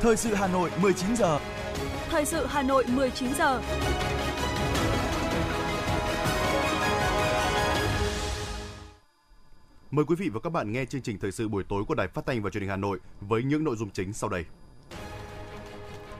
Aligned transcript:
Thời 0.00 0.16
sự 0.16 0.34
Hà 0.34 0.48
Nội 0.48 0.70
19 0.82 1.16
giờ. 1.16 1.38
Thời 2.08 2.24
sự 2.24 2.46
Hà 2.46 2.62
Nội 2.62 2.84
19 2.88 3.34
giờ. 3.34 3.62
Mời 9.90 10.04
quý 10.04 10.16
vị 10.18 10.28
và 10.28 10.40
các 10.40 10.50
bạn 10.50 10.72
nghe 10.72 10.84
chương 10.84 11.02
trình 11.02 11.18
thời 11.18 11.32
sự 11.32 11.48
buổi 11.48 11.64
tối 11.68 11.84
của 11.88 11.94
Đài 11.94 12.08
Phát 12.08 12.26
thanh 12.26 12.42
và 12.42 12.50
Truyền 12.50 12.62
hình 12.62 12.70
Hà 12.70 12.76
Nội 12.76 12.98
với 13.20 13.42
những 13.42 13.64
nội 13.64 13.76
dung 13.76 13.90
chính 13.90 14.12
sau 14.12 14.30
đây. 14.30 14.44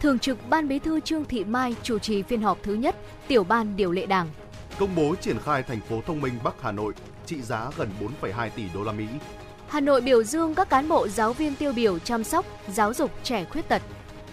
Thường 0.00 0.18
trực 0.18 0.38
Ban 0.50 0.68
Bí 0.68 0.78
thư 0.78 1.00
Trương 1.00 1.24
Thị 1.24 1.44
Mai 1.44 1.74
chủ 1.82 1.98
trì 1.98 2.22
phiên 2.22 2.42
họp 2.42 2.58
thứ 2.62 2.74
nhất, 2.74 2.96
tiểu 3.28 3.44
ban 3.44 3.76
điều 3.76 3.92
lệ 3.92 4.06
Đảng. 4.06 4.28
Công 4.78 4.94
bố 4.96 5.14
triển 5.20 5.38
khai 5.38 5.62
thành 5.62 5.80
phố 5.80 6.02
thông 6.06 6.20
minh 6.20 6.34
Bắc 6.44 6.62
Hà 6.62 6.72
Nội 6.72 6.92
trị 7.26 7.42
giá 7.42 7.70
gần 7.76 7.88
4,2 8.22 8.50
tỷ 8.50 8.64
đô 8.74 8.84
la 8.84 8.92
Mỹ. 8.92 9.06
Hà 9.70 9.80
Nội 9.80 10.00
biểu 10.00 10.22
dương 10.22 10.54
các 10.54 10.70
cán 10.70 10.88
bộ 10.88 11.08
giáo 11.08 11.32
viên 11.32 11.54
tiêu 11.54 11.72
biểu 11.72 11.98
chăm 11.98 12.24
sóc, 12.24 12.46
giáo 12.68 12.94
dục 12.94 13.10
trẻ 13.22 13.44
khuyết 13.44 13.68
tật. 13.68 13.82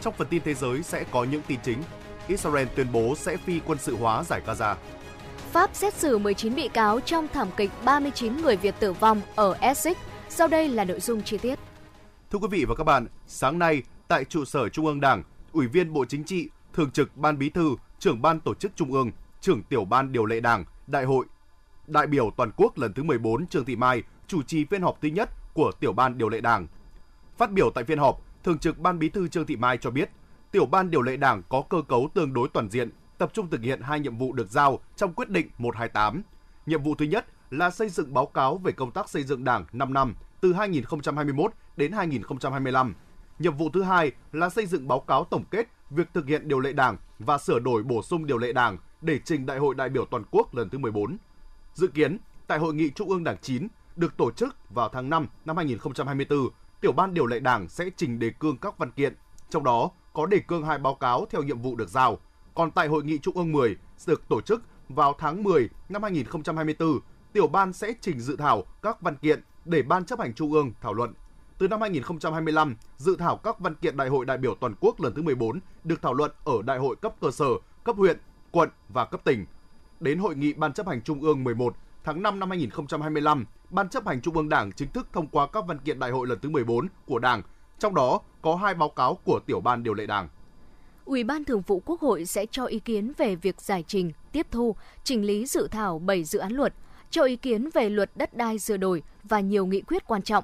Trong 0.01 0.13
phần 0.17 0.27
tin 0.27 0.41
thế 0.45 0.53
giới 0.53 0.83
sẽ 0.83 1.05
có 1.11 1.23
những 1.23 1.41
tin 1.47 1.59
chính. 1.63 1.83
Israel 2.27 2.67
tuyên 2.75 2.87
bố 2.91 3.15
sẽ 3.15 3.37
phi 3.37 3.59
quân 3.65 3.77
sự 3.77 3.95
hóa 3.95 4.23
giải 4.23 4.41
Gaza. 4.47 4.75
Pháp 5.51 5.69
xét 5.73 5.93
xử 5.93 6.17
19 6.17 6.55
bị 6.55 6.67
cáo 6.67 6.99
trong 6.99 7.27
thảm 7.33 7.47
kịch 7.57 7.71
39 7.85 8.37
người 8.37 8.55
Việt 8.55 8.75
tử 8.79 8.93
vong 8.93 9.21
ở 9.35 9.53
Essex. 9.53 9.97
Sau 10.29 10.47
đây 10.47 10.69
là 10.69 10.83
nội 10.83 10.99
dung 10.99 11.21
chi 11.21 11.37
tiết. 11.37 11.59
Thưa 12.31 12.39
quý 12.39 12.47
vị 12.51 12.65
và 12.65 12.75
các 12.75 12.83
bạn, 12.83 13.07
sáng 13.27 13.59
nay 13.59 13.83
tại 14.07 14.25
trụ 14.25 14.45
sở 14.45 14.69
Trung 14.69 14.85
ương 14.85 15.01
Đảng, 15.01 15.23
Ủy 15.51 15.67
viên 15.67 15.93
Bộ 15.93 16.05
Chính 16.05 16.23
trị, 16.23 16.49
Thường 16.73 16.91
trực 16.91 17.17
Ban 17.17 17.37
Bí 17.37 17.49
thư, 17.49 17.75
Trưởng 17.99 18.21
ban 18.21 18.39
Tổ 18.39 18.53
chức 18.53 18.71
Trung 18.75 18.93
ương, 18.93 19.11
Trưởng 19.41 19.63
tiểu 19.63 19.85
ban 19.85 20.11
điều 20.11 20.25
lệ 20.25 20.39
Đảng, 20.39 20.65
Đại 20.87 21.05
hội 21.05 21.25
đại 21.87 22.07
biểu 22.07 22.31
toàn 22.37 22.51
quốc 22.57 22.77
lần 22.77 22.93
thứ 22.93 23.03
14 23.03 23.47
Trương 23.47 23.65
Thị 23.65 23.75
Mai 23.75 24.03
chủ 24.27 24.43
trì 24.43 24.65
phiên 24.65 24.81
họp 24.81 24.97
thứ 25.01 25.07
nhất 25.07 25.29
của 25.53 25.71
tiểu 25.79 25.93
ban 25.93 26.17
điều 26.17 26.29
lệ 26.29 26.41
Đảng. 26.41 26.67
Phát 27.37 27.51
biểu 27.51 27.69
tại 27.69 27.83
phiên 27.83 27.99
họp, 27.99 28.21
Thường 28.43 28.59
trực 28.59 28.77
Ban 28.77 28.99
Bí 28.99 29.09
thư 29.09 29.27
Trương 29.27 29.45
Thị 29.45 29.55
Mai 29.55 29.77
cho 29.77 29.91
biết, 29.91 30.09
tiểu 30.51 30.65
ban 30.65 30.89
điều 30.89 31.01
lệ 31.01 31.17
Đảng 31.17 31.41
có 31.49 31.61
cơ 31.69 31.81
cấu 31.87 32.09
tương 32.13 32.33
đối 32.33 32.49
toàn 32.49 32.69
diện, 32.69 32.89
tập 33.17 33.31
trung 33.33 33.49
thực 33.49 33.61
hiện 33.61 33.81
hai 33.81 33.99
nhiệm 33.99 34.17
vụ 34.17 34.33
được 34.33 34.49
giao 34.49 34.79
trong 34.95 35.13
quyết 35.13 35.29
định 35.29 35.49
128. 35.57 36.23
Nhiệm 36.65 36.83
vụ 36.83 36.95
thứ 36.95 37.05
nhất 37.05 37.25
là 37.51 37.69
xây 37.69 37.89
dựng 37.89 38.13
báo 38.13 38.25
cáo 38.25 38.57
về 38.57 38.71
công 38.71 38.91
tác 38.91 39.09
xây 39.09 39.23
dựng 39.23 39.43
Đảng 39.43 39.65
5 39.73 39.93
năm 39.93 40.15
từ 40.41 40.53
2021 40.53 41.51
đến 41.77 41.91
2025. 41.91 42.95
Nhiệm 43.39 43.57
vụ 43.57 43.69
thứ 43.73 43.83
hai 43.83 44.11
là 44.31 44.49
xây 44.49 44.65
dựng 44.65 44.87
báo 44.87 44.99
cáo 44.99 45.23
tổng 45.23 45.43
kết 45.51 45.67
việc 45.89 46.07
thực 46.13 46.27
hiện 46.27 46.47
điều 46.47 46.59
lệ 46.59 46.73
Đảng 46.73 46.97
và 47.19 47.37
sửa 47.37 47.59
đổi 47.59 47.83
bổ 47.83 48.01
sung 48.03 48.25
điều 48.25 48.37
lệ 48.37 48.53
Đảng 48.53 48.77
để 49.01 49.19
trình 49.25 49.45
Đại 49.45 49.57
hội 49.57 49.75
đại 49.75 49.89
biểu 49.89 50.05
toàn 50.05 50.23
quốc 50.31 50.55
lần 50.55 50.69
thứ 50.69 50.77
14. 50.77 51.17
Dự 51.73 51.87
kiến, 51.87 52.17
tại 52.47 52.59
hội 52.59 52.73
nghị 52.73 52.89
Trung 52.89 53.09
ương 53.09 53.23
Đảng 53.23 53.37
9 53.41 53.67
được 53.97 54.17
tổ 54.17 54.31
chức 54.31 54.55
vào 54.69 54.89
tháng 54.89 55.09
5 55.09 55.27
năm 55.45 55.57
2024, 55.57 56.49
tiểu 56.81 56.91
ban 56.91 57.13
điều 57.13 57.25
lệ 57.25 57.39
Đảng 57.39 57.69
sẽ 57.69 57.85
trình 57.97 58.19
đề 58.19 58.29
cương 58.29 58.57
các 58.57 58.77
văn 58.77 58.91
kiện, 58.91 59.15
trong 59.49 59.63
đó 59.63 59.91
có 60.13 60.25
đề 60.25 60.39
cương 60.39 60.65
hai 60.65 60.77
báo 60.77 60.95
cáo 60.95 61.25
theo 61.29 61.43
nhiệm 61.43 61.61
vụ 61.61 61.75
được 61.75 61.89
giao. 61.89 62.17
Còn 62.55 62.71
tại 62.71 62.87
hội 62.87 63.03
nghị 63.03 63.17
Trung 63.17 63.35
ương 63.35 63.51
10 63.51 63.75
được 64.07 64.29
tổ 64.29 64.41
chức 64.41 64.63
vào 64.89 65.15
tháng 65.19 65.43
10 65.43 65.69
năm 65.89 66.03
2024, 66.03 66.99
tiểu 67.33 67.47
ban 67.47 67.73
sẽ 67.73 67.93
trình 68.01 68.19
dự 68.19 68.35
thảo 68.35 68.63
các 68.81 69.01
văn 69.01 69.15
kiện 69.15 69.43
để 69.65 69.81
Ban 69.81 70.05
chấp 70.05 70.19
hành 70.19 70.33
Trung 70.33 70.53
ương 70.53 70.71
thảo 70.81 70.93
luận. 70.93 71.13
Từ 71.57 71.67
năm 71.67 71.81
2025, 71.81 72.75
dự 72.97 73.15
thảo 73.15 73.37
các 73.37 73.59
văn 73.59 73.75
kiện 73.75 73.97
Đại 73.97 74.09
hội 74.09 74.25
đại 74.25 74.37
biểu 74.37 74.55
toàn 74.55 74.73
quốc 74.79 75.01
lần 75.01 75.13
thứ 75.13 75.21
14 75.21 75.59
được 75.83 76.01
thảo 76.01 76.13
luận 76.13 76.31
ở 76.43 76.61
đại 76.61 76.77
hội 76.77 76.95
cấp 76.95 77.15
cơ 77.21 77.31
sở, 77.31 77.49
cấp 77.83 77.95
huyện, 77.95 78.17
quận 78.51 78.69
và 78.89 79.05
cấp 79.05 79.21
tỉnh. 79.23 79.45
Đến 79.99 80.19
hội 80.19 80.35
nghị 80.35 80.53
Ban 80.53 80.73
chấp 80.73 80.87
hành 80.87 81.01
Trung 81.01 81.21
ương 81.21 81.43
11 81.43 81.75
tháng 82.07 82.21
5 82.21 82.39
năm 82.39 82.49
2025, 82.49 83.45
Ban 83.69 83.89
chấp 83.89 84.07
hành 84.07 84.21
Trung 84.21 84.35
ương 84.35 84.49
Đảng 84.49 84.71
chính 84.71 84.89
thức 84.89 85.07
thông 85.13 85.27
qua 85.27 85.47
các 85.47 85.63
văn 85.67 85.79
kiện 85.79 85.99
đại 85.99 86.11
hội 86.11 86.27
lần 86.27 86.39
thứ 86.41 86.49
14 86.49 86.87
của 87.05 87.19
Đảng, 87.19 87.41
trong 87.79 87.95
đó 87.95 88.21
có 88.41 88.55
hai 88.55 88.73
báo 88.73 88.89
cáo 88.89 89.15
của 89.23 89.39
tiểu 89.45 89.61
ban 89.61 89.83
điều 89.83 89.93
lệ 89.93 90.05
Đảng. 90.05 90.29
Ủy 91.05 91.23
ban 91.23 91.43
Thường 91.43 91.61
vụ 91.61 91.81
Quốc 91.85 92.01
hội 92.01 92.25
sẽ 92.25 92.45
cho 92.51 92.65
ý 92.65 92.79
kiến 92.79 93.13
về 93.17 93.35
việc 93.35 93.61
giải 93.61 93.83
trình, 93.87 94.11
tiếp 94.31 94.47
thu, 94.51 94.75
chỉnh 95.03 95.25
lý 95.25 95.45
dự 95.45 95.67
thảo 95.67 95.99
7 95.99 96.23
dự 96.23 96.39
án 96.39 96.51
luật, 96.51 96.73
cho 97.09 97.23
ý 97.23 97.35
kiến 97.35 97.69
về 97.73 97.89
luật 97.89 98.11
đất 98.15 98.37
đai 98.37 98.59
sửa 98.59 98.77
đổi 98.77 99.03
và 99.23 99.39
nhiều 99.39 99.65
nghị 99.65 99.81
quyết 99.81 100.07
quan 100.07 100.21
trọng. 100.21 100.43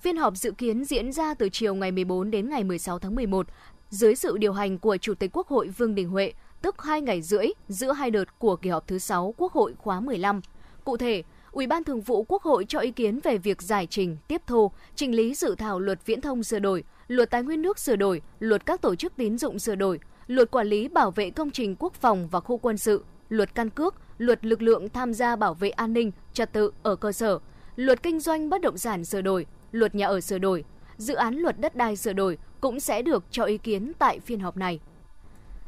Phiên 0.00 0.16
họp 0.16 0.36
dự 0.36 0.50
kiến 0.50 0.84
diễn 0.84 1.12
ra 1.12 1.34
từ 1.34 1.48
chiều 1.52 1.74
ngày 1.74 1.92
14 1.92 2.30
đến 2.30 2.50
ngày 2.50 2.64
16 2.64 2.98
tháng 2.98 3.14
11 3.14 3.46
dưới 3.90 4.14
sự 4.14 4.38
điều 4.38 4.52
hành 4.52 4.78
của 4.78 4.96
Chủ 4.96 5.14
tịch 5.14 5.30
Quốc 5.36 5.48
hội 5.48 5.68
Vương 5.68 5.94
Đình 5.94 6.08
Huệ, 6.08 6.32
tức 6.62 6.82
2 6.82 7.00
ngày 7.00 7.22
rưỡi 7.22 7.46
giữa 7.68 7.92
hai 7.92 8.10
đợt 8.10 8.38
của 8.38 8.56
kỳ 8.56 8.70
họp 8.70 8.86
thứ 8.86 8.98
6 8.98 9.34
Quốc 9.36 9.52
hội 9.52 9.74
khóa 9.78 10.00
15. 10.00 10.40
Cụ 10.84 10.96
thể, 10.96 11.22
Ủy 11.52 11.66
ban 11.66 11.84
Thường 11.84 12.00
vụ 12.00 12.24
Quốc 12.28 12.42
hội 12.42 12.64
cho 12.68 12.78
ý 12.78 12.90
kiến 12.90 13.20
về 13.22 13.38
việc 13.38 13.62
giải 13.62 13.86
trình, 13.90 14.16
tiếp 14.28 14.42
thu, 14.46 14.70
trình 14.94 15.14
lý 15.14 15.34
dự 15.34 15.54
thảo 15.54 15.80
luật 15.80 16.06
viễn 16.06 16.20
thông 16.20 16.42
sửa 16.42 16.58
đổi, 16.58 16.84
luật 17.08 17.30
tài 17.30 17.42
nguyên 17.42 17.62
nước 17.62 17.78
sửa 17.78 17.96
đổi, 17.96 18.22
luật 18.38 18.66
các 18.66 18.80
tổ 18.80 18.94
chức 18.94 19.16
tín 19.16 19.38
dụng 19.38 19.58
sửa 19.58 19.74
đổi, 19.74 20.00
luật 20.26 20.50
quản 20.50 20.66
lý 20.66 20.88
bảo 20.88 21.10
vệ 21.10 21.30
công 21.30 21.50
trình 21.50 21.76
quốc 21.78 21.94
phòng 21.94 22.28
và 22.28 22.40
khu 22.40 22.58
quân 22.58 22.78
sự, 22.78 23.04
luật 23.28 23.54
căn 23.54 23.70
cước, 23.70 23.94
luật 24.18 24.44
lực 24.44 24.62
lượng 24.62 24.88
tham 24.88 25.14
gia 25.14 25.36
bảo 25.36 25.54
vệ 25.54 25.70
an 25.70 25.92
ninh, 25.92 26.12
trật 26.32 26.52
tự 26.52 26.70
ở 26.82 26.96
cơ 26.96 27.12
sở, 27.12 27.38
luật 27.76 28.02
kinh 28.02 28.20
doanh 28.20 28.50
bất 28.50 28.60
động 28.60 28.78
sản 28.78 29.04
sửa 29.04 29.20
đổi, 29.20 29.46
luật 29.72 29.94
nhà 29.94 30.06
ở 30.06 30.20
sửa 30.20 30.38
đổi, 30.38 30.64
dự 30.96 31.14
án 31.14 31.34
luật 31.34 31.60
đất 31.60 31.76
đai 31.76 31.96
sửa 31.96 32.12
đổi 32.12 32.38
cũng 32.60 32.80
sẽ 32.80 33.02
được 33.02 33.24
cho 33.30 33.44
ý 33.44 33.58
kiến 33.58 33.92
tại 33.98 34.20
phiên 34.20 34.40
họp 34.40 34.56
này. 34.56 34.80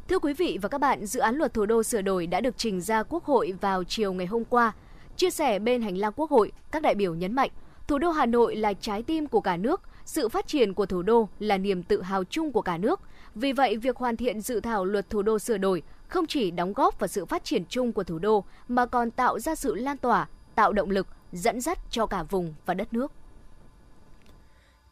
Thưa 0.08 0.18
quý 0.18 0.32
vị 0.32 0.58
và 0.62 0.68
các 0.68 0.78
bạn, 0.78 1.06
dự 1.06 1.20
án 1.20 1.36
luật 1.36 1.54
thủ 1.54 1.66
đô 1.66 1.82
sửa 1.82 2.02
đổi 2.02 2.26
đã 2.26 2.40
được 2.40 2.54
trình 2.58 2.80
ra 2.80 3.02
Quốc 3.02 3.24
hội 3.24 3.54
vào 3.60 3.84
chiều 3.84 4.12
ngày 4.12 4.26
hôm 4.26 4.44
qua. 4.44 4.72
Chia 5.16 5.30
sẻ 5.30 5.58
bên 5.58 5.82
hành 5.82 5.98
lang 5.98 6.12
Quốc 6.16 6.30
hội, 6.30 6.52
các 6.70 6.82
đại 6.82 6.94
biểu 6.94 7.14
nhấn 7.14 7.32
mạnh, 7.32 7.50
thủ 7.86 7.98
đô 7.98 8.10
Hà 8.10 8.26
Nội 8.26 8.56
là 8.56 8.72
trái 8.72 9.02
tim 9.02 9.26
của 9.26 9.40
cả 9.40 9.56
nước, 9.56 9.80
sự 10.04 10.28
phát 10.28 10.46
triển 10.46 10.74
của 10.74 10.86
thủ 10.86 11.02
đô 11.02 11.28
là 11.38 11.58
niềm 11.58 11.82
tự 11.82 12.02
hào 12.02 12.24
chung 12.24 12.52
của 12.52 12.62
cả 12.62 12.78
nước. 12.78 13.00
Vì 13.34 13.52
vậy, 13.52 13.76
việc 13.76 13.96
hoàn 13.96 14.16
thiện 14.16 14.40
dự 14.40 14.60
thảo 14.60 14.84
luật 14.84 15.10
thủ 15.10 15.22
đô 15.22 15.38
sửa 15.38 15.58
đổi 15.58 15.82
không 16.08 16.26
chỉ 16.26 16.50
đóng 16.50 16.72
góp 16.72 16.98
vào 16.98 17.08
sự 17.08 17.24
phát 17.24 17.44
triển 17.44 17.64
chung 17.68 17.92
của 17.92 18.04
thủ 18.04 18.18
đô 18.18 18.44
mà 18.68 18.86
còn 18.86 19.10
tạo 19.10 19.38
ra 19.38 19.54
sự 19.54 19.74
lan 19.74 19.96
tỏa, 19.96 20.28
tạo 20.54 20.72
động 20.72 20.90
lực, 20.90 21.06
dẫn 21.32 21.60
dắt 21.60 21.78
cho 21.90 22.06
cả 22.06 22.22
vùng 22.22 22.54
và 22.66 22.74
đất 22.74 22.92
nước. 22.92 23.12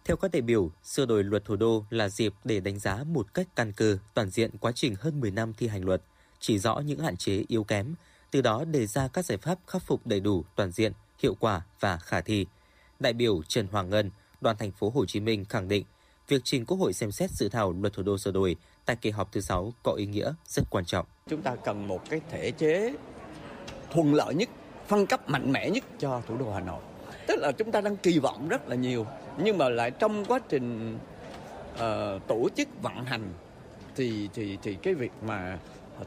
Theo 0.05 0.17
các 0.17 0.31
đại 0.33 0.43
biểu, 0.43 0.71
sửa 0.83 1.07
đổi 1.07 1.25
luật 1.25 1.45
thủ 1.45 1.57
đô 1.57 1.85
là 1.91 2.09
dịp 2.09 2.35
để 2.45 2.61
đánh 2.61 2.79
giá 2.79 3.05
một 3.07 3.35
cách 3.35 3.47
căn 3.57 3.73
cơ 3.73 3.99
toàn 4.15 4.31
diện 4.31 4.51
quá 4.61 4.73
trình 4.73 4.95
hơn 5.01 5.21
10 5.21 5.31
năm 5.31 5.53
thi 5.59 5.69
hành 5.69 5.85
luật, 5.85 6.03
chỉ 6.41 6.59
rõ 6.59 6.79
những 6.79 7.01
hạn 7.01 7.17
chế 7.17 7.45
yếu 7.49 7.65
kém, 7.65 7.95
từ 8.35 8.41
đó 8.41 8.65
đề 8.65 8.87
ra 8.87 9.09
các 9.09 9.25
giải 9.25 9.39
pháp 9.39 9.59
khắc 9.67 9.83
phục 9.83 10.07
đầy 10.07 10.21
đủ, 10.21 10.45
toàn 10.57 10.71
diện, 10.71 10.93
hiệu 11.19 11.37
quả 11.41 11.63
và 11.81 11.97
khả 11.97 12.21
thi. 12.21 12.47
Đại 13.01 13.13
biểu 13.13 13.43
Trần 13.49 13.67
Hoàng 13.73 13.91
Ngân, 13.91 14.11
đoàn 14.41 14.57
thành 14.59 14.71
phố 14.73 14.93
Hồ 14.95 15.07
Chí 15.07 15.21
Minh 15.21 15.45
khẳng 15.45 15.69
định, 15.69 15.85
việc 16.29 16.41
trình 16.45 16.67
Quốc 16.67 16.77
hội 16.77 16.93
xem 16.93 17.13
xét 17.13 17.31
dự 17.31 17.49
thảo 17.49 17.73
luật 17.73 17.93
thủ 17.93 18.03
đô 18.03 18.19
sửa 18.19 18.31
đổi 18.31 18.57
tại 18.85 18.97
kỳ 18.97 19.11
họp 19.11 19.33
thứ 19.33 19.41
6 19.41 19.73
có 19.83 19.93
ý 19.93 20.07
nghĩa 20.07 20.33
rất 20.47 20.63
quan 20.71 20.85
trọng. 20.85 21.07
Chúng 21.29 21.43
ta 21.43 21.57
cần 21.65 21.89
một 21.89 22.11
cái 22.11 22.21
thể 22.31 22.51
chế 22.51 22.95
thuận 23.91 24.15
lợi 24.15 24.35
nhất, 24.35 24.49
phân 24.89 25.07
cấp 25.07 25.31
mạnh 25.31 25.53
mẽ 25.53 25.71
nhất 25.71 25.85
cho 25.99 26.23
thủ 26.27 26.37
đô 26.37 26.53
Hà 26.53 26.61
Nội. 26.61 26.83
Tức 27.27 27.37
là 27.39 27.53
chúng 27.53 27.73
ta 27.73 27.81
đang 27.81 27.97
kỳ 27.97 28.19
vọng 28.19 28.49
rất 28.49 28.69
là 28.69 28.77
nhiều, 28.77 29.07
nhưng 29.39 29.59
mà 29.59 29.69
lại 29.69 29.91
trong 29.91 30.25
quá 30.25 30.39
trình 30.49 30.99
uh, 31.75 31.81
tổ 32.29 32.49
chức 32.57 32.69
vận 32.83 33.05
hành 33.05 33.33
thì 33.97 34.29
thì 34.35 34.59
thì 34.63 34.75
cái 34.75 34.95
việc 34.95 35.13
mà 35.27 35.59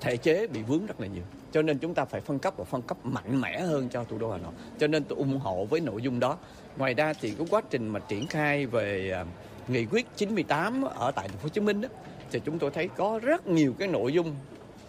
thể 0.01 0.17
chế 0.17 0.47
bị 0.47 0.63
vướng 0.63 0.85
rất 0.85 1.01
là 1.01 1.07
nhiều. 1.07 1.23
Cho 1.51 1.61
nên 1.61 1.77
chúng 1.77 1.93
ta 1.93 2.05
phải 2.05 2.21
phân 2.21 2.39
cấp 2.39 2.53
và 2.57 2.63
phân 2.63 2.81
cấp 2.81 2.97
mạnh 3.05 3.41
mẽ 3.41 3.59
hơn 3.59 3.89
cho 3.89 4.03
thủ 4.03 4.17
đô 4.17 4.31
Hà 4.31 4.37
Nội. 4.37 4.51
Cho 4.79 4.87
nên 4.87 5.03
tôi 5.03 5.17
ủng 5.17 5.39
hộ 5.39 5.65
với 5.65 5.79
nội 5.79 6.01
dung 6.01 6.19
đó. 6.19 6.37
Ngoài 6.77 6.93
ra 6.93 7.13
thì 7.13 7.31
cái 7.31 7.47
quá 7.49 7.61
trình 7.69 7.87
mà 7.87 7.99
triển 7.99 8.27
khai 8.27 8.65
về 8.65 9.11
à, 9.11 9.25
nghị 9.67 9.85
quyết 9.85 10.07
98 10.15 10.81
ở 10.81 11.11
tại 11.11 11.27
thành 11.27 11.37
phố 11.37 11.43
Hồ 11.43 11.49
Chí 11.49 11.61
Minh 11.61 11.81
đó 11.81 11.89
thì 12.31 12.41
chúng 12.45 12.59
tôi 12.59 12.71
thấy 12.71 12.87
có 12.87 13.19
rất 13.23 13.47
nhiều 13.47 13.73
cái 13.79 13.87
nội 13.87 14.13
dung 14.13 14.35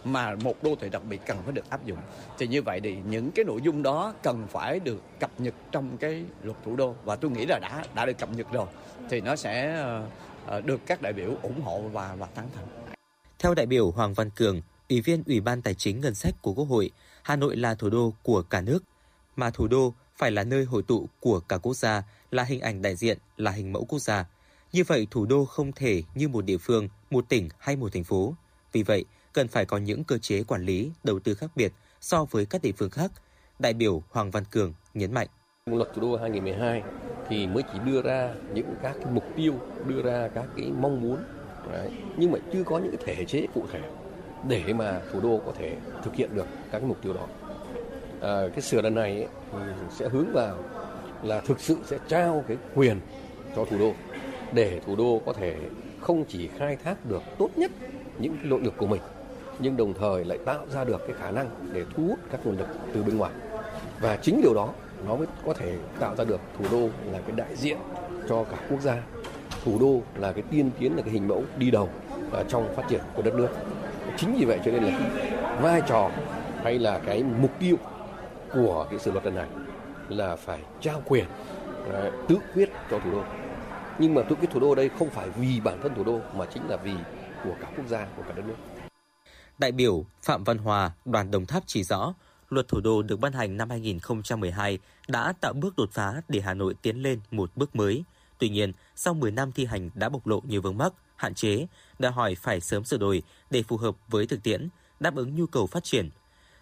mà 0.05 0.35
một 0.35 0.63
đô 0.63 0.75
thị 0.81 0.89
đặc 0.89 1.03
biệt 1.09 1.21
cần 1.27 1.39
phải 1.45 1.53
được 1.53 1.71
áp 1.71 1.85
dụng. 1.85 1.99
Thì 2.39 2.47
như 2.47 2.63
vậy 2.63 2.81
thì 2.81 2.97
những 3.09 3.31
cái 3.31 3.45
nội 3.45 3.61
dung 3.63 3.83
đó 3.83 4.15
cần 4.23 4.47
phải 4.49 4.81
được 4.81 5.03
cập 5.21 5.31
nhật 5.39 5.55
trong 5.73 5.97
cái 5.97 6.25
luật 6.43 6.57
thủ 6.65 6.77
đô. 6.77 6.95
Và 7.05 7.17
tôi 7.17 7.31
nghĩ 7.31 7.47
là 7.47 7.59
đã 7.63 7.85
đã 7.95 8.07
được 8.07 8.19
cập 8.19 8.37
nhật 8.37 8.53
rồi. 8.53 8.67
Thì 9.11 9.21
nó 9.21 9.37
sẽ 9.37 9.75
ờ, 9.75 10.03
ờ, 10.47 10.61
được 10.61 10.81
các 10.87 11.03
đại 11.03 11.13
biểu 11.13 11.31
ủng 11.43 11.61
hộ 11.61 11.81
và 11.93 12.15
và 12.19 12.27
tán 12.35 12.47
thành. 12.57 12.88
Theo 13.39 13.55
đại 13.55 13.67
biểu 13.67 13.91
Hoàng 13.91 14.15
Văn 14.15 14.31
Cường, 14.31 14.61
Ủy 14.89 15.01
viên 15.01 15.23
Ủy 15.27 15.41
ban 15.41 15.63
Tài 15.63 15.75
chính 15.75 16.01
Ngân 16.01 16.15
sách 16.15 16.35
của 16.43 16.53
Quốc 16.53 16.65
hội, 16.65 16.91
Hà 17.23 17.37
Nội 17.37 17.57
là 17.57 17.75
thủ 17.75 17.91
đô 17.91 18.13
của 18.23 18.43
cả 18.43 18.61
nước, 18.61 18.85
mà 19.37 19.51
thủ 19.51 19.69
đô 19.69 19.95
phải 20.17 20.31
là 20.31 20.45
nơi 20.45 20.65
hội 20.65 20.83
tụ 20.83 21.09
của 21.21 21.41
cả 21.41 21.59
quốc 21.59 21.75
gia, 21.75 22.03
là 22.31 22.43
hình 22.43 22.61
ảnh 22.61 22.83
đại 22.83 22.97
diện, 22.97 23.19
là 23.37 23.51
hình 23.51 23.73
mẫu 23.73 23.85
quốc 23.85 23.99
gia. 23.99 24.27
Như 24.73 24.85
vậy, 24.85 25.07
thủ 25.11 25.27
đô 25.27 25.45
không 25.45 25.73
thể 25.73 26.03
như 26.15 26.29
một 26.29 26.45
địa 26.45 26.59
phương, 26.59 26.89
một 27.11 27.29
tỉnh 27.29 27.49
hay 27.59 27.77
một 27.77 27.93
thành 27.93 28.05
phố. 28.05 28.35
Vì 28.73 28.83
vậy, 28.83 29.05
cần 29.33 29.49
phải 29.49 29.65
có 29.65 29.77
những 29.77 30.05
cơ 30.05 30.19
chế 30.19 30.43
quản 30.43 30.65
lý, 30.65 30.91
đầu 31.05 31.19
tư 31.19 31.35
khác 31.35 31.51
biệt 31.57 31.73
so 32.01 32.25
với 32.25 32.47
các 32.47 32.63
địa 32.63 32.73
phương 32.73 32.91
khác. 32.91 33.13
Đại 33.59 33.73
biểu 33.73 34.03
Hoàng 34.11 34.31
Văn 34.31 34.45
Cường 34.51 34.75
nhấn 34.95 35.15
mạnh. 35.15 35.29
Luật 35.67 35.89
thủ 35.95 36.03
đô 36.03 36.17
2012 36.17 36.83
thì 37.29 37.47
mới 37.47 37.63
chỉ 37.73 37.79
đưa 37.87 38.03
ra 38.03 38.35
những 38.55 38.75
các 38.83 38.97
cái 39.03 39.13
mục 39.13 39.25
tiêu, 39.37 39.55
đưa 39.87 40.03
ra 40.03 40.29
các 40.35 40.47
cái 40.57 40.67
mong 40.67 41.01
muốn, 41.01 41.19
Đấy. 41.73 41.91
nhưng 42.17 42.33
mà 42.33 42.39
chưa 42.53 42.65
có 42.65 42.79
những 42.79 42.97
cái 42.97 43.15
thể 43.17 43.25
chế 43.25 43.47
cụ 43.55 43.63
thể 43.73 43.81
để 44.49 44.63
mà 44.73 45.01
thủ 45.13 45.21
đô 45.21 45.41
có 45.47 45.53
thể 45.59 45.77
thực 46.03 46.15
hiện 46.15 46.31
được 46.35 46.47
các 46.73 46.79
cái 46.79 46.89
mục 46.89 47.03
tiêu 47.03 47.13
đó. 47.13 47.27
À, 48.21 48.49
cái 48.53 48.61
sửa 48.61 48.83
lần 48.83 48.95
này 48.95 49.17
ấy, 49.17 49.29
sẽ 49.91 50.09
hướng 50.09 50.33
vào 50.33 50.57
là 51.23 51.41
thực 51.41 51.61
sự 51.61 51.77
sẽ 51.85 51.99
trao 52.09 52.45
cái 52.49 52.57
quyền 52.75 53.01
cho 53.57 53.65
thủ 53.65 53.79
đô 53.79 53.93
để 54.53 54.81
thủ 54.87 54.97
đô 54.97 55.23
có 55.27 55.33
thể 55.33 55.57
không 56.01 56.25
chỉ 56.29 56.49
khai 56.59 56.77
thác 56.77 57.07
được 57.07 57.23
tốt 57.39 57.51
nhất 57.57 57.71
những 58.19 58.37
cái 58.37 58.45
nội 58.45 58.61
lực 58.63 58.75
của 58.77 58.87
mình 58.87 59.01
nhưng 59.59 59.77
đồng 59.77 59.95
thời 59.95 60.25
lại 60.25 60.39
tạo 60.45 60.67
ra 60.71 60.85
được 60.85 61.01
cái 61.07 61.17
khả 61.21 61.31
năng 61.31 61.51
để 61.73 61.85
thu 61.95 62.03
hút 62.07 62.19
các 62.31 62.47
nguồn 62.47 62.59
lực 62.59 62.69
từ 62.95 63.03
bên 63.03 63.19
ngoài 63.19 63.33
và 64.01 64.17
chính 64.17 64.41
điều 64.43 64.55
đó 64.55 64.73
nó 65.07 65.17
mới 65.17 65.27
có 65.47 65.55
thể 65.55 65.77
tạo 66.01 66.17
ra 66.17 66.25
được 66.25 66.41
thủ 66.59 66.65
đô 66.71 66.89
là 67.13 67.21
cái 67.27 67.37
đại 67.37 67.57
diện 67.57 67.79
cho 68.29 68.45
cả 68.45 68.57
quốc 68.71 68.81
gia 68.81 69.03
thủ 69.69 69.79
đô 69.81 70.21
là 70.21 70.33
cái 70.33 70.43
tiên 70.51 70.71
tiến 70.79 70.97
là 70.97 71.03
cái 71.03 71.13
hình 71.13 71.29
mẫu 71.29 71.45
đi 71.59 71.71
đầu 71.71 71.89
trong 72.49 72.75
phát 72.77 72.83
triển 72.89 73.01
của 73.15 73.23
đất 73.23 73.35
nước. 73.35 73.49
Chính 74.17 74.37
vì 74.39 74.45
vậy 74.45 74.61
cho 74.65 74.73
nên 74.73 74.83
là 74.83 74.99
vai 75.63 75.83
trò 75.89 76.11
hay 76.63 76.79
là 76.79 76.99
cái 76.99 77.23
mục 77.23 77.51
tiêu 77.59 77.77
của 78.53 78.87
cái 78.91 78.99
sự 78.99 79.13
luật 79.13 79.25
lần 79.25 79.35
này 79.35 79.49
là 80.09 80.37
phải 80.37 80.61
trao 80.81 81.03
quyền 81.07 81.25
đấy, 81.93 82.11
tự 82.29 82.37
quyết 82.55 82.69
cho 82.91 82.99
thủ 82.99 83.11
đô. 83.11 83.23
Nhưng 83.99 84.15
mà 84.15 84.23
tự 84.23 84.35
quyết 84.35 84.51
thủ 84.51 84.61
đô 84.61 84.75
đây 84.75 84.89
không 84.99 85.11
phải 85.11 85.29
vì 85.31 85.61
bản 85.61 85.79
thân 85.83 85.95
thủ 85.95 86.05
đô 86.05 86.21
mà 86.35 86.45
chính 86.55 86.69
là 86.69 86.77
vì 86.77 86.95
của 87.45 87.55
cả 87.61 87.69
quốc 87.77 87.87
gia 87.89 88.07
của 88.17 88.23
cả 88.23 88.33
đất 88.37 88.43
nước. 88.47 88.57
Đại 89.59 89.73
biểu 89.73 90.05
Phạm 90.23 90.45
Văn 90.45 90.59
Hòa, 90.59 90.91
đoàn 91.05 91.31
Đồng 91.31 91.47
Tháp 91.47 91.63
chỉ 91.67 91.83
rõ, 91.83 92.15
luật 92.49 92.69
thủ 92.69 92.81
đô 92.81 93.03
được 93.03 93.21
ban 93.21 93.33
hành 93.33 93.57
năm 93.57 93.71
2012 93.71 94.79
đã 95.09 95.33
tạo 95.41 95.53
bước 95.53 95.77
đột 95.77 95.89
phá 95.93 96.23
để 96.29 96.41
Hà 96.41 96.55
Nội 96.55 96.75
tiến 96.83 96.97
lên 97.03 97.21
một 97.31 97.51
bước 97.57 97.77
mới. 97.77 98.05
Tuy 98.39 98.49
nhiên, 98.49 98.73
sau 98.97 99.15
10 99.15 99.31
năm 99.31 99.53
thi 99.53 99.65
hành 99.65 99.91
đã 99.95 100.09
bộc 100.09 100.27
lộ 100.27 100.41
nhiều 100.41 100.61
vướng 100.61 100.79
mắc, 100.79 100.93
hạn 101.17 101.35
chế, 101.35 101.67
đòi 101.99 102.13
hỏi 102.13 102.35
phải 102.35 102.61
sớm 102.61 102.85
sửa 102.85 102.97
đổi 102.97 103.23
để 103.51 103.63
phù 103.63 103.77
hợp 103.77 103.97
với 104.09 104.27
thực 104.27 104.43
tiễn, 104.43 104.69
đáp 105.01 105.17
ứng 105.17 105.35
nhu 105.35 105.47
cầu 105.47 105.67
phát 105.67 105.85
triển. 105.85 106.11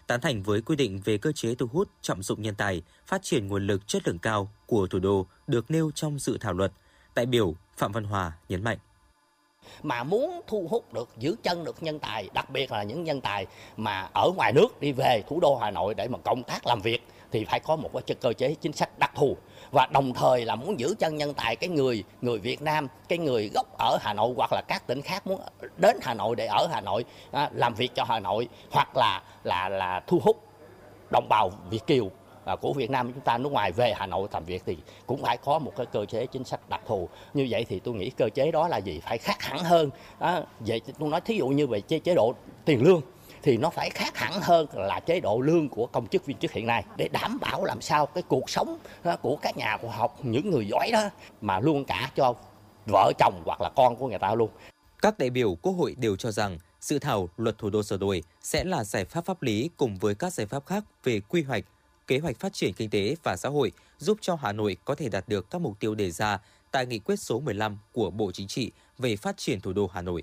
Tán 0.06 0.20
thành 0.20 0.43
với 0.43 0.62
quy 0.62 0.76
định 0.76 1.00
về 1.05 1.19
cơ 1.19 1.32
chế 1.32 1.55
thu 1.55 1.67
hút 1.73 1.88
trọng 2.02 2.23
dụng 2.23 2.43
nhân 2.43 2.55
tài, 2.55 2.82
phát 3.06 3.23
triển 3.23 3.49
nguồn 3.49 3.67
lực 3.67 3.88
chất 3.88 4.08
lượng 4.08 4.19
cao 4.19 4.50
của 4.67 4.87
thủ 4.87 4.99
đô 4.99 5.26
được 5.46 5.70
nêu 5.70 5.90
trong 5.94 6.19
dự 6.19 6.38
thảo 6.38 6.52
luật, 6.52 6.73
đại 7.14 7.26
biểu 7.26 7.55
Phạm 7.76 7.93
Văn 7.93 8.05
Hòa 8.05 8.32
nhấn 8.49 8.64
mạnh 8.64 8.78
mà 9.82 10.05
muốn 10.05 10.40
thu 10.46 10.67
hút 10.70 10.93
được 10.93 11.08
giữ 11.19 11.37
chân 11.43 11.64
được 11.64 11.82
nhân 11.82 11.99
tài 11.99 12.28
đặc 12.34 12.50
biệt 12.50 12.73
là 12.73 12.82
những 12.82 13.05
nhân 13.05 13.20
tài 13.20 13.46
mà 13.76 14.08
ở 14.12 14.31
ngoài 14.37 14.52
nước 14.52 14.81
đi 14.81 14.93
về 14.93 15.23
thủ 15.28 15.40
đô 15.40 15.56
Hà 15.56 15.70
Nội 15.70 15.94
để 15.94 16.08
mà 16.08 16.19
công 16.19 16.43
tác 16.43 16.67
làm 16.67 16.81
việc 16.81 17.02
thì 17.32 17.44
phải 17.44 17.61
có 17.61 17.76
một 17.76 17.90
cái 18.06 18.17
cơ 18.20 18.32
chế 18.32 18.55
chính 18.55 18.73
sách 18.73 18.99
đặc 18.99 19.12
thù. 19.14 19.37
Và 19.70 19.87
đồng 19.87 20.12
thời 20.14 20.44
là 20.44 20.55
muốn 20.55 20.81
giữ 20.81 20.94
chân 20.99 21.17
nhân 21.17 21.34
tài 21.34 21.56
cái 21.56 21.69
người 21.69 22.05
người 22.20 22.38
Việt 22.38 22.62
Nam 22.62 22.88
cái 23.08 23.19
người 23.19 23.50
gốc 23.55 23.67
ở 23.78 23.99
Hà 24.00 24.14
Nội 24.14 24.34
hoặc 24.37 24.52
là 24.52 24.62
các 24.69 24.87
tỉnh 24.87 25.02
khác 25.02 25.26
muốn 25.26 25.40
đến 25.76 25.96
Hà 26.02 26.14
Nội 26.14 26.37
để 26.37 26.46
ở 26.46 26.67
Hà 26.73 26.81
Nội 26.81 27.05
à, 27.32 27.50
làm 27.52 27.75
việc 27.75 27.94
cho 27.94 28.05
Hà 28.05 28.20
Nội 28.20 28.49
hoặc 28.70 28.96
là 28.96 29.23
là 29.44 29.69
là 29.69 30.02
thu 30.06 30.20
hút 30.23 30.43
đồng 31.12 31.28
bào 31.28 31.50
Việt 31.70 31.87
kiều 31.87 32.11
à, 32.44 32.56
của 32.56 32.73
Việt 32.73 32.90
Nam 32.90 33.12
chúng 33.12 33.23
ta 33.23 33.38
nước 33.38 33.52
ngoài 33.52 33.73
về 33.73 33.93
Hà 33.96 34.06
Nội 34.06 34.28
làm 34.32 34.44
việc 34.44 34.62
thì 34.67 34.76
cũng 35.06 35.23
phải 35.23 35.37
có 35.37 35.58
một 35.58 35.73
cái 35.76 35.87
cơ 35.87 36.05
chế 36.06 36.26
chính 36.26 36.44
sách 36.44 36.69
đặc 36.69 36.81
thù. 36.87 37.08
Như 37.34 37.46
vậy 37.50 37.67
thì 37.69 37.81
tôi 37.81 37.94
nghĩ 37.94 38.11
cơ 38.11 38.28
chế 38.34 38.50
đó 38.50 38.69
là 38.69 38.76
gì? 38.76 39.00
Phải 39.00 39.19
khác 39.19 39.43
hẳn 39.43 39.58
hơn. 39.58 39.90
À, 40.19 40.43
vậy 40.61 40.81
tôi 40.99 41.08
nói 41.08 41.20
thí 41.20 41.37
dụ 41.37 41.49
như 41.49 41.67
về 41.67 41.81
chế 41.81 41.99
chế 41.99 42.14
độ 42.14 42.34
tiền 42.64 42.82
lương 42.82 43.00
thì 43.47 43.57
nó 43.57 43.71
phải 43.71 43.91
khác 43.91 44.17
hẳn 44.17 44.33
hơn 44.43 44.67
là 44.75 45.01
chế 45.01 45.21
độ 45.21 45.41
lương 45.41 45.69
của 45.69 45.87
công 45.87 46.07
chức 46.07 46.27
viên 46.27 46.37
chức 46.39 46.53
hiện 46.53 46.67
nay 46.67 46.85
để 46.97 47.09
đảm 47.09 47.39
bảo 47.41 47.65
làm 47.65 47.81
sao 47.81 48.07
cái 48.07 48.23
cuộc 48.29 48.51
sống 48.51 48.79
ờ, 49.03 49.17
của 49.17 49.37
các 49.43 49.57
nhà 49.57 49.77
khoa 49.77 49.97
học 49.97 50.19
những 50.23 50.51
người 50.51 50.69
giỏi 50.69 50.91
đó 50.93 51.11
mà 51.41 51.61
luôn 51.61 51.85
cả 51.85 52.11
cho 52.17 52.35
vợ 52.87 53.13
chồng 53.19 53.43
hoặc 53.47 53.61
là 53.61 53.71
con 53.77 53.97
của 53.97 54.09
người 54.09 54.19
ta 54.19 54.35
luôn. 54.35 54.51
Các 55.03 55.19
đại 55.19 55.31
biểu 55.31 55.55
Quốc 55.55 55.73
hội 55.73 55.95
đều 55.99 56.17
cho 56.17 56.31
rằng 56.31 56.59
dự 56.81 56.99
thảo 56.99 57.29
luật 57.37 57.59
thủ 57.59 57.71
đô 57.71 57.83
sửa 57.83 57.97
đổi 57.97 58.23
sẽ 58.43 58.65
là 58.65 58.85
giải 58.85 59.05
pháp 59.05 59.25
pháp 59.25 59.43
lý 59.43 59.71
cùng 59.77 59.97
với 59.97 60.15
các 60.15 60.33
giải 60.33 60.47
pháp 60.47 60.67
khác 60.67 60.85
về 61.05 61.21
quy 61.21 61.43
hoạch, 61.43 61.65
kế 62.07 62.19
hoạch 62.19 62.41
phát 62.41 62.53
triển 62.53 62.73
kinh 62.75 62.91
tế 62.91 63.17
và 63.23 63.37
xã 63.37 63.49
hội 63.49 63.73
giúp 63.99 64.19
cho 64.21 64.37
Hà 64.43 64.53
Nội 64.53 64.77
có 64.85 64.95
thể 64.95 65.09
đạt 65.09 65.29
được 65.29 65.51
các 65.51 65.61
mục 65.61 65.81
tiêu 65.81 65.95
đề 65.95 66.11
ra 66.11 66.39
tại 66.71 66.87
nghị 66.87 66.99
quyết 66.99 67.17
số 67.17 67.41
15 67.41 67.79
của 67.93 68.11
Bộ 68.11 68.33
Chính 68.33 68.47
trị 68.47 68.71
về 68.99 69.17
phát 69.17 69.37
triển 69.37 69.61
thủ 69.61 69.73
đô 69.73 69.91
Hà 69.93 70.03
Nội. 70.03 70.23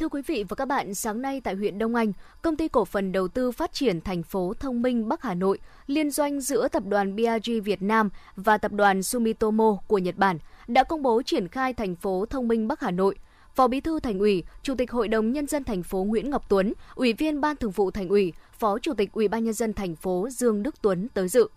Thưa 0.00 0.08
quý 0.08 0.22
vị 0.26 0.44
và 0.48 0.54
các 0.54 0.64
bạn, 0.64 0.94
sáng 0.94 1.22
nay 1.22 1.40
tại 1.40 1.54
huyện 1.54 1.78
Đông 1.78 1.94
Anh, 1.94 2.12
công 2.42 2.56
ty 2.56 2.68
cổ 2.68 2.84
phần 2.84 3.12
đầu 3.12 3.28
tư 3.28 3.52
phát 3.52 3.72
triển 3.72 4.00
thành 4.00 4.22
phố 4.22 4.54
thông 4.60 4.82
minh 4.82 5.08
Bắc 5.08 5.22
Hà 5.22 5.34
Nội, 5.34 5.58
liên 5.86 6.10
doanh 6.10 6.40
giữa 6.40 6.68
tập 6.68 6.82
đoàn 6.86 7.16
BRG 7.16 7.60
Việt 7.64 7.82
Nam 7.82 8.10
và 8.36 8.58
tập 8.58 8.72
đoàn 8.72 9.02
Sumitomo 9.02 9.76
của 9.86 9.98
Nhật 9.98 10.16
Bản 10.16 10.38
đã 10.68 10.84
công 10.84 11.02
bố 11.02 11.22
triển 11.22 11.48
khai 11.48 11.72
thành 11.72 11.94
phố 11.96 12.26
thông 12.30 12.48
minh 12.48 12.68
Bắc 12.68 12.80
Hà 12.80 12.90
Nội. 12.90 13.14
Phó 13.54 13.68
Bí 13.68 13.80
thư 13.80 14.00
Thành 14.00 14.18
ủy, 14.18 14.44
Chủ 14.62 14.74
tịch 14.74 14.90
Hội 14.90 15.08
đồng 15.08 15.32
nhân 15.32 15.46
dân 15.46 15.64
thành 15.64 15.82
phố 15.82 16.04
Nguyễn 16.04 16.30
Ngọc 16.30 16.48
Tuấn, 16.48 16.72
Ủy 16.94 17.12
viên 17.12 17.40
Ban 17.40 17.56
Thường 17.56 17.70
vụ 17.70 17.90
Thành 17.90 18.08
ủy, 18.08 18.32
Phó 18.58 18.78
Chủ 18.78 18.94
tịch 18.94 19.12
Ủy 19.12 19.28
ban 19.28 19.44
nhân 19.44 19.54
dân 19.54 19.72
thành 19.72 19.96
phố 19.96 20.28
Dương 20.30 20.62
Đức 20.62 20.74
Tuấn 20.82 21.08
tới 21.14 21.28
dự. 21.28 21.48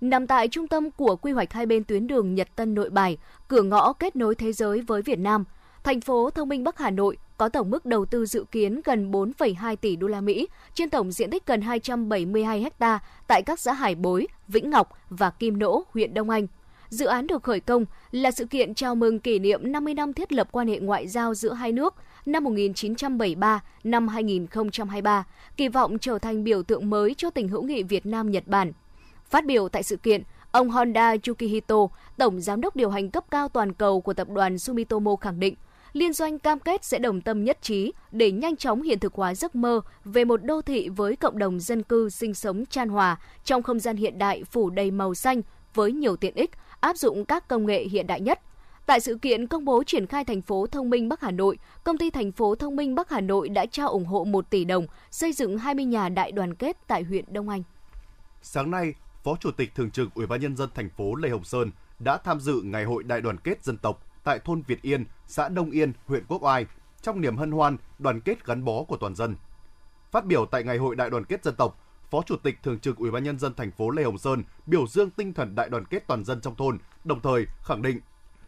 Nằm 0.00 0.26
tại 0.26 0.48
trung 0.48 0.68
tâm 0.68 0.90
của 0.90 1.16
quy 1.16 1.32
hoạch 1.32 1.52
hai 1.52 1.66
bên 1.66 1.84
tuyến 1.84 2.06
đường 2.06 2.34
Nhật 2.34 2.48
Tân 2.56 2.74
Nội 2.74 2.90
Bài, 2.90 3.18
cửa 3.48 3.62
ngõ 3.62 3.92
kết 3.92 4.16
nối 4.16 4.34
thế 4.34 4.52
giới 4.52 4.80
với 4.80 5.02
Việt 5.02 5.18
Nam, 5.18 5.44
thành 5.84 6.00
phố 6.00 6.30
thông 6.30 6.48
minh 6.48 6.64
Bắc 6.64 6.78
Hà 6.78 6.90
Nội 6.90 7.16
có 7.36 7.48
tổng 7.48 7.70
mức 7.70 7.86
đầu 7.86 8.04
tư 8.04 8.26
dự 8.26 8.44
kiến 8.50 8.80
gần 8.84 9.10
4,2 9.10 9.76
tỷ 9.76 9.96
đô 9.96 10.06
la 10.06 10.20
Mỹ 10.20 10.48
trên 10.74 10.90
tổng 10.90 11.12
diện 11.12 11.30
tích 11.30 11.46
gần 11.46 11.60
272 11.60 12.66
ha 12.80 12.98
tại 13.26 13.42
các 13.42 13.60
xã 13.60 13.72
Hải 13.72 13.94
Bối, 13.94 14.26
Vĩnh 14.48 14.70
Ngọc 14.70 14.98
và 15.10 15.30
Kim 15.30 15.58
Nỗ, 15.58 15.84
huyện 15.94 16.14
Đông 16.14 16.30
Anh. 16.30 16.46
Dự 16.88 17.06
án 17.06 17.26
được 17.26 17.42
khởi 17.42 17.60
công 17.60 17.84
là 18.10 18.30
sự 18.30 18.44
kiện 18.44 18.74
chào 18.74 18.94
mừng 18.94 19.18
kỷ 19.18 19.38
niệm 19.38 19.72
50 19.72 19.94
năm 19.94 20.12
thiết 20.12 20.32
lập 20.32 20.48
quan 20.52 20.68
hệ 20.68 20.78
ngoại 20.78 21.08
giao 21.08 21.34
giữa 21.34 21.52
hai 21.52 21.72
nước 21.72 21.94
năm 22.26 22.44
1973 22.44 23.62
năm 23.84 24.08
2023, 24.08 25.24
kỳ 25.56 25.68
vọng 25.68 25.98
trở 25.98 26.18
thành 26.18 26.44
biểu 26.44 26.62
tượng 26.62 26.90
mới 26.90 27.14
cho 27.14 27.30
tình 27.30 27.48
hữu 27.48 27.62
nghị 27.62 27.82
Việt 27.82 28.06
Nam 28.06 28.30
Nhật 28.30 28.46
Bản. 28.46 28.72
Phát 29.30 29.46
biểu 29.46 29.68
tại 29.68 29.82
sự 29.82 29.96
kiện, 29.96 30.22
ông 30.50 30.70
Honda 30.70 31.14
Yukihito, 31.28 31.76
tổng 32.16 32.40
giám 32.40 32.60
đốc 32.60 32.76
điều 32.76 32.90
hành 32.90 33.10
cấp 33.10 33.24
cao 33.30 33.48
toàn 33.48 33.72
cầu 33.72 34.00
của 34.00 34.14
tập 34.14 34.28
đoàn 34.28 34.58
Sumitomo 34.58 35.16
khẳng 35.16 35.40
định 35.40 35.54
liên 35.96 36.12
doanh 36.12 36.38
cam 36.38 36.60
kết 36.60 36.84
sẽ 36.84 36.98
đồng 36.98 37.20
tâm 37.20 37.44
nhất 37.44 37.58
trí 37.62 37.92
để 38.12 38.30
nhanh 38.32 38.56
chóng 38.56 38.82
hiện 38.82 38.98
thực 38.98 39.14
hóa 39.14 39.34
giấc 39.34 39.54
mơ 39.54 39.80
về 40.04 40.24
một 40.24 40.44
đô 40.44 40.62
thị 40.62 40.88
với 40.88 41.16
cộng 41.16 41.38
đồng 41.38 41.60
dân 41.60 41.82
cư 41.82 42.10
sinh 42.10 42.34
sống 42.34 42.66
chan 42.66 42.88
hòa 42.88 43.20
trong 43.44 43.62
không 43.62 43.80
gian 43.80 43.96
hiện 43.96 44.18
đại 44.18 44.44
phủ 44.44 44.70
đầy 44.70 44.90
màu 44.90 45.14
xanh 45.14 45.42
với 45.74 45.92
nhiều 45.92 46.16
tiện 46.16 46.34
ích, 46.34 46.50
áp 46.80 46.96
dụng 46.96 47.24
các 47.24 47.48
công 47.48 47.66
nghệ 47.66 47.84
hiện 47.84 48.06
đại 48.06 48.20
nhất. 48.20 48.40
Tại 48.86 49.00
sự 49.00 49.18
kiện 49.22 49.46
công 49.46 49.64
bố 49.64 49.82
triển 49.84 50.06
khai 50.06 50.24
thành 50.24 50.42
phố 50.42 50.66
thông 50.66 50.90
minh 50.90 51.08
Bắc 51.08 51.20
Hà 51.20 51.30
Nội, 51.30 51.58
công 51.84 51.98
ty 51.98 52.10
thành 52.10 52.32
phố 52.32 52.54
thông 52.54 52.76
minh 52.76 52.94
Bắc 52.94 53.10
Hà 53.10 53.20
Nội 53.20 53.48
đã 53.48 53.66
trao 53.66 53.88
ủng 53.88 54.04
hộ 54.04 54.24
1 54.24 54.50
tỷ 54.50 54.64
đồng 54.64 54.86
xây 55.10 55.32
dựng 55.32 55.58
20 55.58 55.84
nhà 55.84 56.08
đại 56.08 56.32
đoàn 56.32 56.54
kết 56.54 56.76
tại 56.86 57.02
huyện 57.02 57.24
Đông 57.28 57.48
Anh. 57.48 57.62
Sáng 58.42 58.70
nay, 58.70 58.94
Phó 59.24 59.36
Chủ 59.40 59.50
tịch 59.50 59.74
Thường 59.74 59.90
trực 59.90 60.14
Ủy 60.14 60.26
ban 60.26 60.40
nhân 60.40 60.56
dân 60.56 60.68
thành 60.74 60.88
phố 60.96 61.14
Lê 61.14 61.28
Hồng 61.28 61.44
Sơn 61.44 61.70
đã 61.98 62.16
tham 62.16 62.40
dự 62.40 62.60
Ngày 62.64 62.84
hội 62.84 63.02
đại 63.02 63.20
đoàn 63.20 63.36
kết 63.38 63.64
dân 63.64 63.78
tộc 63.78 64.05
tại 64.26 64.38
thôn 64.38 64.62
Việt 64.62 64.82
Yên, 64.82 65.04
xã 65.26 65.48
Đông 65.48 65.70
Yên, 65.70 65.92
huyện 66.06 66.24
Quốc 66.28 66.42
Oai, 66.42 66.66
trong 67.02 67.20
niềm 67.20 67.36
hân 67.36 67.50
hoan, 67.50 67.76
đoàn 67.98 68.20
kết 68.20 68.46
gắn 68.46 68.64
bó 68.64 68.84
của 68.84 68.96
toàn 68.96 69.14
dân. 69.14 69.36
Phát 70.10 70.24
biểu 70.24 70.46
tại 70.46 70.64
Ngày 70.64 70.78
hội 70.78 70.96
Đại 70.96 71.10
đoàn 71.10 71.24
kết 71.24 71.44
dân 71.44 71.54
tộc, 71.56 71.80
Phó 72.10 72.22
Chủ 72.26 72.36
tịch 72.36 72.58
Thường 72.62 72.78
trực 72.78 72.96
Ủy 72.96 73.10
ban 73.10 73.24
nhân 73.24 73.38
dân 73.38 73.54
thành 73.54 73.70
phố 73.70 73.90
Lê 73.90 74.04
Hồng 74.04 74.18
Sơn 74.18 74.44
biểu 74.66 74.86
dương 74.86 75.10
tinh 75.10 75.34
thần 75.34 75.54
đại 75.54 75.68
đoàn 75.68 75.84
kết 75.84 76.06
toàn 76.06 76.24
dân 76.24 76.40
trong 76.40 76.56
thôn, 76.56 76.78
đồng 77.04 77.20
thời 77.20 77.46
khẳng 77.64 77.82
định 77.82 78.00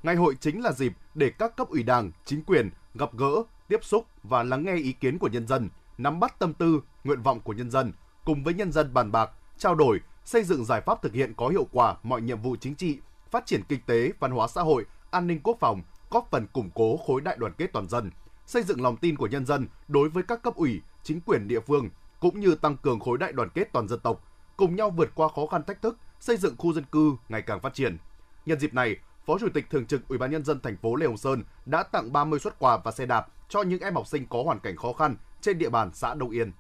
ngày 0.03 0.17
hội 0.17 0.35
chính 0.41 0.63
là 0.63 0.73
dịp 0.73 0.93
để 1.15 1.31
các 1.31 1.57
cấp 1.57 1.69
ủy 1.69 1.83
Đảng, 1.83 2.11
chính 2.25 2.45
quyền 2.45 2.71
gặp 2.95 3.11
gỡ, 3.17 3.43
tiếp 3.69 3.81
xúc 3.83 4.07
và 4.23 4.43
lắng 4.43 4.65
nghe 4.65 4.75
ý 4.75 4.93
kiến 4.93 5.19
của 5.19 5.29
nhân 5.29 5.47
dân, 5.47 5.69
nắm 5.99 6.21
bắt 6.21 6.39
tâm 6.39 6.55
tư, 6.55 6.81
nguyện 7.05 7.23
vọng 7.23 7.41
của 7.41 7.53
nhân 7.53 7.71
dân, 7.71 7.93
cùng 8.25 8.45
với 8.45 8.55
nhân 8.55 8.73
dân 8.73 8.95
bàn 8.95 9.13
bạc, 9.13 9.31
trao 9.59 9.75
đổi, 9.75 10.01
xây 10.25 10.45
dựng 10.45 10.65
giải 10.65 10.81
pháp 10.81 11.03
thực 11.03 11.13
hiện 11.13 11.35
có 11.35 11.49
hiệu 11.49 11.67
quả 11.73 11.97
mọi 12.03 12.23
nhiệm 12.23 12.43
vụ 12.43 12.57
chính 12.57 12.75
trị, 12.75 12.99
phát 13.31 13.47
triển 13.47 13.63
kinh 13.69 13.81
tế, 13.87 14.13
văn 14.21 14.31
hóa 14.31 14.49
xã 14.49 14.63
hội 14.63 14.85
an 15.11 15.27
ninh 15.27 15.41
quốc 15.43 15.57
phòng, 15.61 15.83
góp 16.11 16.29
phần 16.31 16.47
củng 16.47 16.71
cố 16.75 16.97
khối 16.97 17.21
đại 17.21 17.37
đoàn 17.37 17.53
kết 17.59 17.73
toàn 17.73 17.89
dân, 17.89 18.11
xây 18.47 18.63
dựng 18.63 18.83
lòng 18.83 18.97
tin 18.97 19.17
của 19.17 19.27
nhân 19.27 19.47
dân 19.47 19.69
đối 19.89 20.09
với 20.09 20.23
các 20.23 20.43
cấp 20.43 20.55
ủy, 20.55 20.81
chính 21.03 21.21
quyền 21.21 21.49
địa 21.49 21.61
phương 21.61 21.89
cũng 22.21 22.41
như 22.41 22.55
tăng 22.55 22.77
cường 22.77 23.01
khối 23.01 23.19
đại 23.19 23.33
đoàn 23.33 23.49
kết 23.55 23.73
toàn 23.73 23.89
dân 23.89 24.01
tộc, 24.01 24.25
cùng 24.57 24.77
nhau 24.77 24.91
vượt 24.91 25.11
qua 25.15 25.29
khó 25.29 25.47
khăn 25.47 25.63
thách 25.65 25.83
thức, 25.83 25.99
xây 26.21 26.37
dựng 26.37 26.55
khu 26.59 26.73
dân 26.73 26.85
cư 26.85 27.13
ngày 27.29 27.43
càng 27.43 27.61
phát 27.61 27.75
triển. 27.75 27.99
Nhân 28.47 28.61
dịp 28.61 28.75
này, 28.75 28.97
Phó 29.27 29.39
Chủ 29.39 29.49
tịch 29.55 29.71
thường 29.71 29.87
trực 29.87 30.09
Ủy 30.09 30.19
ban 30.19 30.31
nhân 30.31 30.45
dân 30.45 30.61
thành 30.61 30.77
phố 30.77 30.97
Lê 30.97 31.07
Hồng 31.07 31.17
Sơn 31.17 31.45
đã 31.67 31.83
tặng 31.83 32.13
30 32.13 32.39
suất 32.39 32.59
quà 32.59 32.79
và 32.85 32.91
xe 32.91 33.07
đạp 33.07 33.27
cho 33.49 33.63
những 33.63 33.81
em 33.81 33.95
học 33.95 34.07
sinh 34.07 34.27
có 34.27 34.43
hoàn 34.43 34.61
cảnh 34.61 34.77
khó 34.77 34.93
khăn 34.93 35.17
trên 35.41 35.59
địa 35.59 35.69
bàn 35.69 35.91
xã 35.95 36.15
Đông 36.15 36.31
Yên. 36.31 36.53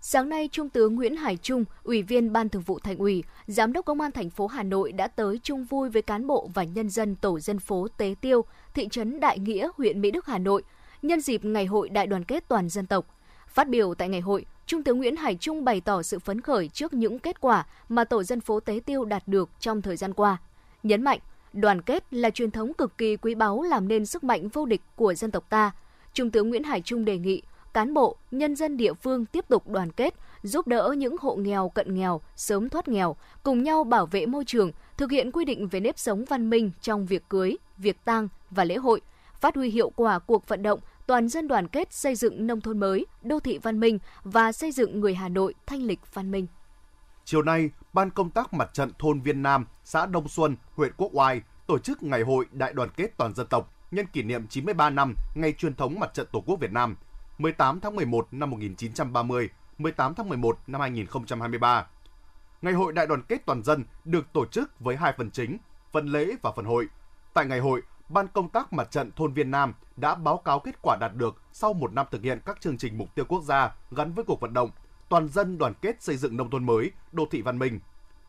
Sáng 0.00 0.28
nay, 0.28 0.48
Trung 0.52 0.68
tướng 0.68 0.94
Nguyễn 0.94 1.16
Hải 1.16 1.36
Trung, 1.36 1.64
Ủy 1.84 2.02
viên 2.02 2.32
Ban 2.32 2.48
Thường 2.48 2.62
vụ 2.62 2.78
Thành 2.78 2.96
ủy, 2.96 3.24
Giám 3.46 3.72
đốc 3.72 3.84
Công 3.84 4.00
an 4.00 4.12
thành 4.12 4.30
phố 4.30 4.46
Hà 4.46 4.62
Nội 4.62 4.92
đã 4.92 5.06
tới 5.08 5.40
chung 5.42 5.64
vui 5.64 5.90
với 5.90 6.02
cán 6.02 6.26
bộ 6.26 6.50
và 6.54 6.64
nhân 6.64 6.90
dân 6.90 7.14
tổ 7.14 7.40
dân 7.40 7.58
phố 7.58 7.88
Tế 7.96 8.14
Tiêu, 8.20 8.44
thị 8.74 8.88
trấn 8.90 9.20
Đại 9.20 9.38
Nghĩa, 9.38 9.68
huyện 9.76 10.00
Mỹ 10.00 10.10
Đức, 10.10 10.26
Hà 10.26 10.38
Nội. 10.38 10.62
nhân 11.02 11.20
dịp 11.20 11.44
Ngày 11.44 11.66
hội 11.66 11.88
Đại 11.88 12.06
đoàn 12.06 12.24
kết 12.24 12.44
toàn 12.48 12.68
dân 12.68 12.86
tộc. 12.86 13.06
Phát 13.48 13.68
biểu 13.68 13.94
tại 13.94 14.08
ngày 14.08 14.20
hội, 14.20 14.46
Trung 14.66 14.82
tướng 14.82 14.98
Nguyễn 14.98 15.16
Hải 15.16 15.34
Trung 15.34 15.64
bày 15.64 15.80
tỏ 15.80 16.02
sự 16.02 16.18
phấn 16.18 16.40
khởi 16.40 16.68
trước 16.68 16.92
những 16.92 17.18
kết 17.18 17.40
quả 17.40 17.66
mà 17.88 18.04
tổ 18.04 18.22
dân 18.22 18.40
phố 18.40 18.60
Tế 18.60 18.80
Tiêu 18.86 19.04
đạt 19.04 19.28
được 19.28 19.50
trong 19.60 19.82
thời 19.82 19.96
gian 19.96 20.14
qua. 20.14 20.36
Nhấn 20.82 21.02
mạnh, 21.02 21.18
đoàn 21.52 21.82
kết 21.82 22.04
là 22.10 22.30
truyền 22.30 22.50
thống 22.50 22.74
cực 22.74 22.98
kỳ 22.98 23.16
quý 23.16 23.34
báu 23.34 23.62
làm 23.62 23.88
nên 23.88 24.06
sức 24.06 24.24
mạnh 24.24 24.48
vô 24.48 24.66
địch 24.66 24.82
của 24.96 25.14
dân 25.14 25.30
tộc 25.30 25.50
ta. 25.50 25.70
Trung 26.12 26.30
tướng 26.30 26.48
Nguyễn 26.48 26.64
Hải 26.64 26.80
Trung 26.80 27.04
đề 27.04 27.18
nghị 27.18 27.42
cán 27.78 27.94
bộ, 27.94 28.16
nhân 28.30 28.56
dân 28.56 28.76
địa 28.76 28.94
phương 28.94 29.26
tiếp 29.26 29.44
tục 29.48 29.68
đoàn 29.68 29.92
kết, 29.92 30.14
giúp 30.42 30.66
đỡ 30.66 30.94
những 30.98 31.16
hộ 31.20 31.36
nghèo 31.36 31.68
cận 31.68 31.94
nghèo 31.94 32.20
sớm 32.36 32.68
thoát 32.68 32.88
nghèo, 32.88 33.16
cùng 33.42 33.62
nhau 33.62 33.84
bảo 33.84 34.06
vệ 34.06 34.26
môi 34.26 34.44
trường, 34.44 34.72
thực 34.96 35.10
hiện 35.10 35.32
quy 35.32 35.44
định 35.44 35.68
về 35.68 35.80
nếp 35.80 35.98
sống 35.98 36.24
văn 36.24 36.50
minh 36.50 36.70
trong 36.80 37.06
việc 37.06 37.28
cưới, 37.28 37.56
việc 37.76 38.04
tang 38.04 38.28
và 38.50 38.64
lễ 38.64 38.76
hội, 38.76 39.00
phát 39.40 39.54
huy 39.54 39.70
hiệu 39.70 39.90
quả 39.96 40.18
cuộc 40.18 40.48
vận 40.48 40.62
động 40.62 40.80
toàn 41.06 41.28
dân 41.28 41.48
đoàn 41.48 41.68
kết 41.68 41.92
xây 41.92 42.14
dựng 42.14 42.46
nông 42.46 42.60
thôn 42.60 42.80
mới, 42.80 43.06
đô 43.22 43.40
thị 43.40 43.58
văn 43.62 43.80
minh 43.80 43.98
và 44.22 44.52
xây 44.52 44.72
dựng 44.72 45.00
người 45.00 45.14
Hà 45.14 45.28
Nội 45.28 45.54
thanh 45.66 45.82
lịch 45.82 46.14
văn 46.14 46.30
minh. 46.30 46.46
Chiều 47.24 47.42
nay, 47.42 47.70
Ban 47.92 48.10
công 48.10 48.30
tác 48.30 48.54
mặt 48.54 48.70
trận 48.74 48.90
thôn 48.98 49.20
Viên 49.20 49.42
Nam, 49.42 49.66
xã 49.84 50.06
Đông 50.06 50.28
Xuân, 50.28 50.56
huyện 50.74 50.92
Quốc 50.96 51.10
Oai 51.12 51.42
tổ 51.66 51.78
chức 51.78 52.02
Ngày 52.02 52.22
hội 52.22 52.46
Đại 52.52 52.72
đoàn 52.72 52.88
kết 52.96 53.16
toàn 53.16 53.34
dân 53.34 53.46
tộc 53.46 53.74
nhân 53.90 54.06
kỷ 54.06 54.22
niệm 54.22 54.46
93 54.46 54.90
năm 54.90 55.14
Ngày 55.34 55.52
truyền 55.52 55.74
thống 55.74 56.00
Mặt 56.00 56.14
trận 56.14 56.26
Tổ 56.32 56.40
quốc 56.46 56.60
Việt 56.60 56.72
Nam, 56.72 56.96
18 57.38 57.80
tháng 57.80 57.96
11 57.96 58.28
năm 58.30 58.50
1930, 58.50 59.48
18 59.78 60.14
tháng 60.14 60.28
11 60.28 60.58
năm 60.66 60.80
2023. 60.80 61.86
Ngày 62.62 62.72
hội 62.72 62.92
Đại 62.92 63.06
đoàn 63.06 63.22
kết 63.22 63.46
toàn 63.46 63.62
dân 63.62 63.84
được 64.04 64.32
tổ 64.32 64.46
chức 64.46 64.80
với 64.80 64.96
hai 64.96 65.12
phần 65.16 65.30
chính, 65.30 65.58
phần 65.92 66.06
lễ 66.06 66.26
và 66.42 66.52
phần 66.56 66.64
hội. 66.64 66.88
Tại 67.34 67.46
ngày 67.46 67.60
hội, 67.60 67.82
Ban 68.08 68.28
công 68.28 68.48
tác 68.48 68.72
mặt 68.72 68.90
trận 68.90 69.10
thôn 69.16 69.32
Viên 69.32 69.50
Nam 69.50 69.74
đã 69.96 70.14
báo 70.14 70.36
cáo 70.36 70.60
kết 70.60 70.74
quả 70.82 70.96
đạt 71.00 71.14
được 71.14 71.42
sau 71.52 71.72
một 71.72 71.92
năm 71.92 72.06
thực 72.10 72.22
hiện 72.22 72.40
các 72.46 72.60
chương 72.60 72.78
trình 72.78 72.98
mục 72.98 73.14
tiêu 73.14 73.24
quốc 73.28 73.42
gia 73.42 73.74
gắn 73.90 74.12
với 74.12 74.24
cuộc 74.24 74.40
vận 74.40 74.54
động 74.54 74.70
toàn 75.08 75.28
dân 75.28 75.58
đoàn 75.58 75.74
kết 75.82 76.02
xây 76.02 76.16
dựng 76.16 76.36
nông 76.36 76.50
thôn 76.50 76.66
mới, 76.66 76.90
đô 77.12 77.26
thị 77.30 77.42
văn 77.42 77.58
minh. 77.58 77.80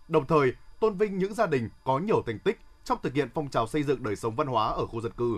Đồng 0.08 0.28
thời, 0.28 0.54
tôn 0.80 0.98
vinh 0.98 1.18
những 1.18 1.34
gia 1.34 1.46
đình 1.46 1.70
có 1.84 2.00
nhiều 2.00 2.24
thành 2.25 2.39
tích 2.39 2.60
trong 2.84 2.98
thực 3.04 3.13
hiện 3.13 3.30
phong 3.34 3.50
trào 3.50 3.68
xây 3.68 3.84
dựng 3.84 4.04
đời 4.04 4.16
sống 4.16 4.36
văn 4.36 4.48
hóa 4.48 4.68
ở 4.68 4.86
khu 4.86 5.01
dân 5.01 5.12
cư. 5.12 5.38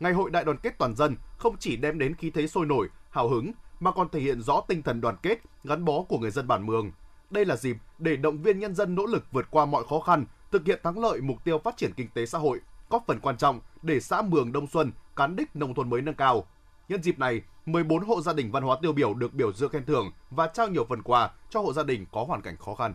Ngày 0.00 0.12
hội 0.12 0.30
đại 0.30 0.44
đoàn 0.44 0.58
kết 0.62 0.78
toàn 0.78 0.96
dân 0.96 1.16
không 1.38 1.56
chỉ 1.58 1.76
đem 1.76 1.98
đến 1.98 2.14
khí 2.14 2.30
thế 2.30 2.46
sôi 2.46 2.66
nổi, 2.66 2.88
hào 3.10 3.28
hứng 3.28 3.52
mà 3.80 3.90
còn 3.90 4.08
thể 4.08 4.20
hiện 4.20 4.42
rõ 4.42 4.60
tinh 4.68 4.82
thần 4.82 5.00
đoàn 5.00 5.16
kết, 5.22 5.38
gắn 5.64 5.84
bó 5.84 6.02
của 6.02 6.18
người 6.18 6.30
dân 6.30 6.48
bản 6.48 6.66
Mường. 6.66 6.90
Đây 7.30 7.44
là 7.44 7.56
dịp 7.56 7.76
để 7.98 8.16
động 8.16 8.42
viên 8.42 8.58
nhân 8.58 8.74
dân 8.74 8.94
nỗ 8.94 9.06
lực 9.06 9.24
vượt 9.32 9.46
qua 9.50 9.66
mọi 9.66 9.84
khó 9.88 10.00
khăn, 10.00 10.26
thực 10.52 10.66
hiện 10.66 10.80
thắng 10.82 10.98
lợi 10.98 11.20
mục 11.20 11.44
tiêu 11.44 11.58
phát 11.58 11.76
triển 11.76 11.92
kinh 11.96 12.08
tế 12.14 12.26
xã 12.26 12.38
hội, 12.38 12.60
góp 12.90 13.04
phần 13.06 13.20
quan 13.20 13.36
trọng 13.36 13.60
để 13.82 14.00
xã 14.00 14.22
Mường 14.22 14.52
Đông 14.52 14.66
Xuân 14.66 14.92
cán 15.16 15.36
đích 15.36 15.56
nông 15.56 15.74
thôn 15.74 15.90
mới 15.90 16.02
nâng 16.02 16.14
cao. 16.14 16.46
Nhân 16.88 17.02
dịp 17.02 17.18
này, 17.18 17.42
14 17.66 18.04
hộ 18.04 18.20
gia 18.20 18.32
đình 18.32 18.52
văn 18.52 18.62
hóa 18.62 18.76
tiêu 18.82 18.92
biểu 18.92 19.14
được 19.14 19.34
biểu 19.34 19.52
dương 19.52 19.70
khen 19.70 19.84
thưởng 19.84 20.12
và 20.30 20.46
trao 20.46 20.68
nhiều 20.68 20.86
phần 20.88 21.02
quà 21.02 21.30
cho 21.50 21.60
hộ 21.60 21.72
gia 21.72 21.82
đình 21.82 22.06
có 22.12 22.24
hoàn 22.24 22.42
cảnh 22.42 22.56
khó 22.56 22.74
khăn. 22.74 22.94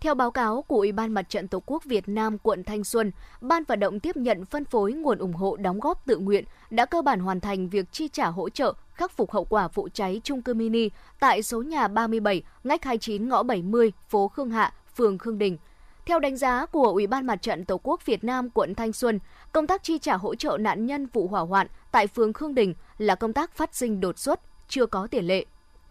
Theo 0.00 0.14
báo 0.14 0.30
cáo 0.30 0.62
của 0.62 0.76
Ủy 0.76 0.92
ban 0.92 1.12
Mặt 1.12 1.22
trận 1.28 1.48
Tổ 1.48 1.62
quốc 1.66 1.84
Việt 1.84 2.08
Nam 2.08 2.38
quận 2.38 2.64
Thanh 2.64 2.84
Xuân, 2.84 3.12
Ban 3.40 3.64
vận 3.64 3.80
động 3.80 4.00
tiếp 4.00 4.16
nhận 4.16 4.44
phân 4.44 4.64
phối 4.64 4.92
nguồn 4.92 5.18
ủng 5.18 5.32
hộ 5.32 5.56
đóng 5.56 5.80
góp 5.80 6.06
tự 6.06 6.18
nguyện 6.18 6.44
đã 6.70 6.84
cơ 6.84 7.02
bản 7.02 7.20
hoàn 7.20 7.40
thành 7.40 7.68
việc 7.68 7.92
chi 7.92 8.08
trả 8.08 8.26
hỗ 8.26 8.48
trợ 8.48 8.72
khắc 8.92 9.12
phục 9.12 9.32
hậu 9.32 9.44
quả 9.44 9.68
vụ 9.68 9.88
cháy 9.94 10.20
trung 10.24 10.42
cư 10.42 10.54
mini 10.54 10.88
tại 11.20 11.42
số 11.42 11.62
nhà 11.62 11.88
37, 11.88 12.42
ngách 12.64 12.84
29 12.84 13.28
ngõ 13.28 13.42
70, 13.42 13.92
phố 14.08 14.28
Khương 14.28 14.50
Hạ, 14.50 14.72
phường 14.96 15.18
Khương 15.18 15.38
Đình. 15.38 15.58
Theo 16.06 16.20
đánh 16.20 16.36
giá 16.36 16.66
của 16.66 16.88
Ủy 16.88 17.06
ban 17.06 17.26
Mặt 17.26 17.42
trận 17.42 17.64
Tổ 17.64 17.80
quốc 17.82 18.06
Việt 18.06 18.24
Nam 18.24 18.50
quận 18.50 18.74
Thanh 18.74 18.92
Xuân, 18.92 19.18
công 19.52 19.66
tác 19.66 19.82
chi 19.82 19.98
trả 19.98 20.16
hỗ 20.16 20.34
trợ 20.34 20.58
nạn 20.60 20.86
nhân 20.86 21.06
vụ 21.12 21.28
hỏa 21.28 21.40
hoạn 21.40 21.66
tại 21.92 22.06
phường 22.06 22.32
Khương 22.32 22.54
Đình 22.54 22.74
là 22.98 23.14
công 23.14 23.32
tác 23.32 23.54
phát 23.54 23.74
sinh 23.74 24.00
đột 24.00 24.18
xuất, 24.18 24.40
chưa 24.68 24.86
có 24.86 25.06
tiền 25.10 25.26
lệ. 25.26 25.46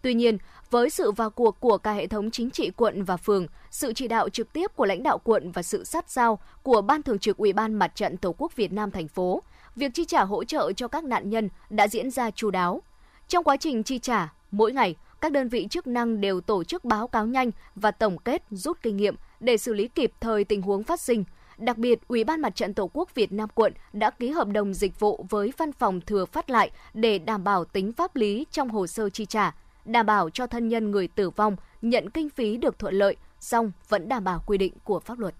Tuy 0.05 0.13
nhiên, 0.13 0.37
với 0.71 0.89
sự 0.89 1.11
vào 1.11 1.29
cuộc 1.29 1.59
của 1.59 1.77
cả 1.77 1.93
hệ 1.93 2.07
thống 2.07 2.31
chính 2.31 2.51
trị 2.51 2.71
quận 2.75 3.03
và 3.03 3.17
phường, 3.17 3.47
sự 3.71 3.93
chỉ 3.93 4.07
đạo 4.07 4.29
trực 4.29 4.53
tiếp 4.53 4.71
của 4.75 4.85
lãnh 4.85 5.03
đạo 5.03 5.17
quận 5.17 5.51
và 5.51 5.63
sự 5.63 5.83
sát 5.83 6.05
sao 6.07 6.39
của 6.63 6.81
Ban 6.81 7.01
Thường 7.01 7.19
trực 7.19 7.37
Ủy 7.37 7.53
ban 7.53 7.73
Mặt 7.73 7.95
trận 7.95 8.17
Tổ 8.17 8.35
quốc 8.37 8.55
Việt 8.55 8.73
Nam 8.73 8.91
thành 8.91 9.07
phố, 9.07 9.41
việc 9.75 9.93
chi 9.93 10.05
trả 10.05 10.23
hỗ 10.23 10.43
trợ 10.43 10.71
cho 10.71 10.87
các 10.87 11.03
nạn 11.03 11.29
nhân 11.29 11.49
đã 11.69 11.87
diễn 11.87 12.11
ra 12.11 12.31
chú 12.31 12.51
đáo. 12.51 12.81
Trong 13.27 13.43
quá 13.43 13.57
trình 13.57 13.83
chi 13.83 13.99
trả, 13.99 14.33
mỗi 14.51 14.71
ngày, 14.71 14.95
các 15.21 15.31
đơn 15.31 15.49
vị 15.49 15.67
chức 15.69 15.87
năng 15.87 16.21
đều 16.21 16.41
tổ 16.41 16.63
chức 16.63 16.85
báo 16.85 17.07
cáo 17.07 17.25
nhanh 17.25 17.51
và 17.75 17.91
tổng 17.91 18.17
kết 18.17 18.43
rút 18.49 18.77
kinh 18.81 18.97
nghiệm 18.97 19.15
để 19.39 19.57
xử 19.57 19.73
lý 19.73 19.87
kịp 19.87 20.11
thời 20.21 20.43
tình 20.43 20.61
huống 20.61 20.83
phát 20.83 20.99
sinh. 20.99 21.23
Đặc 21.57 21.77
biệt, 21.77 21.99
Ủy 22.07 22.23
ban 22.23 22.41
Mặt 22.41 22.55
trận 22.55 22.73
Tổ 22.73 22.89
quốc 22.93 23.15
Việt 23.15 23.31
Nam 23.31 23.49
quận 23.55 23.73
đã 23.93 24.09
ký 24.09 24.29
hợp 24.29 24.47
đồng 24.47 24.73
dịch 24.73 24.99
vụ 24.99 25.25
với 25.29 25.53
văn 25.57 25.71
phòng 25.71 26.01
thừa 26.01 26.25
phát 26.25 26.49
lại 26.49 26.71
để 26.93 27.19
đảm 27.19 27.43
bảo 27.43 27.65
tính 27.65 27.93
pháp 27.93 28.15
lý 28.15 28.45
trong 28.51 28.69
hồ 28.69 28.87
sơ 28.87 29.09
chi 29.09 29.25
trả, 29.25 29.55
đảm 29.85 30.05
bảo 30.05 30.29
cho 30.29 30.47
thân 30.47 30.67
nhân 30.67 30.91
người 30.91 31.07
tử 31.07 31.29
vong 31.29 31.55
nhận 31.81 32.09
kinh 32.09 32.29
phí 32.29 32.57
được 32.57 32.79
thuận 32.79 32.93
lợi, 32.93 33.15
song 33.39 33.71
vẫn 33.89 34.09
đảm 34.09 34.23
bảo 34.23 34.43
quy 34.45 34.57
định 34.57 34.73
của 34.83 34.99
pháp 34.99 35.19
luật. 35.19 35.35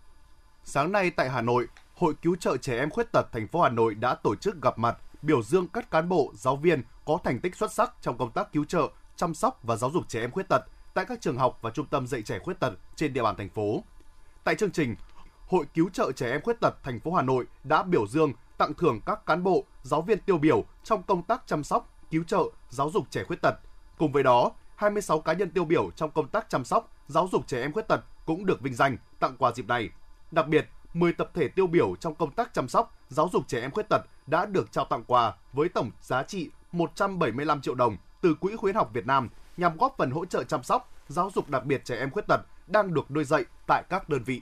Sáng 0.63 0.91
nay 0.91 1.11
tại 1.11 1.29
Hà 1.29 1.41
Nội, 1.41 1.67
Hội 1.95 2.13
cứu 2.21 2.35
trợ 2.35 2.57
trẻ 2.57 2.77
em 2.77 2.89
khuyết 2.89 3.11
tật 3.11 3.31
thành 3.31 3.47
phố 3.47 3.61
Hà 3.61 3.69
Nội 3.69 3.95
đã 3.95 4.15
tổ 4.15 4.35
chức 4.35 4.61
gặp 4.61 4.79
mặt 4.79 4.97
biểu 5.21 5.43
dương 5.43 5.67
các 5.67 5.91
cán 5.91 6.09
bộ, 6.09 6.31
giáo 6.35 6.55
viên 6.55 6.83
có 7.05 7.17
thành 7.23 7.39
tích 7.39 7.55
xuất 7.55 7.73
sắc 7.73 7.93
trong 8.01 8.17
công 8.17 8.31
tác 8.31 8.53
cứu 8.53 8.65
trợ, 8.65 8.87
chăm 9.15 9.33
sóc 9.33 9.59
và 9.63 9.75
giáo 9.75 9.91
dục 9.91 10.03
trẻ 10.07 10.19
em 10.21 10.31
khuyết 10.31 10.49
tật 10.49 10.61
tại 10.93 11.05
các 11.05 11.21
trường 11.21 11.37
học 11.37 11.59
và 11.61 11.69
trung 11.69 11.85
tâm 11.85 12.07
dạy 12.07 12.21
trẻ 12.21 12.39
khuyết 12.39 12.59
tật 12.59 12.73
trên 12.95 13.13
địa 13.13 13.23
bàn 13.23 13.35
thành 13.35 13.49
phố. 13.49 13.83
Tại 14.43 14.55
chương 14.55 14.71
trình, 14.71 14.95
Hội 15.47 15.65
cứu 15.73 15.89
trợ 15.89 16.11
trẻ 16.11 16.31
em 16.31 16.41
khuyết 16.41 16.59
tật 16.61 16.83
thành 16.83 16.99
phố 16.99 17.13
Hà 17.13 17.21
Nội 17.21 17.45
đã 17.63 17.83
biểu 17.83 18.07
dương, 18.07 18.33
tặng 18.57 18.73
thưởng 18.73 18.99
các 19.05 19.25
cán 19.25 19.43
bộ, 19.43 19.63
giáo 19.83 20.01
viên 20.01 20.19
tiêu 20.19 20.37
biểu 20.37 20.63
trong 20.83 21.03
công 21.03 21.23
tác 21.23 21.43
chăm 21.47 21.63
sóc, 21.63 21.93
cứu 22.11 22.23
trợ, 22.23 22.43
giáo 22.69 22.89
dục 22.89 23.03
trẻ 23.09 23.23
khuyết 23.23 23.41
tật. 23.41 23.55
Cùng 23.97 24.11
với 24.11 24.23
đó, 24.23 24.51
26 24.75 25.19
cá 25.19 25.33
nhân 25.33 25.49
tiêu 25.49 25.65
biểu 25.65 25.91
trong 25.95 26.11
công 26.11 26.27
tác 26.27 26.49
chăm 26.49 26.65
sóc, 26.65 26.91
giáo 27.07 27.29
dục 27.31 27.47
trẻ 27.47 27.61
em 27.61 27.73
khuyết 27.73 27.87
tật 27.87 27.99
cũng 28.25 28.45
được 28.45 28.61
vinh 28.61 28.73
danh 28.73 28.97
tặng 29.19 29.35
quà 29.37 29.51
dịp 29.51 29.67
này. 29.67 29.89
Đặc 30.31 30.47
biệt, 30.47 30.69
10 30.93 31.13
tập 31.13 31.31
thể 31.33 31.47
tiêu 31.47 31.67
biểu 31.67 31.95
trong 31.95 32.15
công 32.15 32.31
tác 32.31 32.53
chăm 32.53 32.67
sóc, 32.67 32.97
giáo 33.09 33.29
dục 33.33 33.43
trẻ 33.47 33.61
em 33.61 33.71
khuyết 33.71 33.85
tật 33.89 34.01
đã 34.27 34.45
được 34.45 34.71
trao 34.71 34.85
tặng 34.85 35.03
quà 35.07 35.33
với 35.53 35.69
tổng 35.69 35.91
giá 36.01 36.23
trị 36.23 36.49
175 36.71 37.61
triệu 37.61 37.75
đồng 37.75 37.97
từ 38.21 38.33
Quỹ 38.33 38.55
khuyến 38.55 38.75
học 38.75 38.89
Việt 38.93 39.05
Nam 39.05 39.29
nhằm 39.57 39.77
góp 39.77 39.95
phần 39.97 40.11
hỗ 40.11 40.25
trợ 40.25 40.43
chăm 40.43 40.63
sóc, 40.63 40.93
giáo 41.07 41.31
dục 41.35 41.49
đặc 41.49 41.65
biệt 41.65 41.85
trẻ 41.85 41.97
em 41.99 42.11
khuyết 42.11 42.27
tật 42.27 42.41
đang 42.67 42.93
được 42.93 43.11
nuôi 43.11 43.23
dạy 43.23 43.45
tại 43.67 43.83
các 43.89 44.09
đơn 44.09 44.23
vị. 44.23 44.41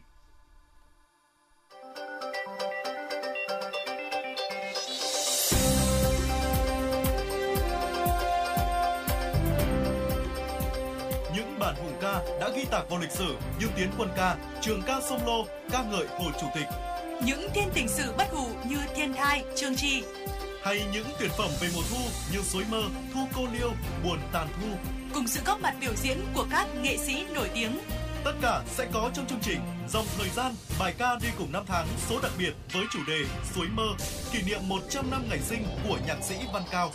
Bản 11.73 11.85
hùng 11.85 11.97
ca 12.01 12.21
đã 12.39 12.49
ghi 12.55 12.65
tạc 12.71 12.89
vào 12.89 12.99
lịch 12.99 13.11
sử 13.11 13.35
như 13.59 13.67
Tiến 13.75 13.89
quân 13.97 14.09
ca, 14.15 14.35
Trường 14.61 14.81
ca 14.81 15.01
sông 15.09 15.25
Lô, 15.25 15.45
ca 15.71 15.83
ngợi 15.83 16.07
Hồ 16.07 16.31
Chủ 16.41 16.47
tịch. 16.55 16.67
Những 17.25 17.47
thiên 17.53 17.69
tình 17.73 17.87
sự 17.87 18.13
bất 18.17 18.27
hủ 18.31 18.47
như 18.69 18.77
Thiên 18.95 19.13
thai, 19.13 19.43
Trương 19.55 19.75
Tri. 19.75 20.03
Hay 20.63 20.81
những 20.93 21.07
tuyển 21.19 21.29
phẩm 21.37 21.49
về 21.61 21.67
mùa 21.75 21.81
thu 21.89 21.97
như 22.33 22.41
Suối 22.41 22.63
mơ, 22.69 22.81
Thu 23.13 23.19
cô 23.35 23.41
liêu, 23.53 23.71
Buồn 24.03 24.19
tàn 24.31 24.47
thu. 24.61 24.67
Cùng 25.13 25.27
sự 25.27 25.39
góp 25.45 25.61
mặt 25.61 25.75
biểu 25.81 25.93
diễn 25.95 26.17
của 26.33 26.45
các 26.51 26.67
nghệ 26.81 26.97
sĩ 26.97 27.25
nổi 27.33 27.49
tiếng. 27.53 27.79
Tất 28.23 28.33
cả 28.41 28.61
sẽ 28.67 28.87
có 28.93 29.09
trong 29.13 29.27
chương 29.27 29.41
trình 29.41 29.59
Dòng 29.89 30.05
thời 30.17 30.29
gian, 30.29 30.53
bài 30.79 30.93
ca 30.97 31.15
đi 31.21 31.27
cùng 31.37 31.51
năm 31.51 31.63
tháng 31.67 31.87
số 32.09 32.19
đặc 32.23 32.31
biệt 32.37 32.53
với 32.73 32.83
chủ 32.93 32.99
đề 33.07 33.19
Suối 33.55 33.67
mơ, 33.75 33.87
kỷ 34.31 34.41
niệm 34.41 34.59
100 34.67 35.11
năm 35.11 35.25
ngày 35.29 35.39
sinh 35.39 35.65
của 35.87 35.97
nhạc 36.07 36.17
sĩ 36.21 36.35
Văn 36.53 36.63
Cao. 36.71 36.91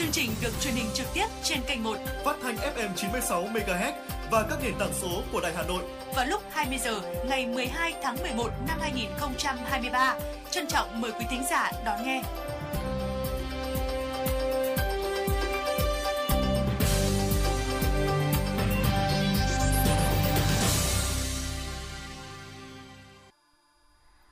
Chương 0.00 0.12
trình 0.12 0.30
được 0.42 0.50
truyền 0.60 0.74
hình 0.74 0.86
trực 0.94 1.06
tiếp 1.14 1.26
trên 1.42 1.58
kênh 1.66 1.82
1 1.82 1.96
Phát 2.24 2.36
thanh 2.42 2.56
FM 2.56 2.88
96 2.96 3.44
MHz 3.44 3.92
và 4.30 4.46
các 4.50 4.58
nền 4.62 4.74
tảng 4.78 4.92
số 4.92 5.22
của 5.32 5.40
Đài 5.40 5.54
Hà 5.54 5.62
Nội. 5.62 5.82
vào 6.16 6.26
lúc 6.26 6.42
20 6.50 6.78
giờ 6.84 7.00
ngày 7.28 7.46
12 7.46 7.94
tháng 8.02 8.16
11 8.22 8.50
năm 8.68 8.78
2023. 8.80 10.18
Trân 10.50 10.66
trọng 10.66 11.00
mời 11.00 11.12
quý 11.12 11.26
thính 11.30 11.42
giả 11.50 11.72
đón 11.84 12.04
nghe. 12.04 12.22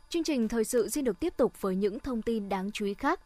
Chương 0.09 0.25
trình 0.25 0.49
thời 0.49 0.65
sự 0.65 0.89
xin 0.89 1.05
được 1.05 1.21
tiếp 1.21 1.35
tục 1.37 1.53
với 1.61 1.77
những 1.77 2.01
thông 2.01 2.23
tin 2.23 2.49
đáng 2.49 2.71
chú 2.73 2.87
ý 2.87 2.95
khác. 2.95 3.21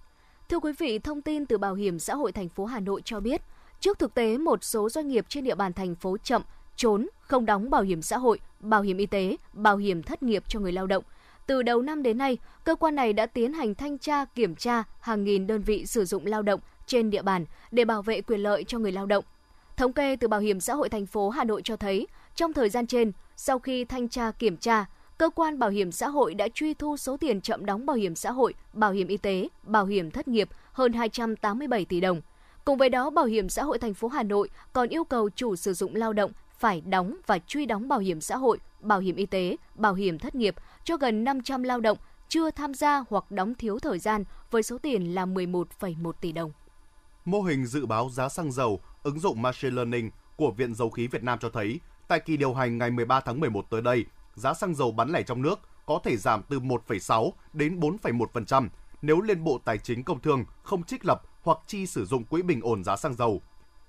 Thưa 0.52 0.60
quý 0.60 0.72
vị, 0.78 0.98
thông 0.98 1.22
tin 1.22 1.46
từ 1.46 1.58
Bảo 1.58 1.74
hiểm 1.74 1.98
xã 1.98 2.14
hội 2.14 2.32
thành 2.32 2.48
phố 2.48 2.64
Hà 2.64 2.80
Nội 2.80 3.02
cho 3.04 3.20
biết, 3.20 3.42
trước 3.80 3.98
thực 3.98 4.14
tế 4.14 4.38
một 4.38 4.64
số 4.64 4.88
doanh 4.88 5.08
nghiệp 5.08 5.26
trên 5.28 5.44
địa 5.44 5.54
bàn 5.54 5.72
thành 5.72 5.94
phố 5.94 6.16
chậm, 6.24 6.42
trốn, 6.76 7.08
không 7.20 7.46
đóng 7.46 7.70
bảo 7.70 7.82
hiểm 7.82 8.02
xã 8.02 8.18
hội, 8.18 8.40
bảo 8.60 8.82
hiểm 8.82 8.96
y 8.96 9.06
tế, 9.06 9.36
bảo 9.52 9.76
hiểm 9.76 10.02
thất 10.02 10.22
nghiệp 10.22 10.44
cho 10.48 10.60
người 10.60 10.72
lao 10.72 10.86
động. 10.86 11.04
Từ 11.46 11.62
đầu 11.62 11.82
năm 11.82 12.02
đến 12.02 12.18
nay, 12.18 12.38
cơ 12.64 12.74
quan 12.74 12.94
này 12.94 13.12
đã 13.12 13.26
tiến 13.26 13.52
hành 13.52 13.74
thanh 13.74 13.98
tra, 13.98 14.24
kiểm 14.24 14.54
tra 14.54 14.82
hàng 15.00 15.24
nghìn 15.24 15.46
đơn 15.46 15.62
vị 15.62 15.86
sử 15.86 16.04
dụng 16.04 16.26
lao 16.26 16.42
động 16.42 16.60
trên 16.86 17.10
địa 17.10 17.22
bàn 17.22 17.44
để 17.70 17.84
bảo 17.84 18.02
vệ 18.02 18.20
quyền 18.20 18.40
lợi 18.40 18.64
cho 18.64 18.78
người 18.78 18.92
lao 18.92 19.06
động. 19.06 19.24
Thống 19.76 19.92
kê 19.92 20.16
từ 20.16 20.28
Bảo 20.28 20.40
hiểm 20.40 20.60
xã 20.60 20.74
hội 20.74 20.88
thành 20.88 21.06
phố 21.06 21.30
Hà 21.30 21.44
Nội 21.44 21.62
cho 21.64 21.76
thấy, 21.76 22.06
trong 22.34 22.52
thời 22.52 22.68
gian 22.68 22.86
trên, 22.86 23.12
sau 23.36 23.58
khi 23.58 23.84
thanh 23.84 24.08
tra 24.08 24.30
kiểm 24.30 24.56
tra, 24.56 24.86
cơ 25.18 25.30
quan 25.30 25.58
bảo 25.58 25.70
hiểm 25.70 25.92
xã 25.92 26.08
hội 26.08 26.34
đã 26.34 26.48
truy 26.54 26.74
thu 26.74 26.96
số 26.96 27.16
tiền 27.16 27.40
chậm 27.40 27.66
đóng 27.66 27.86
bảo 27.86 27.96
hiểm 27.96 28.14
xã 28.14 28.30
hội, 28.30 28.54
bảo 28.72 28.92
hiểm 28.92 29.08
y 29.08 29.16
tế, 29.16 29.48
bảo 29.62 29.86
hiểm 29.86 30.10
thất 30.10 30.28
nghiệp 30.28 30.48
hơn 30.72 30.92
287 30.92 31.84
tỷ 31.84 32.00
đồng. 32.00 32.20
Cùng 32.64 32.78
với 32.78 32.88
đó, 32.88 33.10
Bảo 33.10 33.24
hiểm 33.24 33.48
xã 33.48 33.62
hội 33.62 33.78
thành 33.78 33.94
phố 33.94 34.08
Hà 34.08 34.22
Nội 34.22 34.48
còn 34.72 34.88
yêu 34.88 35.04
cầu 35.04 35.30
chủ 35.30 35.56
sử 35.56 35.74
dụng 35.74 35.94
lao 35.94 36.12
động 36.12 36.32
phải 36.58 36.80
đóng 36.80 37.16
và 37.26 37.38
truy 37.38 37.66
đóng 37.66 37.88
bảo 37.88 37.98
hiểm 37.98 38.20
xã 38.20 38.36
hội, 38.36 38.58
bảo 38.80 39.00
hiểm 39.00 39.16
y 39.16 39.26
tế, 39.26 39.56
bảo 39.74 39.94
hiểm 39.94 40.18
thất 40.18 40.34
nghiệp 40.34 40.54
cho 40.84 40.96
gần 40.96 41.24
500 41.24 41.62
lao 41.62 41.80
động 41.80 41.98
chưa 42.28 42.50
tham 42.50 42.74
gia 42.74 43.04
hoặc 43.10 43.30
đóng 43.30 43.54
thiếu 43.54 43.78
thời 43.78 43.98
gian 43.98 44.24
với 44.50 44.62
số 44.62 44.78
tiền 44.78 45.14
là 45.14 45.26
11,1 45.26 46.12
tỷ 46.12 46.32
đồng. 46.32 46.52
Mô 47.24 47.42
hình 47.42 47.66
dự 47.66 47.86
báo 47.86 48.10
giá 48.10 48.28
xăng 48.28 48.52
dầu 48.52 48.80
ứng 49.02 49.20
dụng 49.20 49.42
Machine 49.42 49.74
Learning 49.74 50.10
của 50.36 50.50
Viện 50.50 50.74
Dầu 50.74 50.90
khí 50.90 51.06
Việt 51.06 51.22
Nam 51.22 51.38
cho 51.42 51.50
thấy, 51.50 51.80
tại 52.08 52.20
kỳ 52.20 52.36
điều 52.36 52.54
hành 52.54 52.78
ngày 52.78 52.90
13 52.90 53.20
tháng 53.20 53.40
11 53.40 53.70
tới 53.70 53.82
đây, 53.82 54.04
giá 54.34 54.54
xăng 54.54 54.74
dầu 54.74 54.92
bán 54.92 55.10
lẻ 55.10 55.22
trong 55.22 55.42
nước 55.42 55.60
có 55.86 56.00
thể 56.04 56.16
giảm 56.16 56.42
từ 56.48 56.60
1,6 56.60 57.30
đến 57.52 57.80
4,1% 57.80 58.68
nếu 59.02 59.20
Liên 59.20 59.44
Bộ 59.44 59.58
Tài 59.64 59.78
chính 59.78 60.04
Công 60.04 60.20
Thương 60.20 60.44
không 60.62 60.82
trích 60.82 61.04
lập 61.04 61.22
hoặc 61.42 61.58
chi 61.66 61.86
sử 61.86 62.04
dụng 62.04 62.24
quỹ 62.24 62.42
bình 62.42 62.60
ổn 62.60 62.84
giá 62.84 62.96
xăng 62.96 63.14
dầu. 63.14 63.42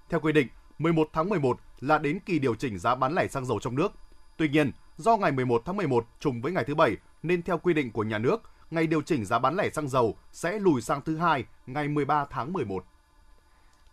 Theo 0.09 0.19
quy 0.19 0.31
định, 0.33 0.47
11 0.79 1.09
tháng 1.13 1.29
11 1.29 1.59
là 1.79 1.97
đến 1.97 2.19
kỳ 2.25 2.39
điều 2.39 2.55
chỉnh 2.55 2.79
giá 2.79 2.95
bán 2.95 3.13
lẻ 3.13 3.27
xăng 3.27 3.45
dầu 3.45 3.59
trong 3.59 3.75
nước. 3.75 3.91
Tuy 4.37 4.49
nhiên, 4.49 4.71
do 4.97 5.17
ngày 5.17 5.31
11 5.31 5.61
tháng 5.65 5.77
11 5.77 6.07
trùng 6.19 6.41
với 6.41 6.51
ngày 6.51 6.63
thứ 6.67 6.75
Bảy 6.75 6.97
nên 7.23 7.41
theo 7.41 7.57
quy 7.57 7.73
định 7.73 7.91
của 7.91 8.03
nhà 8.03 8.17
nước, 8.17 8.41
ngày 8.71 8.87
điều 8.87 9.01
chỉnh 9.01 9.25
giá 9.25 9.39
bán 9.39 9.55
lẻ 9.55 9.69
xăng 9.69 9.87
dầu 9.87 10.17
sẽ 10.31 10.59
lùi 10.59 10.81
sang 10.81 11.01
thứ 11.01 11.17
hai, 11.17 11.45
ngày 11.67 11.87
13 11.87 12.25
tháng 12.25 12.53
11. 12.53 12.85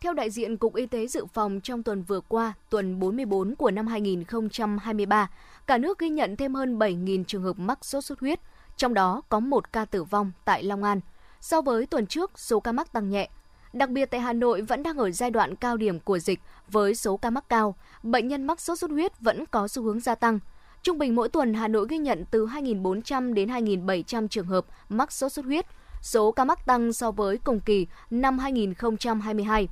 Theo 0.04 0.14
đại 0.14 0.30
diện 0.30 0.56
Cục 0.56 0.74
Y 0.74 0.86
tế 0.86 1.06
Dự 1.06 1.26
phòng 1.26 1.60
trong 1.60 1.82
tuần 1.82 2.02
vừa 2.02 2.20
qua, 2.20 2.52
tuần 2.70 2.98
44 2.98 3.54
của 3.54 3.70
năm 3.70 3.86
2023, 3.86 5.30
cả 5.66 5.78
nước 5.78 5.98
ghi 5.98 6.08
nhận 6.08 6.36
thêm 6.36 6.54
hơn 6.54 6.78
7.000 6.78 7.24
trường 7.24 7.42
hợp 7.42 7.58
mắc 7.58 7.84
sốt 7.84 8.04
xuất 8.04 8.20
huyết, 8.20 8.40
trong 8.76 8.94
đó 8.94 9.22
có 9.28 9.40
một 9.40 9.72
ca 9.72 9.84
tử 9.84 10.04
vong 10.04 10.32
tại 10.44 10.62
Long 10.62 10.82
An. 10.82 11.00
So 11.40 11.60
với 11.62 11.86
tuần 11.86 12.06
trước, 12.06 12.38
số 12.38 12.60
ca 12.60 12.72
mắc 12.72 12.92
tăng 12.92 13.10
nhẹ. 13.10 13.30
Đặc 13.72 13.90
biệt 13.90 14.06
tại 14.06 14.20
Hà 14.20 14.32
Nội 14.32 14.62
vẫn 14.62 14.82
đang 14.82 14.98
ở 14.98 15.10
giai 15.10 15.30
đoạn 15.30 15.56
cao 15.56 15.76
điểm 15.76 16.00
của 16.00 16.18
dịch 16.18 16.40
với 16.70 16.94
số 16.94 17.16
ca 17.16 17.30
mắc 17.30 17.48
cao, 17.48 17.74
bệnh 18.02 18.28
nhân 18.28 18.46
mắc 18.46 18.60
sốt 18.60 18.78
xuất 18.78 18.90
huyết 18.90 19.20
vẫn 19.20 19.46
có 19.46 19.68
xu 19.68 19.82
hướng 19.82 20.00
gia 20.00 20.14
tăng. 20.14 20.38
Trung 20.82 20.98
bình 20.98 21.14
mỗi 21.14 21.28
tuần 21.28 21.54
Hà 21.54 21.68
Nội 21.68 21.86
ghi 21.90 21.98
nhận 21.98 22.24
từ 22.30 22.46
2.400 22.46 23.34
đến 23.34 23.48
2.700 23.48 24.28
trường 24.28 24.46
hợp 24.46 24.66
mắc 24.88 25.12
sốt 25.12 25.32
xuất 25.32 25.44
huyết, 25.44 25.66
số 26.02 26.32
ca 26.32 26.44
mắc 26.44 26.66
tăng 26.66 26.92
so 26.92 27.10
với 27.10 27.38
cùng 27.38 27.60
kỳ 27.60 27.86
năm 28.10 28.38
2022. 28.38 29.68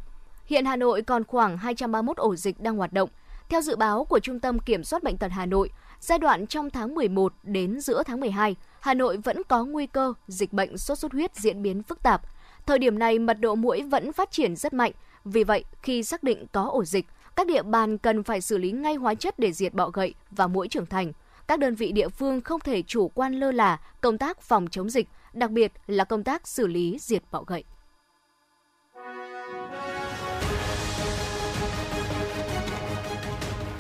Hiện 0.49 0.65
Hà 0.65 0.77
Nội 0.77 1.03
còn 1.03 1.25
khoảng 1.25 1.59
231 1.59 2.17
ổ 2.17 2.37
dịch 2.37 2.61
đang 2.61 2.77
hoạt 2.77 2.93
động. 2.93 3.09
Theo 3.49 3.61
dự 3.61 3.77
báo 3.77 4.05
của 4.05 4.19
Trung 4.19 4.41
tâm 4.41 4.59
Kiểm 4.59 4.85
soát 4.85 5.03
Bệnh 5.03 5.17
tật 5.17 5.33
Hà 5.33 5.47
Nội, 5.47 5.71
giai 6.01 6.19
đoạn 6.19 6.47
trong 6.47 6.71
tháng 6.71 6.95
11 6.95 7.33
đến 7.43 7.81
giữa 7.81 8.03
tháng 8.03 8.21
12, 8.21 8.57
Hà 8.81 8.95
Nội 8.95 9.17
vẫn 9.17 9.43
có 9.49 9.65
nguy 9.65 9.87
cơ 9.87 10.13
dịch 10.27 10.53
bệnh 10.53 10.79
sốt 10.79 10.99
xuất 10.99 11.13
huyết 11.13 11.37
diễn 11.37 11.63
biến 11.63 11.83
phức 11.83 12.03
tạp. 12.03 12.23
Thời 12.67 12.79
điểm 12.79 12.99
này, 12.99 13.19
mật 13.19 13.41
độ 13.41 13.55
mũi 13.55 13.83
vẫn 13.83 14.13
phát 14.13 14.31
triển 14.31 14.57
rất 14.57 14.73
mạnh. 14.73 14.93
Vì 15.25 15.45
vậy, 15.45 15.65
khi 15.83 16.03
xác 16.03 16.23
định 16.23 16.47
có 16.53 16.65
ổ 16.65 16.85
dịch, 16.85 17.07
các 17.37 17.47
địa 17.47 17.63
bàn 17.63 17.99
cần 17.99 18.23
phải 18.23 18.41
xử 18.41 18.59
lý 18.59 18.73
ngay 18.73 18.95
hóa 18.95 19.15
chất 19.15 19.39
để 19.39 19.53
diệt 19.53 19.75
bọ 19.75 19.89
gậy 19.89 20.15
và 20.31 20.47
mũi 20.47 20.69
trưởng 20.69 20.87
thành. 20.87 21.13
Các 21.49 21.59
đơn 21.59 21.75
vị 21.75 21.93
địa 21.93 22.09
phương 22.09 22.41
không 22.41 22.61
thể 22.61 22.83
chủ 22.83 23.09
quan 23.09 23.35
lơ 23.35 23.53
là 23.53 23.81
công 24.01 24.19
tác 24.19 24.41
phòng 24.41 24.67
chống 24.71 24.91
dịch, 24.91 25.09
đặc 25.33 25.51
biệt 25.51 25.73
là 25.87 26.05
công 26.05 26.25
tác 26.25 26.49
xử 26.49 26.67
lý 26.67 26.97
diệt 27.01 27.23
bọ 27.31 27.43
gậy. 27.47 27.65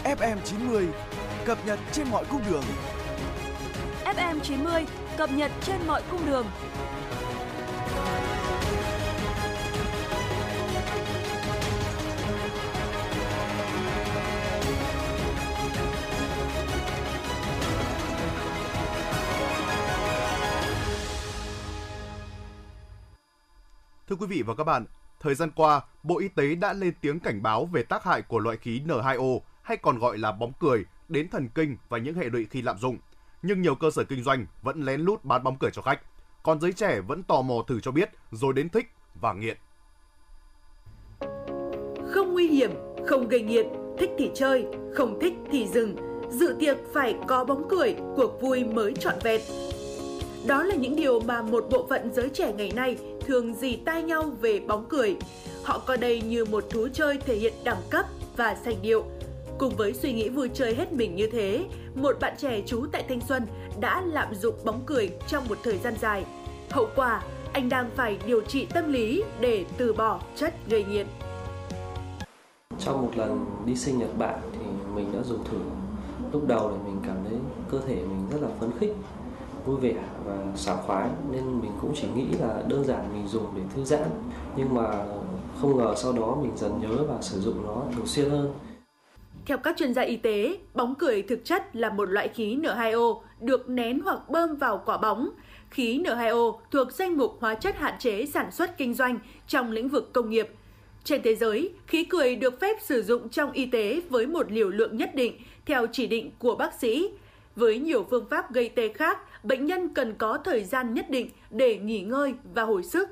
FM 0.08 0.38
90 0.44 0.88
cập 1.44 1.58
nhật 1.66 1.78
trên 1.92 2.10
mọi 2.10 2.24
cung 2.30 2.40
đường. 2.50 2.62
FM 4.04 4.40
90 4.40 4.86
cập 5.16 5.30
nhật 5.30 5.50
trên 5.62 5.76
mọi 5.86 6.02
cung 6.10 6.26
đường. 6.26 6.46
Thưa 24.08 24.16
quý 24.16 24.26
vị 24.26 24.42
và 24.42 24.54
các 24.54 24.64
bạn, 24.64 24.84
thời 25.20 25.34
gian 25.34 25.50
qua, 25.50 25.80
Bộ 26.02 26.18
Y 26.18 26.28
tế 26.28 26.54
đã 26.54 26.72
lên 26.72 26.94
tiếng 27.00 27.20
cảnh 27.20 27.42
báo 27.42 27.64
về 27.64 27.82
tác 27.82 28.04
hại 28.04 28.22
của 28.22 28.38
loại 28.38 28.56
khí 28.56 28.82
N2O 28.86 29.38
hay 29.68 29.76
còn 29.76 29.98
gọi 29.98 30.18
là 30.18 30.32
bóng 30.32 30.52
cười 30.60 30.84
đến 31.08 31.28
thần 31.28 31.48
kinh 31.54 31.76
và 31.88 31.98
những 31.98 32.14
hệ 32.14 32.24
lụy 32.24 32.46
khi 32.50 32.62
lạm 32.62 32.78
dụng. 32.78 32.98
Nhưng 33.42 33.62
nhiều 33.62 33.74
cơ 33.74 33.90
sở 33.90 34.04
kinh 34.04 34.22
doanh 34.22 34.46
vẫn 34.62 34.82
lén 34.82 35.00
lút 35.00 35.24
bán 35.24 35.44
bóng 35.44 35.56
cười 35.58 35.70
cho 35.70 35.82
khách. 35.82 36.00
Còn 36.42 36.60
giới 36.60 36.72
trẻ 36.72 37.00
vẫn 37.00 37.22
tò 37.22 37.42
mò 37.42 37.54
thử 37.66 37.80
cho 37.80 37.90
biết 37.90 38.10
rồi 38.30 38.52
đến 38.52 38.68
thích 38.68 38.86
và 39.20 39.32
nghiện. 39.32 39.56
Không 42.10 42.32
nguy 42.32 42.48
hiểm, 42.48 42.70
không 43.06 43.28
gây 43.28 43.40
nghiện, 43.40 43.66
thích 43.98 44.10
thì 44.18 44.30
chơi, 44.34 44.66
không 44.94 45.18
thích 45.20 45.34
thì 45.52 45.66
dừng. 45.66 45.96
Dự 46.30 46.56
tiệc 46.60 46.76
phải 46.94 47.16
có 47.28 47.44
bóng 47.44 47.68
cười, 47.68 47.96
cuộc 48.16 48.40
vui 48.40 48.64
mới 48.64 48.94
trọn 48.94 49.14
vẹn. 49.22 49.40
Đó 50.46 50.62
là 50.62 50.74
những 50.74 50.96
điều 50.96 51.20
mà 51.20 51.42
một 51.42 51.64
bộ 51.70 51.86
phận 51.90 52.14
giới 52.14 52.28
trẻ 52.28 52.52
ngày 52.52 52.72
nay 52.74 52.98
thường 53.26 53.54
dì 53.54 53.76
tai 53.76 54.02
nhau 54.02 54.22
về 54.40 54.60
bóng 54.60 54.86
cười. 54.88 55.16
Họ 55.64 55.78
coi 55.78 55.96
đây 55.96 56.22
như 56.22 56.44
một 56.44 56.64
thú 56.70 56.88
chơi 56.92 57.18
thể 57.18 57.36
hiện 57.36 57.52
đẳng 57.64 57.82
cấp 57.90 58.06
và 58.36 58.56
sành 58.64 58.82
điệu. 58.82 59.04
Cùng 59.58 59.76
với 59.76 59.94
suy 59.94 60.12
nghĩ 60.12 60.28
vui 60.28 60.50
chơi 60.54 60.74
hết 60.74 60.92
mình 60.92 61.14
như 61.14 61.28
thế, 61.32 61.64
một 61.94 62.16
bạn 62.20 62.34
trẻ 62.38 62.62
trú 62.66 62.86
tại 62.92 63.04
Thanh 63.08 63.20
Xuân 63.20 63.46
đã 63.80 64.02
lạm 64.06 64.34
dụng 64.34 64.54
bóng 64.64 64.80
cười 64.86 65.10
trong 65.28 65.48
một 65.48 65.58
thời 65.62 65.78
gian 65.78 65.94
dài. 66.00 66.24
Hậu 66.70 66.88
quả, 66.96 67.22
anh 67.52 67.68
đang 67.68 67.90
phải 67.96 68.18
điều 68.26 68.40
trị 68.40 68.66
tâm 68.74 68.92
lý 68.92 69.24
để 69.40 69.64
từ 69.76 69.92
bỏ 69.92 70.20
chất 70.36 70.54
gây 70.68 70.84
nghiện. 70.84 71.06
Trong 72.78 73.02
một 73.02 73.10
lần 73.16 73.46
đi 73.66 73.76
sinh 73.76 73.98
Nhật 73.98 74.18
Bản 74.18 74.38
thì 74.52 74.66
mình 74.94 75.12
đã 75.12 75.22
dùng 75.22 75.44
thử. 75.44 75.58
Lúc 76.32 76.48
đầu 76.48 76.70
thì 76.70 76.90
mình 76.90 77.00
cảm 77.06 77.16
thấy 77.28 77.38
cơ 77.70 77.78
thể 77.86 77.94
mình 77.94 78.26
rất 78.32 78.38
là 78.42 78.48
phấn 78.60 78.70
khích, 78.80 78.92
vui 79.64 79.76
vẻ 79.76 79.94
và 80.24 80.36
sảng 80.56 80.82
khoái 80.86 81.08
nên 81.30 81.60
mình 81.60 81.72
cũng 81.80 81.92
chỉ 81.94 82.08
nghĩ 82.14 82.26
là 82.40 82.62
đơn 82.68 82.84
giản 82.84 83.12
mình 83.12 83.28
dùng 83.28 83.46
để 83.56 83.62
thư 83.74 83.84
giãn. 83.84 84.08
Nhưng 84.56 84.74
mà 84.74 85.04
không 85.60 85.78
ngờ 85.78 85.94
sau 85.96 86.12
đó 86.12 86.36
mình 86.42 86.52
dần 86.56 86.80
nhớ 86.80 87.04
và 87.08 87.22
sử 87.22 87.40
dụng 87.40 87.66
nó 87.66 87.82
thường 87.96 88.06
xuyên 88.06 88.30
hơn. 88.30 88.52
Theo 89.48 89.58
các 89.58 89.76
chuyên 89.76 89.94
gia 89.94 90.02
y 90.02 90.16
tế, 90.16 90.58
bóng 90.74 90.94
cười 90.94 91.22
thực 91.22 91.44
chất 91.44 91.76
là 91.76 91.90
một 91.90 92.10
loại 92.10 92.28
khí 92.28 92.56
N2O 92.56 93.20
được 93.40 93.68
nén 93.68 94.00
hoặc 94.00 94.28
bơm 94.28 94.56
vào 94.56 94.82
quả 94.86 94.96
bóng. 94.96 95.28
Khí 95.70 95.98
N2O 96.04 96.58
thuộc 96.70 96.92
danh 96.92 97.16
mục 97.16 97.36
hóa 97.40 97.54
chất 97.54 97.76
hạn 97.76 97.94
chế 97.98 98.26
sản 98.26 98.50
xuất 98.50 98.78
kinh 98.78 98.94
doanh 98.94 99.18
trong 99.46 99.72
lĩnh 99.72 99.88
vực 99.88 100.12
công 100.12 100.30
nghiệp. 100.30 100.48
Trên 101.04 101.22
thế 101.22 101.34
giới, 101.34 101.72
khí 101.86 102.04
cười 102.04 102.36
được 102.36 102.60
phép 102.60 102.76
sử 102.82 103.02
dụng 103.02 103.28
trong 103.28 103.52
y 103.52 103.66
tế 103.66 104.00
với 104.08 104.26
một 104.26 104.52
liều 104.52 104.68
lượng 104.68 104.96
nhất 104.96 105.14
định 105.14 105.34
theo 105.66 105.86
chỉ 105.92 106.06
định 106.06 106.30
của 106.38 106.54
bác 106.54 106.74
sĩ. 106.74 107.08
Với 107.56 107.78
nhiều 107.78 108.06
phương 108.10 108.26
pháp 108.30 108.52
gây 108.52 108.68
tê 108.68 108.88
khác, 108.88 109.18
bệnh 109.44 109.66
nhân 109.66 109.94
cần 109.94 110.14
có 110.18 110.38
thời 110.44 110.64
gian 110.64 110.94
nhất 110.94 111.10
định 111.10 111.30
để 111.50 111.78
nghỉ 111.78 112.00
ngơi 112.00 112.34
và 112.54 112.62
hồi 112.62 112.82
sức. 112.82 113.08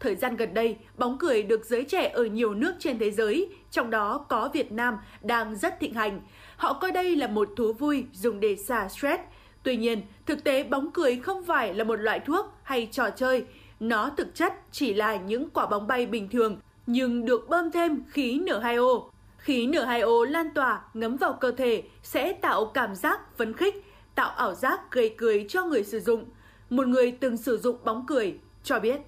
Thời 0.00 0.14
gian 0.14 0.36
gần 0.36 0.54
đây, 0.54 0.76
bóng 0.98 1.18
cười 1.18 1.42
được 1.42 1.64
giới 1.64 1.84
trẻ 1.84 2.08
ở 2.08 2.24
nhiều 2.24 2.54
nước 2.54 2.74
trên 2.78 2.98
thế 2.98 3.10
giới, 3.10 3.48
trong 3.70 3.90
đó 3.90 4.26
có 4.28 4.50
Việt 4.52 4.72
Nam, 4.72 4.98
đang 5.22 5.56
rất 5.56 5.80
thịnh 5.80 5.94
hành. 5.94 6.20
Họ 6.56 6.72
coi 6.72 6.92
đây 6.92 7.16
là 7.16 7.26
một 7.26 7.48
thú 7.56 7.72
vui 7.72 8.04
dùng 8.12 8.40
để 8.40 8.56
xả 8.56 8.88
stress. 8.88 9.22
Tuy 9.62 9.76
nhiên, 9.76 10.02
thực 10.26 10.44
tế 10.44 10.64
bóng 10.64 10.90
cười 10.90 11.16
không 11.16 11.44
phải 11.44 11.74
là 11.74 11.84
một 11.84 11.96
loại 11.96 12.20
thuốc 12.20 12.46
hay 12.62 12.88
trò 12.92 13.10
chơi. 13.10 13.44
Nó 13.80 14.10
thực 14.16 14.34
chất 14.34 14.52
chỉ 14.72 14.94
là 14.94 15.16
những 15.16 15.50
quả 15.50 15.66
bóng 15.66 15.86
bay 15.86 16.06
bình 16.06 16.28
thường, 16.28 16.58
nhưng 16.86 17.24
được 17.24 17.48
bơm 17.48 17.70
thêm 17.70 18.04
khí 18.10 18.40
N2O. 18.46 19.08
Khí 19.38 19.66
N2O 19.66 20.24
lan 20.24 20.54
tỏa 20.54 20.82
ngấm 20.94 21.16
vào 21.16 21.32
cơ 21.32 21.50
thể 21.50 21.82
sẽ 22.02 22.32
tạo 22.32 22.64
cảm 22.64 22.94
giác 22.94 23.36
phấn 23.36 23.52
khích, 23.52 23.84
tạo 24.14 24.30
ảo 24.30 24.54
giác 24.54 24.80
gây 24.90 25.14
cười 25.18 25.46
cho 25.48 25.64
người 25.64 25.84
sử 25.84 26.00
dụng. 26.00 26.24
Một 26.70 26.86
người 26.86 27.10
từng 27.20 27.36
sử 27.36 27.58
dụng 27.58 27.76
bóng 27.84 28.04
cười 28.06 28.38
cho 28.64 28.80
biết 28.80 29.00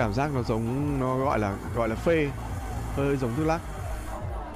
cảm 0.00 0.12
giác 0.12 0.30
nó 0.34 0.42
giống 0.42 0.96
nó 1.00 1.18
gọi 1.18 1.38
là 1.38 1.56
gọi 1.76 1.88
là 1.88 1.94
phê 1.94 2.30
hơi 2.96 3.16
giống 3.16 3.30
thuốc 3.36 3.46
lắc 3.46 3.60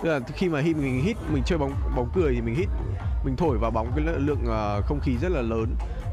tức 0.02 0.08
là 0.08 0.20
khi 0.20 0.48
mà 0.48 0.60
hít 0.60 0.76
mình 0.76 1.02
hít 1.04 1.16
mình 1.32 1.42
chơi 1.46 1.58
bóng 1.58 1.72
bóng 1.96 2.08
cười 2.14 2.34
thì 2.34 2.40
mình 2.40 2.54
hít 2.54 2.68
mình 3.24 3.36
thổi 3.36 3.58
vào 3.58 3.70
bóng 3.70 3.92
cái 3.96 4.04
lượng 4.18 4.44
ờ, 4.46 4.82
không 4.86 5.00
khí 5.00 5.12
rất 5.22 5.28
là 5.32 5.42
lớn 5.42 5.66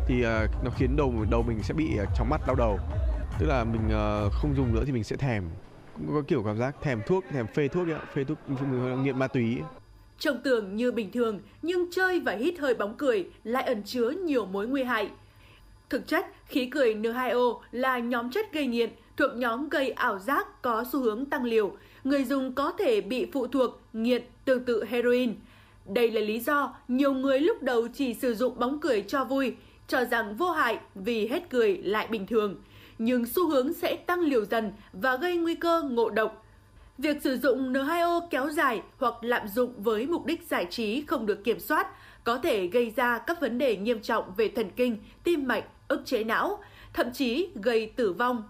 thì 0.07 0.21
ờ, 0.23 0.47
nó 0.63 0.71
khiến 0.77 0.95
đầu 0.97 1.13
đầu 1.31 1.43
mình 1.43 1.63
sẽ 1.63 1.73
bị 1.73 1.97
ờ, 1.97 2.05
chóng 2.17 2.29
mắt 2.29 2.41
đau 2.47 2.55
đầu 2.55 2.79
tức 3.39 3.45
là 3.45 3.63
mình 3.63 3.81
không 4.31 4.55
dùng 4.55 4.75
nữa 4.75 4.83
thì 4.85 4.91
mình 4.91 5.03
sẽ 5.03 5.15
thèm 5.15 5.43
cũng 5.97 6.15
có 6.15 6.21
kiểu 6.27 6.43
cảm 6.43 6.57
giác 6.57 6.75
thèm 6.81 7.01
thuốc 7.07 7.23
thèm 7.31 7.47
phê 7.47 7.67
thuốc 7.67 7.87
ấy, 7.87 7.99
phê 8.13 8.23
thuốc 8.23 8.37
nghiện 9.03 9.19
ma 9.19 9.27
túy 9.27 9.43
ấy. 9.43 9.63
Trông 10.19 10.41
tưởng 10.43 10.75
như 10.75 10.91
bình 10.91 11.11
thường, 11.11 11.39
nhưng 11.61 11.91
chơi 11.91 12.19
và 12.19 12.31
hít 12.31 12.59
hơi 12.59 12.73
bóng 12.73 12.95
cười 12.97 13.29
lại 13.43 13.63
ẩn 13.63 13.83
chứa 13.83 14.09
nhiều 14.09 14.45
mối 14.45 14.67
nguy 14.67 14.83
hại. 14.83 15.09
Thực 15.89 16.07
chất, 16.07 16.25
khí 16.45 16.65
cười 16.65 16.95
N2O 16.95 17.59
là 17.71 17.99
nhóm 17.99 18.31
chất 18.31 18.53
gây 18.53 18.67
nghiện 18.67 18.89
thuộc 19.21 19.35
nhóm 19.35 19.69
gây 19.69 19.89
ảo 19.89 20.19
giác 20.19 20.61
có 20.61 20.83
xu 20.91 20.99
hướng 20.99 21.25
tăng 21.25 21.43
liều. 21.43 21.71
Người 22.03 22.23
dùng 22.23 22.53
có 22.53 22.71
thể 22.71 23.01
bị 23.01 23.25
phụ 23.33 23.47
thuộc, 23.47 23.81
nghiện 23.93 24.23
tương 24.45 24.63
tự 24.63 24.85
heroin. 24.85 25.35
Đây 25.85 26.11
là 26.11 26.21
lý 26.21 26.39
do 26.39 26.73
nhiều 26.87 27.13
người 27.13 27.39
lúc 27.39 27.63
đầu 27.63 27.87
chỉ 27.93 28.13
sử 28.13 28.35
dụng 28.35 28.59
bóng 28.59 28.79
cười 28.79 29.01
cho 29.01 29.23
vui, 29.23 29.55
cho 29.87 30.05
rằng 30.05 30.35
vô 30.35 30.51
hại 30.51 30.79
vì 30.95 31.27
hết 31.27 31.49
cười 31.49 31.77
lại 31.77 32.07
bình 32.07 32.27
thường. 32.27 32.55
Nhưng 32.97 33.25
xu 33.25 33.49
hướng 33.49 33.73
sẽ 33.73 33.95
tăng 33.95 34.19
liều 34.19 34.45
dần 34.45 34.71
và 34.93 35.15
gây 35.15 35.37
nguy 35.37 35.55
cơ 35.55 35.81
ngộ 35.81 36.09
độc. 36.09 36.45
Việc 36.97 37.21
sử 37.23 37.37
dụng 37.37 37.73
N2O 37.73 38.27
kéo 38.29 38.49
dài 38.49 38.81
hoặc 38.97 39.13
lạm 39.21 39.47
dụng 39.47 39.73
với 39.77 40.07
mục 40.07 40.25
đích 40.25 40.47
giải 40.49 40.65
trí 40.69 41.03
không 41.07 41.25
được 41.25 41.43
kiểm 41.43 41.59
soát 41.59 41.87
có 42.23 42.37
thể 42.37 42.67
gây 42.67 42.93
ra 42.95 43.17
các 43.17 43.41
vấn 43.41 43.57
đề 43.57 43.75
nghiêm 43.75 43.99
trọng 43.99 44.33
về 44.37 44.47
thần 44.55 44.71
kinh, 44.75 44.97
tim 45.23 45.47
mạch, 45.47 45.63
ức 45.87 46.01
chế 46.05 46.23
não, 46.23 46.59
thậm 46.93 47.11
chí 47.13 47.47
gây 47.55 47.91
tử 47.95 48.13
vong. 48.13 48.43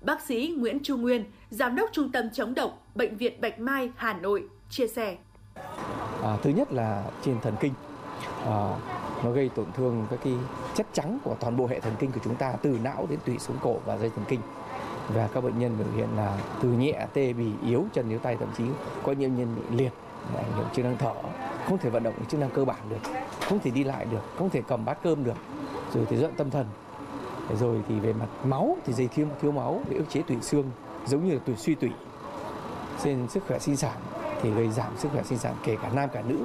Bác 0.00 0.20
sĩ 0.20 0.54
Nguyễn 0.58 0.78
Trung 0.82 1.02
Nguyên, 1.02 1.24
Giám 1.50 1.76
đốc 1.76 1.88
Trung 1.92 2.12
tâm 2.12 2.30
chống 2.32 2.54
độc, 2.54 2.86
Bệnh 2.94 3.16
viện 3.16 3.40
Bạch 3.40 3.60
Mai, 3.60 3.90
Hà 3.96 4.12
Nội, 4.12 4.44
chia 4.70 4.86
sẻ. 4.86 5.16
À, 6.22 6.36
thứ 6.42 6.50
nhất 6.50 6.72
là 6.72 7.04
trên 7.22 7.40
thần 7.40 7.54
kinh, 7.60 7.72
à, 8.44 8.70
nó 9.24 9.30
gây 9.30 9.48
tổn 9.48 9.66
thương 9.76 10.06
các 10.10 10.18
cái 10.24 10.32
chất 10.74 10.86
trắng 10.92 11.18
của 11.24 11.36
toàn 11.40 11.56
bộ 11.56 11.66
hệ 11.66 11.80
thần 11.80 11.92
kinh 11.98 12.12
của 12.12 12.20
chúng 12.24 12.34
ta 12.34 12.52
từ 12.62 12.78
não 12.82 13.06
đến 13.10 13.18
tủy 13.24 13.38
xuống 13.38 13.56
cổ 13.62 13.76
và 13.84 13.98
dây 13.98 14.10
thần 14.16 14.24
kinh. 14.28 14.40
Và 15.14 15.28
các 15.34 15.44
bệnh 15.44 15.58
nhân 15.58 15.76
biểu 15.78 15.88
hiện 15.96 16.08
là 16.16 16.38
từ 16.62 16.68
nhẹ 16.68 17.06
tê 17.12 17.32
bì 17.32 17.46
yếu 17.66 17.84
chân 17.92 18.08
yếu 18.08 18.18
tay 18.18 18.36
thậm 18.36 18.48
chí 18.58 18.64
có 19.02 19.12
những 19.12 19.36
nhân 19.36 19.56
bị 19.56 19.76
liệt 19.76 19.92
ảnh 20.36 20.52
hưởng 20.56 20.66
chức 20.74 20.84
năng 20.84 20.96
thở. 20.98 21.14
Không 21.68 21.78
thể 21.78 21.90
vận 21.90 22.02
động 22.02 22.14
chức 22.28 22.40
năng 22.40 22.50
cơ 22.50 22.64
bản 22.64 22.80
được 22.88 23.10
không 23.40 23.58
thể 23.58 23.70
đi 23.70 23.84
lại 23.84 24.06
được 24.10 24.22
không 24.36 24.50
thể 24.50 24.62
cầm 24.68 24.84
bát 24.84 24.98
cơm 25.02 25.24
được. 25.24 25.36
Rồi 25.94 26.06
thì 26.10 26.16
giận 26.16 26.32
tâm 26.36 26.50
thần 26.50 26.66
rồi 27.56 27.76
thì 27.88 28.00
về 28.00 28.12
mặt 28.12 28.28
máu 28.44 28.76
thì 28.84 28.92
dây 28.92 29.08
thiếu 29.14 29.26
thiếu 29.42 29.52
máu 29.52 29.82
bị 29.90 29.96
ức 29.96 30.04
chế 30.10 30.22
tủy 30.22 30.36
xương 30.42 30.70
giống 31.06 31.26
như 31.26 31.32
là 31.32 31.40
tủy 31.46 31.56
suy 31.56 31.74
tủy 31.74 31.90
trên 33.04 33.28
sức 33.28 33.42
khỏe 33.48 33.58
sinh 33.58 33.76
sản 33.76 33.96
thì 34.42 34.50
gây 34.50 34.68
giảm 34.68 34.92
sức 34.98 35.08
khỏe 35.12 35.22
sinh 35.22 35.38
sản 35.38 35.54
kể 35.64 35.76
cả 35.82 35.90
nam 35.94 36.08
cả 36.12 36.22
nữ 36.28 36.36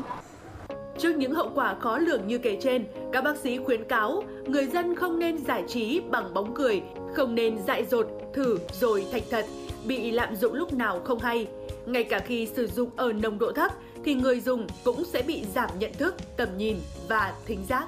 Trước 0.98 1.16
những 1.16 1.34
hậu 1.34 1.52
quả 1.56 1.76
khó 1.80 1.98
lường 1.98 2.28
như 2.28 2.38
kể 2.38 2.58
trên, 2.62 2.86
các 3.13 3.24
bác 3.24 3.38
sĩ 3.38 3.58
khuyến 3.58 3.84
cáo 3.84 4.24
người 4.48 4.66
dân 4.68 4.96
không 4.96 5.20
nên 5.20 5.38
giải 5.38 5.63
trí 5.68 6.02
bằng 6.12 6.34
bóng 6.34 6.54
cười, 6.54 6.82
không 7.16 7.36
nên 7.36 7.58
dại 7.68 7.86
dột, 7.86 8.08
thử 8.34 8.58
rồi 8.72 9.06
thành 9.12 9.22
thật, 9.30 9.46
bị 9.86 10.12
lạm 10.12 10.36
dụng 10.36 10.54
lúc 10.54 10.74
nào 10.74 11.02
không 11.04 11.20
hay. 11.20 11.48
Ngay 11.86 12.04
cả 12.04 12.20
khi 12.20 12.48
sử 12.56 12.68
dụng 12.68 12.89
ở 12.96 13.13
nồng 13.13 13.39
độ 13.39 13.52
thấp 13.52 13.72
thì 14.06 14.13
người 14.13 14.39
dùng 14.39 14.68
cũng 14.84 15.04
sẽ 15.06 15.22
bị 15.22 15.44
giảm 15.56 15.70
nhận 15.80 15.94
thức, 15.94 16.16
tầm 16.38 16.50
nhìn 16.58 16.78
và 17.10 17.34
thính 17.46 17.66
giác. 17.70 17.88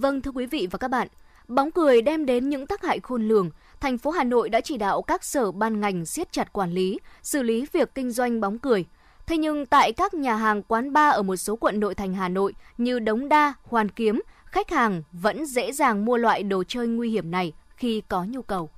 Vâng 0.00 0.22
thưa 0.22 0.30
quý 0.30 0.46
vị 0.46 0.68
và 0.70 0.78
các 0.78 0.88
bạn, 0.88 1.08
bóng 1.48 1.70
cười 1.70 2.02
đem 2.02 2.26
đến 2.26 2.48
những 2.48 2.66
tác 2.66 2.82
hại 2.82 3.00
khôn 3.00 3.28
lường. 3.28 3.50
Thành 3.80 3.98
phố 3.98 4.10
Hà 4.10 4.24
Nội 4.24 4.48
đã 4.48 4.60
chỉ 4.60 4.76
đạo 4.76 5.02
các 5.02 5.24
sở 5.24 5.52
ban 5.52 5.80
ngành 5.80 6.06
siết 6.06 6.32
chặt 6.32 6.52
quản 6.52 6.70
lý, 6.72 6.98
xử 7.22 7.42
lý 7.42 7.66
việc 7.72 7.94
kinh 7.94 8.10
doanh 8.10 8.40
bóng 8.40 8.58
cười. 8.58 8.84
Thế 9.26 9.36
nhưng 9.36 9.66
tại 9.66 9.92
các 9.92 10.14
nhà 10.14 10.36
hàng 10.36 10.62
quán 10.62 10.92
bar 10.92 11.14
ở 11.14 11.22
một 11.22 11.36
số 11.36 11.56
quận 11.56 11.80
nội 11.80 11.94
thành 11.94 12.14
Hà 12.14 12.28
Nội 12.28 12.54
như 12.78 12.98
Đống 12.98 13.28
Đa, 13.28 13.54
Hoàn 13.62 13.88
Kiếm, 13.88 14.22
khách 14.44 14.70
hàng 14.70 15.02
vẫn 15.12 15.46
dễ 15.46 15.72
dàng 15.72 16.04
mua 16.04 16.16
loại 16.16 16.42
đồ 16.42 16.64
chơi 16.68 16.86
nguy 16.86 17.10
hiểm 17.10 17.30
này 17.30 17.52
khi 17.76 18.02
có 18.08 18.24
nhu 18.24 18.42
cầu 18.42 18.70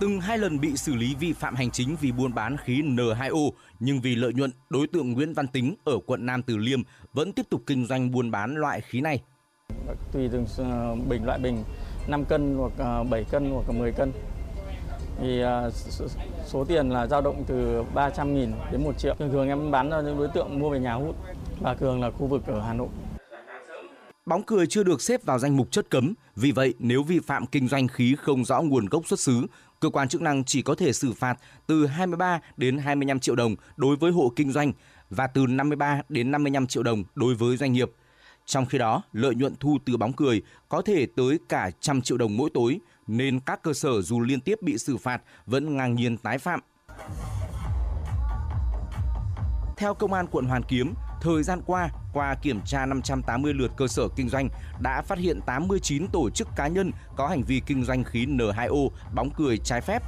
từng 0.00 0.20
hai 0.20 0.38
lần 0.38 0.60
bị 0.60 0.76
xử 0.76 0.94
lý 0.94 1.14
vi 1.20 1.32
phạm 1.32 1.54
hành 1.54 1.70
chính 1.70 1.96
vì 2.00 2.12
buôn 2.12 2.34
bán 2.34 2.56
khí 2.56 2.82
N2O, 2.82 3.50
nhưng 3.80 4.00
vì 4.00 4.14
lợi 4.14 4.32
nhuận, 4.32 4.50
đối 4.70 4.86
tượng 4.86 5.12
Nguyễn 5.12 5.34
Văn 5.34 5.46
Tính 5.46 5.74
ở 5.84 5.92
quận 6.06 6.26
Nam 6.26 6.42
Từ 6.42 6.56
Liêm 6.56 6.82
vẫn 7.12 7.32
tiếp 7.32 7.46
tục 7.50 7.62
kinh 7.66 7.86
doanh 7.86 8.10
buôn 8.10 8.30
bán 8.30 8.54
loại 8.54 8.80
khí 8.80 9.00
này. 9.00 9.22
Tùy 10.12 10.28
từng 10.32 10.46
ờ, 10.58 10.96
bình 11.08 11.24
loại 11.24 11.38
bình 11.38 11.64
5 12.08 12.24
cân 12.24 12.56
hoặc 12.58 13.04
7 13.10 13.20
ờ, 13.20 13.30
cân 13.30 13.50
hoặc 13.50 13.72
10 13.72 13.92
cân. 13.92 14.12
Thì 15.20 15.40
ờ, 15.40 15.70
số 16.46 16.64
tiền 16.64 16.90
là 16.90 17.06
dao 17.06 17.20
động 17.20 17.44
từ 17.46 17.82
300 17.94 18.34
nghìn 18.34 18.52
đến 18.72 18.84
1 18.84 18.98
triệu. 18.98 19.14
Thường 19.18 19.30
thường 19.32 19.48
em 19.48 19.70
bán 19.70 19.90
cho 19.90 20.00
những 20.00 20.18
đối 20.18 20.28
tượng 20.28 20.58
mua 20.58 20.70
về 20.70 20.80
nhà 20.80 20.94
hút 20.94 21.16
và 21.60 21.74
thường 21.74 22.00
là 22.00 22.10
khu 22.10 22.26
vực 22.26 22.46
ở 22.46 22.60
Hà 22.60 22.74
Nội. 22.74 22.88
Bóng 24.28 24.42
cười 24.42 24.66
chưa 24.66 24.82
được 24.82 25.00
xếp 25.02 25.24
vào 25.24 25.38
danh 25.38 25.56
mục 25.56 25.70
chất 25.70 25.90
cấm, 25.90 26.14
vì 26.36 26.52
vậy 26.52 26.74
nếu 26.78 27.02
vi 27.02 27.18
phạm 27.18 27.46
kinh 27.46 27.68
doanh 27.68 27.88
khí 27.88 28.16
không 28.18 28.44
rõ 28.44 28.62
nguồn 28.62 28.86
gốc 28.86 29.06
xuất 29.06 29.20
xứ, 29.20 29.46
cơ 29.80 29.90
quan 29.90 30.08
chức 30.08 30.22
năng 30.22 30.44
chỉ 30.44 30.62
có 30.62 30.74
thể 30.74 30.92
xử 30.92 31.12
phạt 31.12 31.38
từ 31.66 31.86
23 31.86 32.40
đến 32.56 32.78
25 32.78 33.20
triệu 33.20 33.36
đồng 33.36 33.56
đối 33.76 33.96
với 33.96 34.12
hộ 34.12 34.32
kinh 34.36 34.52
doanh 34.52 34.72
và 35.10 35.26
từ 35.26 35.46
53 35.46 36.02
đến 36.08 36.30
55 36.30 36.66
triệu 36.66 36.82
đồng 36.82 37.04
đối 37.14 37.34
với 37.34 37.56
doanh 37.56 37.72
nghiệp. 37.72 37.90
Trong 38.46 38.66
khi 38.66 38.78
đó, 38.78 39.02
lợi 39.12 39.34
nhuận 39.34 39.54
thu 39.60 39.78
từ 39.84 39.96
bóng 39.96 40.12
cười 40.12 40.42
có 40.68 40.82
thể 40.82 41.06
tới 41.16 41.38
cả 41.48 41.70
trăm 41.80 42.02
triệu 42.02 42.18
đồng 42.18 42.36
mỗi 42.36 42.50
tối, 42.54 42.80
nên 43.06 43.40
các 43.40 43.62
cơ 43.62 43.72
sở 43.72 44.02
dù 44.02 44.20
liên 44.20 44.40
tiếp 44.40 44.62
bị 44.62 44.78
xử 44.78 44.96
phạt 44.96 45.22
vẫn 45.46 45.76
ngang 45.76 45.94
nhiên 45.94 46.16
tái 46.16 46.38
phạm. 46.38 46.60
Theo 49.76 49.94
Công 49.94 50.12
an 50.12 50.26
quận 50.30 50.44
Hoàn 50.44 50.62
Kiếm, 50.62 50.94
Thời 51.20 51.42
gian 51.42 51.60
qua, 51.66 51.90
qua 52.12 52.34
kiểm 52.34 52.60
tra 52.64 52.86
580 52.86 53.54
lượt 53.54 53.70
cơ 53.76 53.88
sở 53.88 54.08
kinh 54.16 54.28
doanh 54.28 54.48
đã 54.80 55.02
phát 55.02 55.18
hiện 55.18 55.40
89 55.46 56.08
tổ 56.12 56.30
chức 56.30 56.48
cá 56.56 56.68
nhân 56.68 56.92
có 57.16 57.28
hành 57.28 57.42
vi 57.42 57.62
kinh 57.66 57.84
doanh 57.84 58.04
khí 58.04 58.26
N2O 58.26 58.88
bóng 59.14 59.30
cười 59.36 59.58
trái 59.58 59.80
phép. 59.80 60.02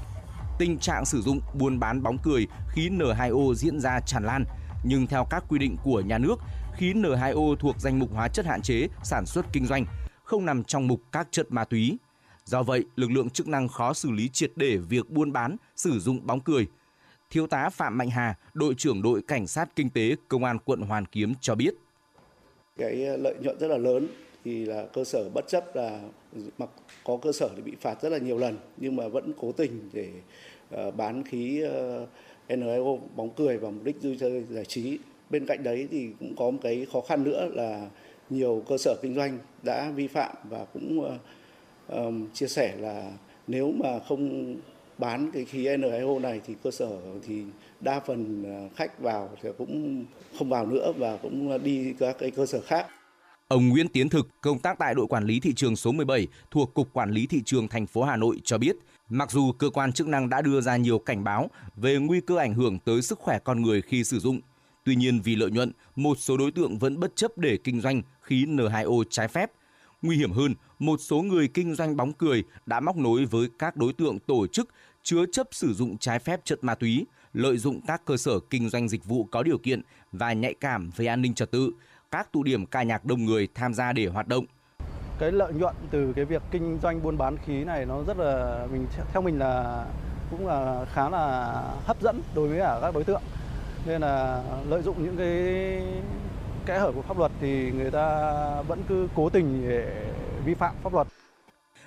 Tình 0.59 0.79
trạng 0.79 1.05
sử 1.05 1.23
dụng 1.23 1.40
buôn 1.55 1.79
bán 1.79 2.03
bóng 2.03 2.18
cười 2.18 2.46
khí 2.68 2.88
N2O 2.88 3.55
diễn 3.55 3.81
ra 3.81 4.01
tràn 4.01 4.25
lan, 4.25 4.44
nhưng 4.85 5.07
theo 5.07 5.27
các 5.31 5.44
quy 5.49 5.59
định 5.59 5.77
của 5.85 6.01
nhà 6.01 6.18
nước, 6.18 6.37
khí 6.77 6.92
N2O 6.92 7.57
thuộc 7.57 7.81
danh 7.81 7.99
mục 7.99 8.12
hóa 8.14 8.29
chất 8.29 8.46
hạn 8.46 8.62
chế 8.62 8.88
sản 9.03 9.27
xuất 9.27 9.46
kinh 9.53 9.66
doanh, 9.66 9.87
không 10.25 10.46
nằm 10.46 10.64
trong 10.64 10.87
mục 10.87 11.01
các 11.12 11.29
chất 11.31 11.53
ma 11.53 11.64
túy. 11.64 11.99
Do 12.44 12.62
vậy, 12.62 12.85
lực 12.96 13.11
lượng 13.11 13.31
chức 13.31 13.49
năng 13.49 13.68
khó 13.68 13.92
xử 13.92 14.11
lý 14.11 14.29
triệt 14.29 14.53
để 14.57 14.77
việc 14.77 15.11
buôn 15.11 15.33
bán, 15.33 15.57
sử 15.77 16.01
dụng 16.01 16.27
bóng 16.27 16.40
cười– 16.40 16.66
Thiếu 17.30 17.46
tá 17.46 17.68
Phạm 17.68 17.98
Mạnh 17.98 18.10
Hà, 18.10 18.34
đội 18.54 18.74
trưởng 18.74 19.02
đội 19.02 19.22
cảnh 19.22 19.46
sát 19.46 19.76
kinh 19.76 19.90
tế 19.90 20.16
công 20.28 20.44
an 20.44 20.58
quận 20.64 20.80
Hoàn 20.80 21.06
Kiếm 21.06 21.32
cho 21.40 21.54
biết. 21.54 21.74
Cái 22.76 23.04
ờ, 23.04 23.16
lợi 23.16 23.34
nhuận 23.40 23.58
rất 23.58 23.68
là 23.68 23.78
lớn 23.78 24.08
thì 24.44 24.64
là 24.64 24.86
cơ 24.92 25.04
sở 25.04 25.28
bất 25.34 25.48
chấp 25.48 25.76
là 25.76 26.00
mặc 26.58 26.70
có 27.04 27.16
cơ 27.22 27.32
sở 27.32 27.48
thì 27.56 27.62
bị 27.62 27.72
phạt 27.80 28.02
rất 28.02 28.08
là 28.08 28.18
nhiều 28.18 28.38
lần 28.38 28.58
nhưng 28.76 28.96
mà 28.96 29.08
vẫn 29.08 29.32
cố 29.40 29.52
tình 29.52 29.90
để 29.92 30.08
ờ, 30.70 30.90
bán 30.90 31.24
khí 31.24 31.60
ờ, 31.60 32.06
N2O 32.48 32.98
bóng 33.16 33.30
cười 33.36 33.58
vào 33.58 33.70
mục 33.70 33.84
đích 33.84 34.02
vui 34.02 34.16
chơi 34.20 34.44
giải 34.50 34.64
trí. 34.64 34.98
Bên 35.30 35.46
cạnh 35.46 35.62
đấy 35.62 35.88
thì 35.90 36.08
cũng 36.20 36.34
có 36.36 36.50
một 36.50 36.58
cái 36.62 36.86
khó 36.92 37.00
khăn 37.00 37.24
nữa 37.24 37.48
là 37.52 37.88
nhiều 38.30 38.62
cơ 38.68 38.78
sở 38.78 38.96
kinh 39.02 39.14
doanh 39.14 39.38
đã 39.62 39.90
vi 39.90 40.06
phạm 40.06 40.36
và 40.44 40.64
cũng 40.72 41.00
uh, 41.00 41.12
um, 41.88 42.28
chia 42.34 42.46
sẻ 42.48 42.76
là 42.76 43.12
nếu 43.46 43.72
mà 43.72 43.98
không 44.08 44.56
bán 45.00 45.30
cái 45.32 45.44
khí 45.44 45.64
N2O 45.64 46.20
này 46.20 46.40
thì 46.46 46.54
cơ 46.64 46.70
sở 46.70 47.00
thì 47.26 47.42
đa 47.80 48.00
phần 48.00 48.44
à, 48.44 48.68
khách 48.76 49.00
vào 49.00 49.30
thì 49.42 49.48
cũng 49.58 50.04
không 50.38 50.48
vào 50.48 50.66
nữa 50.66 50.92
và 50.98 51.16
cũng 51.16 51.64
đi 51.64 51.94
các 51.98 52.16
cái 52.18 52.30
cơ 52.30 52.46
sở 52.46 52.60
khác. 52.60 52.86
Ông 53.48 53.68
Nguyễn 53.68 53.88
Tiến 53.88 54.08
Thực, 54.08 54.28
công 54.40 54.58
tác 54.58 54.78
tại 54.78 54.94
đội 54.94 55.06
quản 55.06 55.24
lý 55.24 55.40
thị 55.40 55.52
trường 55.54 55.76
số 55.76 55.92
17 55.92 56.26
thuộc 56.50 56.74
Cục 56.74 56.92
Quản 56.92 57.10
lý 57.10 57.26
Thị 57.26 57.42
trường 57.44 57.68
thành 57.68 57.86
phố 57.86 58.02
Hà 58.02 58.16
Nội 58.16 58.40
cho 58.44 58.58
biết, 58.58 58.76
mặc 59.08 59.30
dù 59.30 59.52
cơ 59.52 59.70
quan 59.70 59.92
chức 59.92 60.08
năng 60.08 60.28
đã 60.28 60.42
đưa 60.42 60.60
ra 60.60 60.76
nhiều 60.76 60.98
cảnh 60.98 61.24
báo 61.24 61.50
về 61.76 61.96
nguy 61.96 62.20
cơ 62.20 62.36
ảnh 62.36 62.54
hưởng 62.54 62.78
tới 62.78 63.02
sức 63.02 63.18
khỏe 63.18 63.38
con 63.44 63.62
người 63.62 63.82
khi 63.82 64.04
sử 64.04 64.18
dụng, 64.18 64.40
tuy 64.84 64.96
nhiên 64.96 65.20
vì 65.24 65.36
lợi 65.36 65.50
nhuận, 65.50 65.72
một 65.96 66.18
số 66.18 66.36
đối 66.36 66.50
tượng 66.50 66.78
vẫn 66.78 67.00
bất 67.00 67.16
chấp 67.16 67.38
để 67.38 67.56
kinh 67.64 67.80
doanh 67.80 68.02
khí 68.20 68.44
N2O 68.46 69.04
trái 69.10 69.28
phép. 69.28 69.50
Nguy 70.02 70.16
hiểm 70.16 70.32
hơn, 70.32 70.54
một 70.78 71.00
số 71.00 71.22
người 71.22 71.48
kinh 71.48 71.74
doanh 71.74 71.96
bóng 71.96 72.12
cười 72.12 72.44
đã 72.66 72.80
móc 72.80 72.96
nối 72.96 73.24
với 73.24 73.48
các 73.58 73.76
đối 73.76 73.92
tượng 73.92 74.18
tổ 74.18 74.46
chức 74.46 74.68
chứa 75.02 75.24
chấp 75.32 75.46
sử 75.50 75.74
dụng 75.74 75.98
trái 75.98 76.18
phép 76.18 76.40
chất 76.44 76.64
ma 76.64 76.74
túy, 76.74 77.06
lợi 77.32 77.56
dụng 77.56 77.80
các 77.86 78.02
cơ 78.04 78.16
sở 78.16 78.40
kinh 78.50 78.68
doanh 78.68 78.88
dịch 78.88 79.04
vụ 79.04 79.28
có 79.30 79.42
điều 79.42 79.58
kiện 79.58 79.82
và 80.12 80.32
nhạy 80.32 80.54
cảm 80.60 80.90
về 80.96 81.06
an 81.06 81.22
ninh 81.22 81.34
trật 81.34 81.50
tự, 81.50 81.72
các 82.10 82.32
tụ 82.32 82.42
điểm 82.42 82.66
ca 82.66 82.82
nhạc 82.82 83.04
đông 83.04 83.24
người 83.24 83.48
tham 83.54 83.74
gia 83.74 83.92
để 83.92 84.06
hoạt 84.06 84.28
động. 84.28 84.44
Cái 85.18 85.32
lợi 85.32 85.52
nhuận 85.52 85.74
từ 85.90 86.12
cái 86.16 86.24
việc 86.24 86.42
kinh 86.50 86.78
doanh 86.82 87.02
buôn 87.02 87.18
bán 87.18 87.36
khí 87.46 87.64
này 87.64 87.86
nó 87.86 88.02
rất 88.06 88.18
là 88.18 88.66
mình 88.72 88.86
theo 89.12 89.22
mình 89.22 89.38
là 89.38 89.86
cũng 90.30 90.46
là 90.46 90.84
khá 90.92 91.08
là 91.08 91.52
hấp 91.84 92.02
dẫn 92.02 92.22
đối 92.34 92.48
với 92.48 92.58
cả 92.58 92.78
các 92.82 92.94
đối 92.94 93.04
tượng. 93.04 93.22
Nên 93.86 94.00
là 94.00 94.42
lợi 94.68 94.82
dụng 94.82 95.04
những 95.04 95.16
cái 95.16 95.32
kẽ 96.66 96.78
hở 96.78 96.92
của 96.92 97.02
pháp 97.02 97.18
luật 97.18 97.32
thì 97.40 97.70
người 97.72 97.90
ta 97.90 98.32
vẫn 98.68 98.82
cứ 98.88 99.08
cố 99.14 99.30
tình 99.30 99.68
để 99.68 100.12
vi 100.44 100.54
phạm 100.54 100.74
pháp 100.82 100.94
luật 100.94 101.06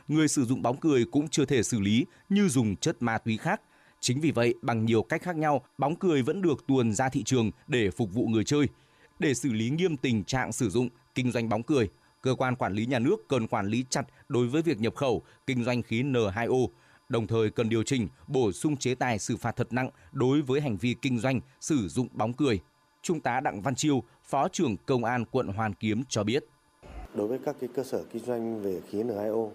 người 0.07 0.27
sử 0.27 0.45
dụng 0.45 0.61
bóng 0.61 0.77
cười 0.77 1.05
cũng 1.05 1.27
chưa 1.27 1.45
thể 1.45 1.63
xử 1.63 1.79
lý 1.79 2.05
như 2.29 2.47
dùng 2.47 2.75
chất 2.75 2.95
ma 2.99 3.17
túy 3.17 3.37
khác. 3.37 3.61
Chính 3.99 4.21
vì 4.21 4.31
vậy, 4.31 4.53
bằng 4.61 4.85
nhiều 4.85 5.03
cách 5.03 5.21
khác 5.21 5.35
nhau, 5.35 5.61
bóng 5.77 5.95
cười 5.95 6.21
vẫn 6.21 6.41
được 6.41 6.67
tuồn 6.67 6.93
ra 6.93 7.09
thị 7.09 7.23
trường 7.23 7.51
để 7.67 7.91
phục 7.91 8.13
vụ 8.13 8.27
người 8.27 8.43
chơi. 8.43 8.67
Để 9.19 9.33
xử 9.33 9.53
lý 9.53 9.69
nghiêm 9.69 9.97
tình 9.97 10.23
trạng 10.23 10.51
sử 10.51 10.69
dụng, 10.69 10.89
kinh 11.15 11.31
doanh 11.31 11.49
bóng 11.49 11.63
cười, 11.63 11.89
cơ 12.21 12.35
quan 12.35 12.55
quản 12.55 12.73
lý 12.73 12.85
nhà 12.85 12.99
nước 12.99 13.15
cần 13.27 13.47
quản 13.47 13.67
lý 13.67 13.85
chặt 13.89 14.03
đối 14.27 14.47
với 14.47 14.61
việc 14.61 14.79
nhập 14.79 14.95
khẩu, 14.95 15.21
kinh 15.47 15.63
doanh 15.63 15.81
khí 15.81 16.03
N2O, 16.03 16.67
đồng 17.09 17.27
thời 17.27 17.49
cần 17.49 17.69
điều 17.69 17.83
chỉnh, 17.83 18.07
bổ 18.27 18.51
sung 18.51 18.77
chế 18.77 18.95
tài 18.95 19.19
xử 19.19 19.37
phạt 19.37 19.55
thật 19.55 19.73
nặng 19.73 19.89
đối 20.11 20.41
với 20.41 20.61
hành 20.61 20.77
vi 20.77 20.95
kinh 21.01 21.19
doanh 21.19 21.39
sử 21.59 21.87
dụng 21.87 22.07
bóng 22.11 22.33
cười. 22.33 22.59
Trung 23.01 23.19
tá 23.19 23.39
Đặng 23.39 23.61
Văn 23.61 23.75
Chiêu, 23.75 24.03
Phó 24.23 24.47
trưởng 24.47 24.77
Công 24.85 25.03
an 25.03 25.25
quận 25.25 25.47
Hoàn 25.47 25.73
Kiếm 25.73 26.03
cho 26.09 26.23
biết. 26.23 26.45
Đối 27.15 27.27
với 27.27 27.39
các 27.45 27.55
cái 27.59 27.69
cơ 27.75 27.83
sở 27.83 28.03
kinh 28.13 28.23
doanh 28.25 28.61
về 28.61 28.81
khí 28.89 29.03
N2O 29.03 29.49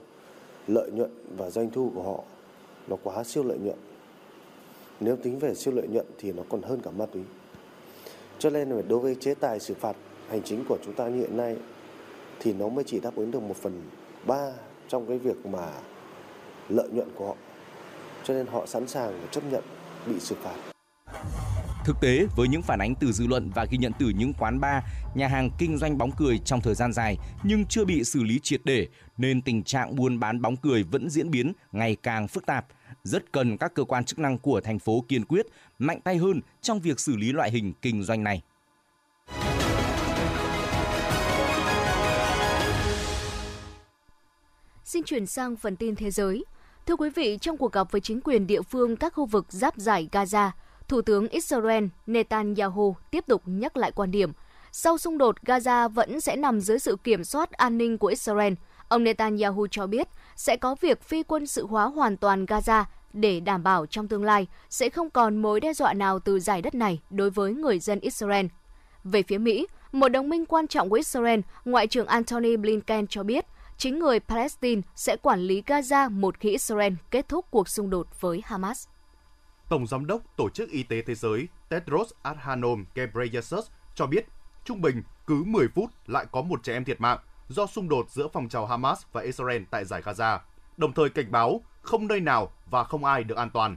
lợi 0.69 0.91
nhuận 0.91 1.11
và 1.37 1.51
doanh 1.51 1.71
thu 1.71 1.93
của 1.95 2.03
họ 2.03 2.25
nó 2.89 2.97
quá 3.03 3.25
siêu 3.25 3.45
lợi 3.45 3.59
nhuận 3.59 3.79
nếu 5.01 5.17
tính 5.17 5.39
về 5.39 5.55
siêu 5.55 5.75
lợi 5.75 5.89
nhuận 5.89 6.07
thì 6.19 6.33
nó 6.33 6.43
còn 6.49 6.63
hơn 6.63 6.81
cả 6.81 6.91
ma 6.91 7.07
túy. 7.07 7.23
Cho 8.39 8.51
nên 8.51 8.71
là 8.71 8.83
đối 8.89 8.99
với 8.99 9.15
chế 9.15 9.35
tài 9.35 9.61
xử 9.61 9.75
phạt 9.75 9.97
hành 10.29 10.43
chính 10.43 10.65
của 10.69 10.79
chúng 10.85 10.95
ta 10.95 11.09
như 11.09 11.21
hiện 11.21 11.37
nay 11.37 11.57
thì 12.41 12.53
nó 12.53 12.69
mới 12.69 12.85
chỉ 12.85 13.01
đáp 13.01 13.17
ứng 13.17 13.31
được 13.31 13.43
một 13.43 13.57
phần 13.57 13.83
ba 14.27 14.53
trong 14.89 15.07
cái 15.07 15.19
việc 15.19 15.47
mà 15.47 15.69
lợi 16.69 16.89
nhuận 16.93 17.09
của 17.15 17.27
họ. 17.27 17.37
Cho 18.25 18.35
nên 18.35 18.47
họ 18.47 18.67
sẵn 18.67 18.89
sàng 18.89 19.21
chấp 19.31 19.45
nhận 19.51 19.63
bị 20.07 20.21
xử 20.21 20.35
phạt. 20.35 20.57
Thực 21.89 22.01
tế, 22.01 22.27
với 22.37 22.49
những 22.49 22.63
phản 22.63 22.79
ánh 22.79 22.95
từ 22.95 23.13
dư 23.13 23.27
luận 23.27 23.51
và 23.55 23.65
ghi 23.71 23.79
nhận 23.79 23.93
từ 23.99 24.09
những 24.09 24.33
quán 24.39 24.61
bar, 24.61 24.85
nhà 25.15 25.29
hàng 25.29 25.51
kinh 25.59 25.79
doanh 25.79 25.99
bóng 25.99 26.11
cười 26.17 26.39
trong 26.39 26.61
thời 26.61 26.75
gian 26.75 26.93
dài 26.93 27.17
nhưng 27.43 27.67
chưa 27.67 27.85
bị 27.85 28.05
xử 28.05 28.23
lý 28.23 28.41
triệt 28.43 28.61
để, 28.65 28.89
nên 29.17 29.43
tình 29.43 29.63
trạng 29.63 29.97
buôn 29.97 30.21
bán 30.21 30.43
bóng 30.43 30.57
cười 30.57 30.83
vẫn 30.83 31.11
diễn 31.11 31.31
biến 31.31 31.53
ngày 31.73 31.97
càng 32.03 32.29
phức 32.29 32.47
tạp. 32.47 32.67
Rất 33.03 33.33
cần 33.33 33.59
các 33.59 33.75
cơ 33.75 33.85
quan 33.85 34.05
chức 34.05 34.19
năng 34.19 34.39
của 34.39 34.61
thành 34.61 34.79
phố 34.79 35.05
kiên 35.09 35.25
quyết, 35.25 35.47
mạnh 35.79 36.01
tay 36.01 36.17
hơn 36.17 36.41
trong 36.63 36.81
việc 36.81 37.01
xử 37.01 37.17
lý 37.17 37.33
loại 37.33 37.51
hình 37.51 37.73
kinh 37.83 38.03
doanh 38.03 38.25
này. 38.25 38.43
Xin 44.85 45.05
chuyển 45.05 45.27
sang 45.27 45.57
phần 45.57 45.77
tin 45.77 45.97
thế 45.97 46.11
giới. 46.11 46.45
Thưa 46.87 46.97
quý 46.97 47.11
vị, 47.11 47.39
trong 47.41 47.57
cuộc 47.57 47.73
gặp 47.73 47.93
với 47.93 48.01
chính 48.01 48.21
quyền 48.21 48.47
địa 48.47 48.63
phương 48.63 48.97
các 48.97 49.15
khu 49.15 49.27
vực 49.27 49.47
giáp 49.49 49.77
giải 49.77 50.09
Gaza, 50.13 50.51
Thủ 50.89 51.03
tướng 51.03 51.29
Israel 51.29 51.85
Netanyahu 52.07 52.97
tiếp 53.11 53.25
tục 53.27 53.43
nhắc 53.47 53.77
lại 53.77 53.93
quan 53.93 54.11
điểm 54.11 54.33
sau 54.73 54.99
xung 54.99 55.19
đột 55.19 55.37
Gaza 55.45 55.89
vẫn 55.89 56.21
sẽ 56.21 56.37
nằm 56.37 56.61
dưới 56.61 56.79
sự 56.79 56.97
kiểm 57.05 57.25
soát 57.25 57.53
an 57.53 57.79
ninh 57.79 57.99
của 57.99 58.07
Israel. 58.07 58.53
Ông 58.89 59.05
Netanyahu 59.05 59.67
cho 59.71 59.87
biết 59.87 60.09
sẽ 60.37 60.57
có 60.57 60.77
việc 60.81 61.03
phi 61.03 61.23
quân 61.23 61.47
sự 61.47 61.67
hóa 61.67 61.85
hoàn 61.85 62.17
toàn 62.17 62.45
Gaza 62.45 62.85
để 63.13 63.41
đảm 63.41 63.63
bảo 63.63 63.87
trong 63.87 64.09
tương 64.09 64.25
lai 64.25 64.47
sẽ 64.71 64.91
không 64.91 65.11
còn 65.11 65.37
mối 65.37 65.61
đe 65.61 65.73
dọa 65.73 65.93
nào 65.93 66.19
từ 66.19 66.41
giải 66.41 66.63
đất 66.63 66.75
này 66.75 67.01
đối 67.11 67.31
với 67.31 67.55
người 67.55 67.79
dân 67.79 68.01
Israel. 68.01 68.47
Về 69.05 69.23
phía 69.23 69.39
Mỹ, 69.39 69.67
một 69.93 70.09
đồng 70.09 70.29
minh 70.29 70.47
quan 70.47 70.67
trọng 70.67 70.89
của 70.91 70.97
Israel, 70.97 71.41
Ngoại 71.65 71.87
trưởng 71.87 72.07
Antony 72.07 72.57
Blinken 72.57 73.07
cho 73.07 73.23
biết 73.23 73.47
chính 73.77 73.99
người 73.99 74.21
Palestine 74.21 74.83
sẽ 74.95 75.17
quản 75.17 75.41
lý 75.41 75.63
Gaza 75.67 76.11
một 76.11 76.41
khi 76.41 76.51
Israel 76.51 76.93
kết 77.11 77.29
thúc 77.29 77.47
cuộc 77.51 77.69
xung 77.69 77.91
đột 77.91 78.21
với 78.21 78.43
Hamas. 78.45 78.87
Tổng 79.69 79.87
Giám 79.87 80.07
đốc 80.07 80.23
Tổ 80.37 80.49
chức 80.49 80.71
Y 80.71 80.83
tế 80.83 81.03
Thế 81.03 81.15
giới 81.15 81.49
Tedros 81.69 82.11
Adhanom 82.23 82.85
Ghebreyesus 82.95 83.67
cho 83.95 84.07
biết 84.07 84.27
trung 84.65 84.81
bình 84.81 85.03
cứ 85.27 85.45
10 85.45 85.69
phút 85.75 85.91
lại 86.07 86.27
có 86.33 86.43
một 86.43 86.63
trẻ 86.63 86.73
em 86.73 86.85
thiệt 86.85 87.01
mạng 87.01 87.19
do 87.49 87.67
xung 87.67 87.89
đột 87.89 88.11
giữa 88.11 88.29
phong 88.33 88.49
trào 88.49 88.67
Hamas 88.67 89.03
và 89.13 89.21
Israel 89.21 89.63
tại 89.71 89.85
giải 89.85 90.03
Gaza, 90.03 90.39
đồng 90.77 90.93
thời 90.93 91.11
cảnh 91.11 91.33
báo 91.33 91.61
không 91.83 92.07
nơi 92.07 92.21
nào 92.21 92.53
và 92.71 92.85
không 92.85 93.05
ai 93.05 93.25
được 93.25 93.37
an 93.37 93.51
toàn. 93.51 93.77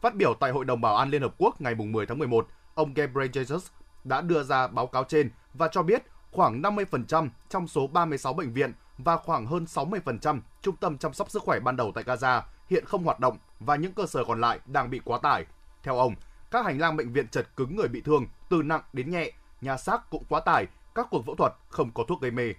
Phát 0.00 0.14
biểu 0.14 0.34
tại 0.40 0.50
Hội 0.50 0.64
đồng 0.64 0.80
Bảo 0.80 0.96
an 0.96 1.10
Liên 1.10 1.22
Hợp 1.22 1.34
Quốc 1.38 1.60
ngày 1.60 1.74
10 1.74 2.06
tháng 2.06 2.18
11, 2.18 2.48
ông 2.74 2.94
Ghebreyesus 2.94 3.66
đã 4.04 4.20
đưa 4.20 4.42
ra 4.42 4.66
báo 4.66 4.86
cáo 4.86 5.04
trên 5.04 5.30
và 5.54 5.68
cho 5.68 5.82
biết 5.82 6.02
khoảng 6.30 6.62
50% 6.62 7.28
trong 7.48 7.68
số 7.68 7.86
36 7.86 8.32
bệnh 8.32 8.52
viện 8.52 8.72
và 8.98 9.16
khoảng 9.16 9.46
hơn 9.46 9.64
60% 9.64 10.40
trung 10.62 10.76
tâm 10.76 10.98
chăm 10.98 11.12
sóc 11.12 11.30
sức 11.30 11.42
khỏe 11.42 11.60
ban 11.60 11.76
đầu 11.76 11.92
tại 11.94 12.04
Gaza 12.04 12.42
hiện 12.70 12.84
không 12.84 13.04
hoạt 13.04 13.20
động 13.20 13.38
và 13.60 13.76
những 13.76 13.92
cơ 13.92 14.06
sở 14.06 14.24
còn 14.24 14.40
lại 14.40 14.58
đang 14.66 14.90
bị 14.90 15.00
quá 15.04 15.18
tải. 15.22 15.44
Theo 15.82 15.98
ông, 15.98 16.14
các 16.50 16.64
hành 16.64 16.78
lang 16.78 16.96
bệnh 16.96 17.12
viện 17.12 17.28
chật 17.28 17.56
cứng 17.56 17.76
người 17.76 17.88
bị 17.88 18.00
thương 18.00 18.26
từ 18.50 18.62
nặng 18.62 18.82
đến 18.92 19.10
nhẹ, 19.10 19.32
nhà 19.60 19.76
xác 19.76 20.10
cũng 20.10 20.24
quá 20.28 20.40
tải, 20.40 20.66
các 20.94 21.06
cuộc 21.10 21.26
phẫu 21.26 21.34
thuật 21.34 21.52
không 21.68 21.90
có 21.94 22.04
thuốc 22.08 22.20
gây 22.20 22.30
mê. 22.30 22.54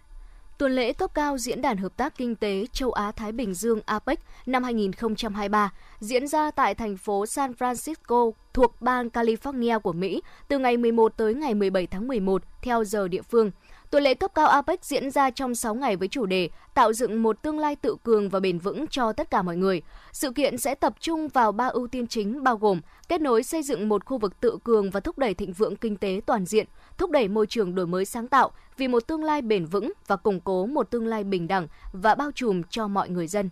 Tuần 0.57 0.71
lễ 0.71 0.93
cấp 0.93 1.11
cao 1.13 1.37
Diễn 1.37 1.61
đàn 1.61 1.77
Hợp 1.77 1.97
tác 1.97 2.17
Kinh 2.17 2.35
tế 2.35 2.65
Châu 2.71 2.91
Á-Thái 2.91 3.31
Bình 3.31 3.53
Dương 3.53 3.79
APEC 3.85 4.19
năm 4.45 4.63
2023 4.63 5.73
diễn 5.99 6.27
ra 6.27 6.51
tại 6.51 6.75
thành 6.75 6.97
phố 6.97 7.25
San 7.25 7.51
Francisco 7.51 8.31
thuộc 8.53 8.81
bang 8.81 9.07
California 9.07 9.79
của 9.79 9.93
Mỹ 9.93 10.21
từ 10.47 10.59
ngày 10.59 10.77
11 10.77 11.17
tới 11.17 11.33
ngày 11.33 11.53
17 11.53 11.87
tháng 11.87 12.07
11 12.07 12.43
theo 12.61 12.83
giờ 12.83 13.07
địa 13.07 13.21
phương– 13.21 13.51
Tuần 13.91 14.03
lễ 14.03 14.13
cấp 14.13 14.31
cao 14.35 14.47
APEC 14.47 14.85
diễn 14.85 15.11
ra 15.11 15.29
trong 15.29 15.55
6 15.55 15.75
ngày 15.75 15.95
với 15.95 16.07
chủ 16.07 16.25
đề 16.25 16.49
tạo 16.73 16.93
dựng 16.93 17.23
một 17.23 17.41
tương 17.41 17.59
lai 17.59 17.75
tự 17.75 17.95
cường 18.03 18.29
và 18.29 18.39
bền 18.39 18.59
vững 18.59 18.87
cho 18.87 19.13
tất 19.13 19.29
cả 19.29 19.41
mọi 19.41 19.57
người. 19.57 19.81
Sự 20.11 20.31
kiện 20.31 20.57
sẽ 20.57 20.75
tập 20.75 20.95
trung 20.99 21.27
vào 21.27 21.51
ba 21.51 21.67
ưu 21.67 21.87
tiên 21.87 22.07
chính 22.07 22.43
bao 22.43 22.57
gồm 22.57 22.81
kết 23.07 23.21
nối 23.21 23.43
xây 23.43 23.63
dựng 23.63 23.89
một 23.89 24.05
khu 24.05 24.17
vực 24.17 24.39
tự 24.39 24.57
cường 24.63 24.89
và 24.89 24.99
thúc 24.99 25.17
đẩy 25.17 25.33
thịnh 25.33 25.53
vượng 25.53 25.75
kinh 25.75 25.97
tế 25.97 26.21
toàn 26.25 26.45
diện, 26.45 26.67
thúc 26.97 27.11
đẩy 27.11 27.27
môi 27.27 27.47
trường 27.47 27.75
đổi 27.75 27.87
mới 27.87 28.05
sáng 28.05 28.27
tạo 28.27 28.51
vì 28.77 28.87
một 28.87 29.07
tương 29.07 29.23
lai 29.23 29.41
bền 29.41 29.65
vững 29.65 29.93
và 30.07 30.15
củng 30.15 30.39
cố 30.39 30.65
một 30.65 30.91
tương 30.91 31.07
lai 31.07 31.23
bình 31.23 31.47
đẳng 31.47 31.67
và 31.93 32.15
bao 32.15 32.31
trùm 32.35 32.61
cho 32.69 32.87
mọi 32.87 33.09
người 33.09 33.27
dân. 33.27 33.49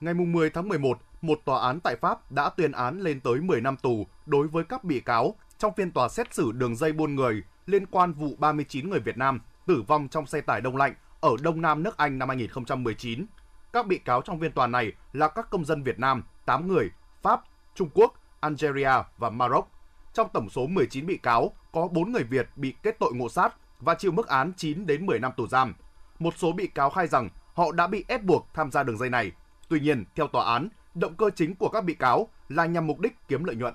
Ngày 0.00 0.14
10 0.14 0.50
tháng 0.50 0.68
11, 0.68 0.98
một 1.22 1.38
tòa 1.44 1.60
án 1.60 1.80
tại 1.80 1.96
Pháp 1.96 2.32
đã 2.32 2.50
tuyên 2.56 2.72
án 2.72 3.00
lên 3.00 3.20
tới 3.20 3.40
10 3.40 3.60
năm 3.60 3.76
tù 3.76 4.06
đối 4.26 4.48
với 4.48 4.64
các 4.64 4.84
bị 4.84 5.00
cáo 5.00 5.34
trong 5.58 5.72
phiên 5.76 5.90
tòa 5.90 6.08
xét 6.08 6.34
xử 6.34 6.52
đường 6.52 6.76
dây 6.76 6.92
buôn 6.92 7.14
người 7.14 7.42
liên 7.66 7.86
quan 7.86 8.12
vụ 8.12 8.36
39 8.38 8.90
người 8.90 9.00
Việt 9.00 9.18
Nam 9.18 9.40
tử 9.66 9.82
vong 9.86 10.08
trong 10.08 10.26
xe 10.26 10.40
tải 10.40 10.60
đông 10.60 10.76
lạnh 10.76 10.94
ở 11.20 11.30
Đông 11.42 11.62
Nam 11.62 11.82
nước 11.82 11.96
Anh 11.96 12.18
năm 12.18 12.28
2019. 12.28 13.26
Các 13.72 13.86
bị 13.86 13.98
cáo 13.98 14.22
trong 14.22 14.40
phiên 14.40 14.52
tòa 14.52 14.66
này 14.66 14.92
là 15.12 15.28
các 15.28 15.50
công 15.50 15.64
dân 15.64 15.82
Việt 15.82 15.98
Nam, 15.98 16.22
8 16.44 16.68
người, 16.68 16.90
Pháp, 17.22 17.42
Trung 17.74 17.88
Quốc, 17.94 18.14
Algeria 18.40 18.92
và 19.18 19.30
Maroc. 19.30 19.68
Trong 20.14 20.28
tổng 20.32 20.50
số 20.50 20.66
19 20.66 21.06
bị 21.06 21.16
cáo, 21.16 21.52
có 21.72 21.88
4 21.88 22.12
người 22.12 22.24
Việt 22.24 22.48
bị 22.56 22.74
kết 22.82 22.96
tội 22.98 23.12
ngộ 23.14 23.28
sát 23.28 23.54
và 23.80 23.94
chịu 23.94 24.12
mức 24.12 24.28
án 24.28 24.52
9 24.56 24.86
đến 24.86 25.06
10 25.06 25.18
năm 25.18 25.32
tù 25.36 25.46
giam. 25.46 25.74
Một 26.18 26.34
số 26.36 26.52
bị 26.52 26.66
cáo 26.66 26.90
khai 26.90 27.06
rằng 27.06 27.28
họ 27.54 27.72
đã 27.72 27.86
bị 27.86 28.04
ép 28.08 28.22
buộc 28.22 28.48
tham 28.54 28.70
gia 28.70 28.82
đường 28.82 28.98
dây 28.98 29.10
này. 29.10 29.32
Tuy 29.68 29.80
nhiên, 29.80 30.04
theo 30.14 30.28
tòa 30.28 30.52
án, 30.54 30.68
động 30.94 31.14
cơ 31.14 31.30
chính 31.36 31.54
của 31.54 31.68
các 31.68 31.84
bị 31.84 31.94
cáo 31.94 32.28
là 32.48 32.66
nhằm 32.66 32.86
mục 32.86 33.00
đích 33.00 33.28
kiếm 33.28 33.44
lợi 33.44 33.56
nhuận. 33.56 33.74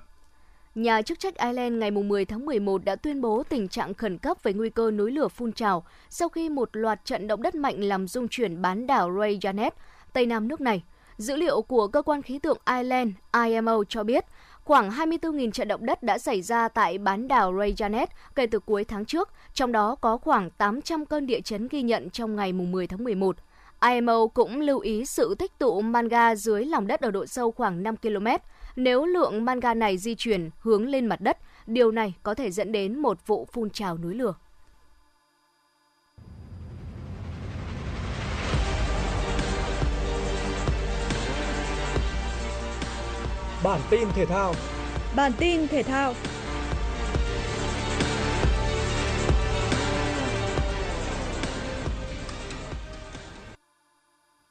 Nhà 0.78 1.02
chức 1.02 1.18
trách 1.18 1.38
Ireland 1.38 1.76
ngày 1.76 1.90
10 1.90 2.24
tháng 2.24 2.46
11 2.46 2.84
đã 2.84 2.96
tuyên 2.96 3.20
bố 3.20 3.42
tình 3.48 3.68
trạng 3.68 3.94
khẩn 3.94 4.18
cấp 4.18 4.36
về 4.42 4.52
nguy 4.52 4.70
cơ 4.70 4.90
núi 4.90 5.10
lửa 5.10 5.28
phun 5.28 5.52
trào 5.52 5.84
sau 6.10 6.28
khi 6.28 6.48
một 6.48 6.68
loạt 6.72 7.04
trận 7.04 7.26
động 7.26 7.42
đất 7.42 7.54
mạnh 7.54 7.80
làm 7.80 8.08
rung 8.08 8.28
chuyển 8.28 8.62
bán 8.62 8.86
đảo 8.86 9.10
Reykjanes, 9.10 9.70
tây 10.12 10.26
nam 10.26 10.48
nước 10.48 10.60
này. 10.60 10.82
Dữ 11.16 11.36
liệu 11.36 11.62
của 11.62 11.86
cơ 11.88 12.02
quan 12.02 12.22
khí 12.22 12.38
tượng 12.38 12.58
Ireland 12.66 13.10
IMO 13.44 13.84
cho 13.88 14.02
biết 14.02 14.24
khoảng 14.64 14.90
24.000 14.90 15.50
trận 15.50 15.68
động 15.68 15.86
đất 15.86 16.02
đã 16.02 16.18
xảy 16.18 16.42
ra 16.42 16.68
tại 16.68 16.98
bán 16.98 17.28
đảo 17.28 17.52
Reykjanes 17.52 18.06
kể 18.34 18.46
từ 18.46 18.58
cuối 18.58 18.84
tháng 18.84 19.04
trước, 19.04 19.28
trong 19.54 19.72
đó 19.72 19.94
có 19.94 20.16
khoảng 20.16 20.50
800 20.50 21.06
cơn 21.06 21.26
địa 21.26 21.40
chấn 21.40 21.68
ghi 21.68 21.82
nhận 21.82 22.10
trong 22.10 22.36
ngày 22.36 22.52
10 22.52 22.86
tháng 22.86 23.04
11. 23.04 23.36
IMO 23.92 24.26
cũng 24.34 24.60
lưu 24.60 24.78
ý 24.78 25.06
sự 25.06 25.34
tích 25.34 25.58
tụ 25.58 25.80
manga 25.80 26.34
dưới 26.34 26.64
lòng 26.64 26.86
đất 26.86 27.00
ở 27.00 27.10
độ 27.10 27.26
sâu 27.26 27.52
khoảng 27.52 27.82
5 27.82 27.96
km, 27.96 28.26
nếu 28.78 29.04
lượng 29.04 29.44
manga 29.44 29.74
này 29.74 29.98
di 29.98 30.14
chuyển 30.14 30.50
hướng 30.60 30.86
lên 30.86 31.06
mặt 31.06 31.20
đất, 31.20 31.38
điều 31.66 31.90
này 31.90 32.14
có 32.22 32.34
thể 32.34 32.50
dẫn 32.50 32.72
đến 32.72 32.98
một 32.98 33.26
vụ 33.26 33.46
phun 33.52 33.70
trào 33.70 33.98
núi 33.98 34.14
lửa. 34.14 34.34
Bản 43.64 43.80
tin 43.90 44.08
thể 44.14 44.26
thao 44.26 44.54
Bản 45.16 45.32
tin 45.38 45.68
thể 45.68 45.82
thao 45.82 46.14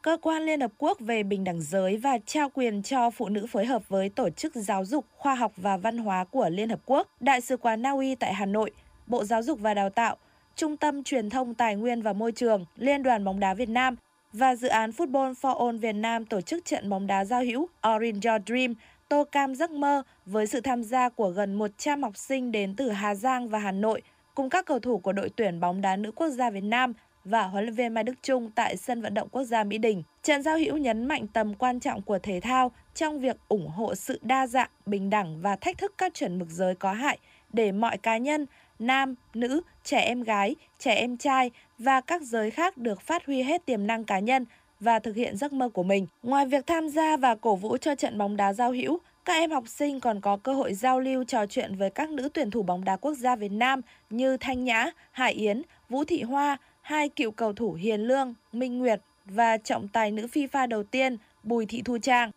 Cơ 0.08 0.18
quan 0.22 0.44
Liên 0.44 0.62
Hợp 0.62 0.72
Quốc 0.78 1.00
về 1.00 1.24
Bình 1.24 1.44
đẳng 1.44 1.62
giới 1.62 1.98
và 1.98 2.18
trao 2.26 2.50
quyền 2.50 2.84
cho 2.84 3.10
phụ 3.10 3.30
nữ 3.30 3.46
phối 3.50 3.66
hợp 3.66 3.90
với 3.90 4.10
Tổ 4.10 4.30
chức 4.30 4.56
Giáo 4.56 4.86
dục, 4.86 5.06
Khoa 5.18 5.36
học 5.36 5.52
và 5.58 5.78
Văn 5.78 5.98
hóa 5.98 6.24
của 6.24 6.50
Liên 6.50 6.70
Hợp 6.70 6.80
Quốc, 6.86 7.08
Đại 7.20 7.42
sứ 7.42 7.58
quán 7.58 7.82
Na 7.82 7.92
Uy 7.92 8.16
tại 8.16 8.34
Hà 8.34 8.46
Nội, 8.46 8.72
Bộ 9.08 9.24
Giáo 9.24 9.44
dục 9.44 9.60
và 9.60 9.74
Đào 9.74 9.90
tạo, 9.90 10.18
Trung 10.56 10.78
tâm 10.78 11.04
Truyền 11.04 11.30
thông 11.30 11.54
Tài 11.54 11.76
nguyên 11.76 12.02
và 12.02 12.14
Môi 12.14 12.32
trường, 12.32 12.66
Liên 12.76 13.04
đoàn 13.04 13.24
bóng 13.24 13.40
đá 13.40 13.54
Việt 13.54 13.70
Nam 13.70 13.96
và 14.34 14.56
dự 14.56 14.68
án 14.68 14.90
Football 14.90 15.34
for 15.34 15.68
All 15.68 15.78
Việt 15.78 15.94
Nam 15.94 16.26
tổ 16.26 16.42
chức 16.42 16.66
trận 16.66 16.90
bóng 16.90 17.08
đá 17.08 17.26
giao 17.26 17.44
hữu 17.44 17.68
Orange 17.88 18.30
Your 18.30 18.42
Dream 18.48 18.74
Tô 19.10 19.24
Cam 19.24 19.56
Giấc 19.56 19.72
Mơ 19.72 20.04
với 20.26 20.48
sự 20.48 20.62
tham 20.62 20.84
gia 20.84 21.10
của 21.10 21.30
gần 21.30 21.54
100 21.54 22.04
học 22.04 22.18
sinh 22.18 22.52
đến 22.52 22.76
từ 22.76 22.90
Hà 22.90 23.16
Giang 23.16 23.50
và 23.50 23.60
Hà 23.60 23.72
Nội 23.72 24.02
cùng 24.36 24.50
các 24.50 24.66
cầu 24.66 24.80
thủ 24.80 24.98
của 24.98 25.12
đội 25.12 25.30
tuyển 25.36 25.60
bóng 25.60 25.82
đá 25.82 25.96
nữ 25.96 26.12
quốc 26.12 26.30
gia 26.30 26.50
Việt 26.50 26.64
Nam 26.64 26.94
và 27.30 27.44
huấn 27.44 27.64
luyện 27.64 27.74
viên 27.74 27.94
Mai 27.94 28.04
Đức 28.04 28.14
Trung 28.24 28.52
tại 28.56 28.78
sân 28.78 29.02
vận 29.02 29.14
động 29.14 29.30
quốc 29.32 29.44
gia 29.44 29.64
Mỹ 29.64 29.78
Đình. 29.78 30.04
Trần 30.24 30.44
giao 30.44 30.58
hữu 30.58 30.78
nhấn 30.78 31.06
mạnh 31.06 31.28
tầm 31.28 31.54
quan 31.54 31.80
trọng 31.80 32.02
của 32.02 32.20
thể 32.20 32.40
thao 32.40 32.72
trong 32.96 33.20
việc 33.20 33.38
ủng 33.48 33.68
hộ 33.68 33.96
sự 33.96 34.20
đa 34.22 34.48
dạng, 34.48 34.70
bình 34.86 35.10
đẳng 35.10 35.42
và 35.42 35.56
thách 35.56 35.78
thức 35.78 35.94
các 35.98 36.14
chuẩn 36.14 36.40
mực 36.40 36.50
giới 36.50 36.76
có 36.76 36.94
hại 36.94 37.18
để 37.54 37.72
mọi 37.72 37.98
cá 37.98 38.18
nhân, 38.18 38.46
nam, 38.80 39.16
nữ, 39.34 39.62
trẻ 39.84 40.00
em 40.00 40.24
gái, 40.24 40.56
trẻ 40.80 40.94
em 40.94 41.18
trai 41.18 41.52
và 41.80 42.02
các 42.02 42.22
giới 42.22 42.52
khác 42.52 42.78
được 42.78 43.02
phát 43.02 43.26
huy 43.26 43.42
hết 43.42 43.66
tiềm 43.66 43.88
năng 43.88 44.04
cá 44.04 44.20
nhân 44.20 44.46
và 44.80 45.00
thực 45.00 45.16
hiện 45.16 45.38
giấc 45.38 45.54
mơ 45.54 45.70
của 45.70 45.84
mình. 45.84 46.08
Ngoài 46.24 46.46
việc 46.46 46.68
tham 46.68 46.90
gia 46.90 47.18
và 47.18 47.36
cổ 47.36 47.56
vũ 47.56 47.78
cho 47.78 47.96
trận 47.96 48.18
bóng 48.18 48.38
đá 48.38 48.54
giao 48.54 48.72
hữu, 48.72 49.00
các 49.26 49.34
em 49.34 49.52
học 49.52 49.64
sinh 49.68 50.00
còn 50.00 50.22
có 50.22 50.38
cơ 50.38 50.54
hội 50.54 50.74
giao 50.74 51.00
lưu 51.00 51.24
trò 51.24 51.46
chuyện 51.46 51.76
với 51.76 51.90
các 51.90 52.10
nữ 52.10 52.30
tuyển 52.34 52.52
thủ 52.52 52.64
bóng 52.64 52.84
đá 52.84 52.96
quốc 52.96 53.14
gia 53.14 53.36
Việt 53.36 53.52
Nam 53.52 53.82
như 54.10 54.38
Thanh 54.38 54.64
Nhã, 54.64 54.92
Hải 55.12 55.34
Yến, 55.34 55.62
Vũ 55.90 56.04
Thị 56.04 56.22
Hoa, 56.22 56.58
hai 56.88 57.10
cựu 57.10 57.32
cầu 57.32 57.54
thủ 57.54 57.74
Hiền 57.74 58.02
Lương, 58.02 58.34
Minh 58.54 58.78
Nguyệt 58.78 59.02
và 59.26 59.58
trọng 59.58 59.88
tài 59.88 60.12
nữ 60.12 60.28
FIFA 60.34 60.68
đầu 60.68 60.84
tiên 60.84 61.18
Bùi 61.44 61.66
Thị 61.66 61.82
Thu 61.86 61.98
Trang. 61.98 62.32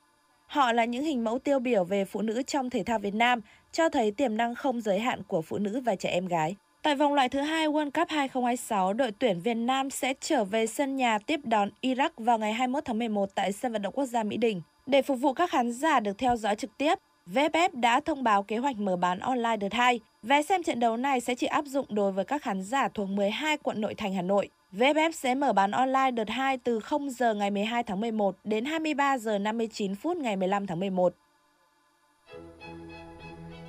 Họ 0.46 0.72
là 0.72 0.84
những 0.84 1.04
hình 1.04 1.24
mẫu 1.24 1.38
tiêu 1.38 1.58
biểu 1.58 1.84
về 1.84 2.04
phụ 2.04 2.22
nữ 2.22 2.42
trong 2.42 2.70
thể 2.70 2.82
thao 2.82 2.98
Việt 2.98 3.14
Nam, 3.14 3.40
cho 3.72 3.88
thấy 3.88 4.10
tiềm 4.10 4.36
năng 4.36 4.54
không 4.54 4.80
giới 4.80 4.98
hạn 4.98 5.22
của 5.26 5.42
phụ 5.42 5.58
nữ 5.58 5.80
và 5.80 5.96
trẻ 5.96 6.08
em 6.08 6.26
gái. 6.26 6.56
Tại 6.82 6.94
vòng 6.94 7.14
loại 7.14 7.28
thứ 7.28 7.40
hai 7.40 7.68
World 7.68 7.90
Cup 7.90 8.08
2026, 8.08 8.92
đội 8.92 9.12
tuyển 9.12 9.40
Việt 9.40 9.54
Nam 9.54 9.90
sẽ 9.90 10.14
trở 10.20 10.44
về 10.44 10.66
sân 10.66 10.96
nhà 10.96 11.18
tiếp 11.18 11.40
đón 11.44 11.70
Iraq 11.82 12.10
vào 12.16 12.38
ngày 12.38 12.52
21 12.52 12.84
tháng 12.84 12.98
11 12.98 13.34
tại 13.34 13.52
sân 13.52 13.72
vận 13.72 13.82
động 13.82 13.94
quốc 13.94 14.06
gia 14.06 14.22
Mỹ 14.22 14.36
Đình. 14.36 14.62
Để 14.86 15.02
phục 15.02 15.20
vụ 15.20 15.32
các 15.32 15.50
khán 15.50 15.72
giả 15.72 16.00
được 16.00 16.18
theo 16.18 16.36
dõi 16.36 16.56
trực 16.56 16.70
tiếp, 16.78 16.98
VFF 17.34 17.68
đã 17.72 18.00
thông 18.00 18.22
báo 18.22 18.42
kế 18.42 18.58
hoạch 18.58 18.78
mở 18.78 18.96
bán 18.96 19.18
online 19.18 19.56
đợt 19.56 19.72
2. 19.72 20.00
Vé 20.22 20.42
xem 20.42 20.62
trận 20.62 20.80
đấu 20.80 20.96
này 20.96 21.20
sẽ 21.20 21.34
chỉ 21.34 21.46
áp 21.46 21.64
dụng 21.66 21.86
đối 21.88 22.12
với 22.12 22.24
các 22.24 22.42
khán 22.42 22.62
giả 22.62 22.88
thuộc 22.88 23.08
12 23.08 23.56
quận 23.56 23.80
nội 23.80 23.94
thành 23.94 24.14
Hà 24.14 24.22
Nội. 24.22 24.48
VFF 24.72 25.10
sẽ 25.10 25.34
mở 25.34 25.52
bán 25.52 25.70
online 25.70 26.10
đợt 26.10 26.28
2 26.28 26.58
từ 26.58 26.80
0 26.80 27.10
giờ 27.10 27.34
ngày 27.34 27.50
12 27.50 27.82
tháng 27.82 28.00
11 28.00 28.36
đến 28.44 28.64
23 28.64 29.18
giờ 29.18 29.38
59 29.38 29.94
phút 29.94 30.16
ngày 30.16 30.36
15 30.36 30.66
tháng 30.66 30.80
11. 30.80 31.14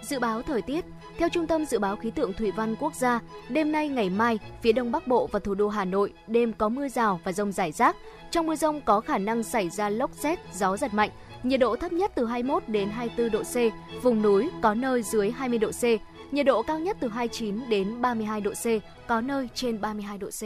Dự 0.01 0.19
báo 0.19 0.41
thời 0.41 0.61
tiết 0.61 0.85
theo 1.17 1.29
Trung 1.29 1.47
tâm 1.47 1.65
Dự 1.65 1.79
báo 1.79 1.95
Khí 1.95 2.11
tượng 2.11 2.33
Thủy 2.33 2.51
văn 2.51 2.75
Quốc 2.79 2.95
gia, 2.95 3.19
đêm 3.49 3.71
nay 3.71 3.89
ngày 3.89 4.09
mai, 4.09 4.39
phía 4.61 4.71
Đông 4.71 4.91
Bắc 4.91 5.07
Bộ 5.07 5.27
và 5.31 5.39
thủ 5.39 5.53
đô 5.53 5.67
Hà 5.67 5.85
Nội 5.85 6.13
đêm 6.27 6.53
có 6.53 6.69
mưa 6.69 6.87
rào 6.87 7.19
và 7.23 7.31
rông 7.31 7.51
rải 7.51 7.71
rác. 7.71 7.95
Trong 8.31 8.47
mưa 8.47 8.55
rông 8.55 8.81
có 8.81 9.01
khả 9.01 9.17
năng 9.17 9.43
xảy 9.43 9.69
ra 9.69 9.89
lốc 9.89 10.11
xét, 10.13 10.39
gió 10.53 10.77
giật 10.77 10.93
mạnh. 10.93 11.09
Nhiệt 11.43 11.59
độ 11.59 11.75
thấp 11.75 11.93
nhất 11.93 12.11
từ 12.15 12.25
21 12.25 12.63
đến 12.67 12.89
24 12.89 13.31
độ 13.31 13.43
C, 13.43 13.55
vùng 14.03 14.21
núi 14.21 14.49
có 14.61 14.73
nơi 14.73 15.03
dưới 15.03 15.31
20 15.31 15.59
độ 15.59 15.71
C. 15.71 15.83
Nhiệt 16.33 16.45
độ 16.45 16.63
cao 16.63 16.79
nhất 16.79 16.97
từ 16.99 17.07
29 17.07 17.69
đến 17.69 18.01
32 18.01 18.41
độ 18.41 18.51
C, 18.51 18.65
có 19.07 19.21
nơi 19.21 19.49
trên 19.53 19.81
32 19.81 20.17
độ 20.17 20.29
C. 20.29 20.41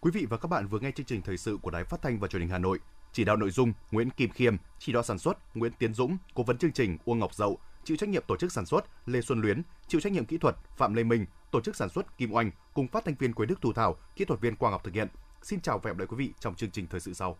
Quý 0.00 0.10
vị 0.14 0.26
và 0.30 0.36
các 0.36 0.48
bạn 0.48 0.66
vừa 0.66 0.78
nghe 0.78 0.90
chương 0.90 1.06
trình 1.06 1.22
thời 1.22 1.36
sự 1.36 1.58
của 1.62 1.70
Đài 1.70 1.84
Phát 1.84 2.02
thanh 2.02 2.18
và 2.18 2.28
Truyền 2.28 2.42
hình 2.42 2.50
Hà 2.50 2.58
Nội. 2.58 2.78
Chỉ 3.12 3.24
đạo 3.24 3.36
nội 3.36 3.50
dung 3.50 3.72
Nguyễn 3.90 4.10
Kim 4.10 4.30
Khiêm, 4.30 4.56
chỉ 4.78 4.92
đạo 4.92 5.02
sản 5.02 5.18
xuất 5.18 5.56
Nguyễn 5.56 5.72
Tiến 5.78 5.94
Dũng, 5.94 6.16
cố 6.34 6.42
vấn 6.42 6.58
chương 6.58 6.72
trình 6.72 6.98
Uông 7.04 7.18
Ngọc 7.18 7.34
Dậu, 7.34 7.58
chịu 7.84 7.96
trách 7.96 8.08
nhiệm 8.08 8.24
tổ 8.26 8.36
chức 8.36 8.52
sản 8.52 8.66
xuất 8.66 8.84
Lê 9.06 9.20
Xuân 9.20 9.40
Luyến, 9.40 9.62
chịu 9.88 10.00
trách 10.00 10.12
nhiệm 10.12 10.24
kỹ 10.24 10.38
thuật 10.38 10.56
Phạm 10.76 10.94
Lê 10.94 11.02
Minh, 11.04 11.26
tổ 11.50 11.60
chức 11.60 11.76
sản 11.76 11.88
xuất 11.88 12.18
Kim 12.18 12.32
Oanh 12.32 12.50
cùng 12.74 12.88
phát 12.88 13.04
thanh 13.04 13.14
viên 13.14 13.32
Quế 13.32 13.46
Đức 13.46 13.60
Thu 13.60 13.72
Thảo, 13.72 13.96
kỹ 14.16 14.24
thuật 14.24 14.40
viên 14.40 14.56
Quang 14.56 14.72
Ngọc 14.72 14.84
thực 14.84 14.94
hiện. 14.94 15.08
Xin 15.42 15.60
chào 15.60 15.78
và 15.78 15.88
hẹn 15.88 15.96
gặp 15.96 15.98
lại 15.98 16.06
quý 16.10 16.16
vị 16.16 16.32
trong 16.40 16.54
chương 16.54 16.70
trình 16.70 16.86
thời 16.86 17.00
sự 17.00 17.14
sau. 17.14 17.36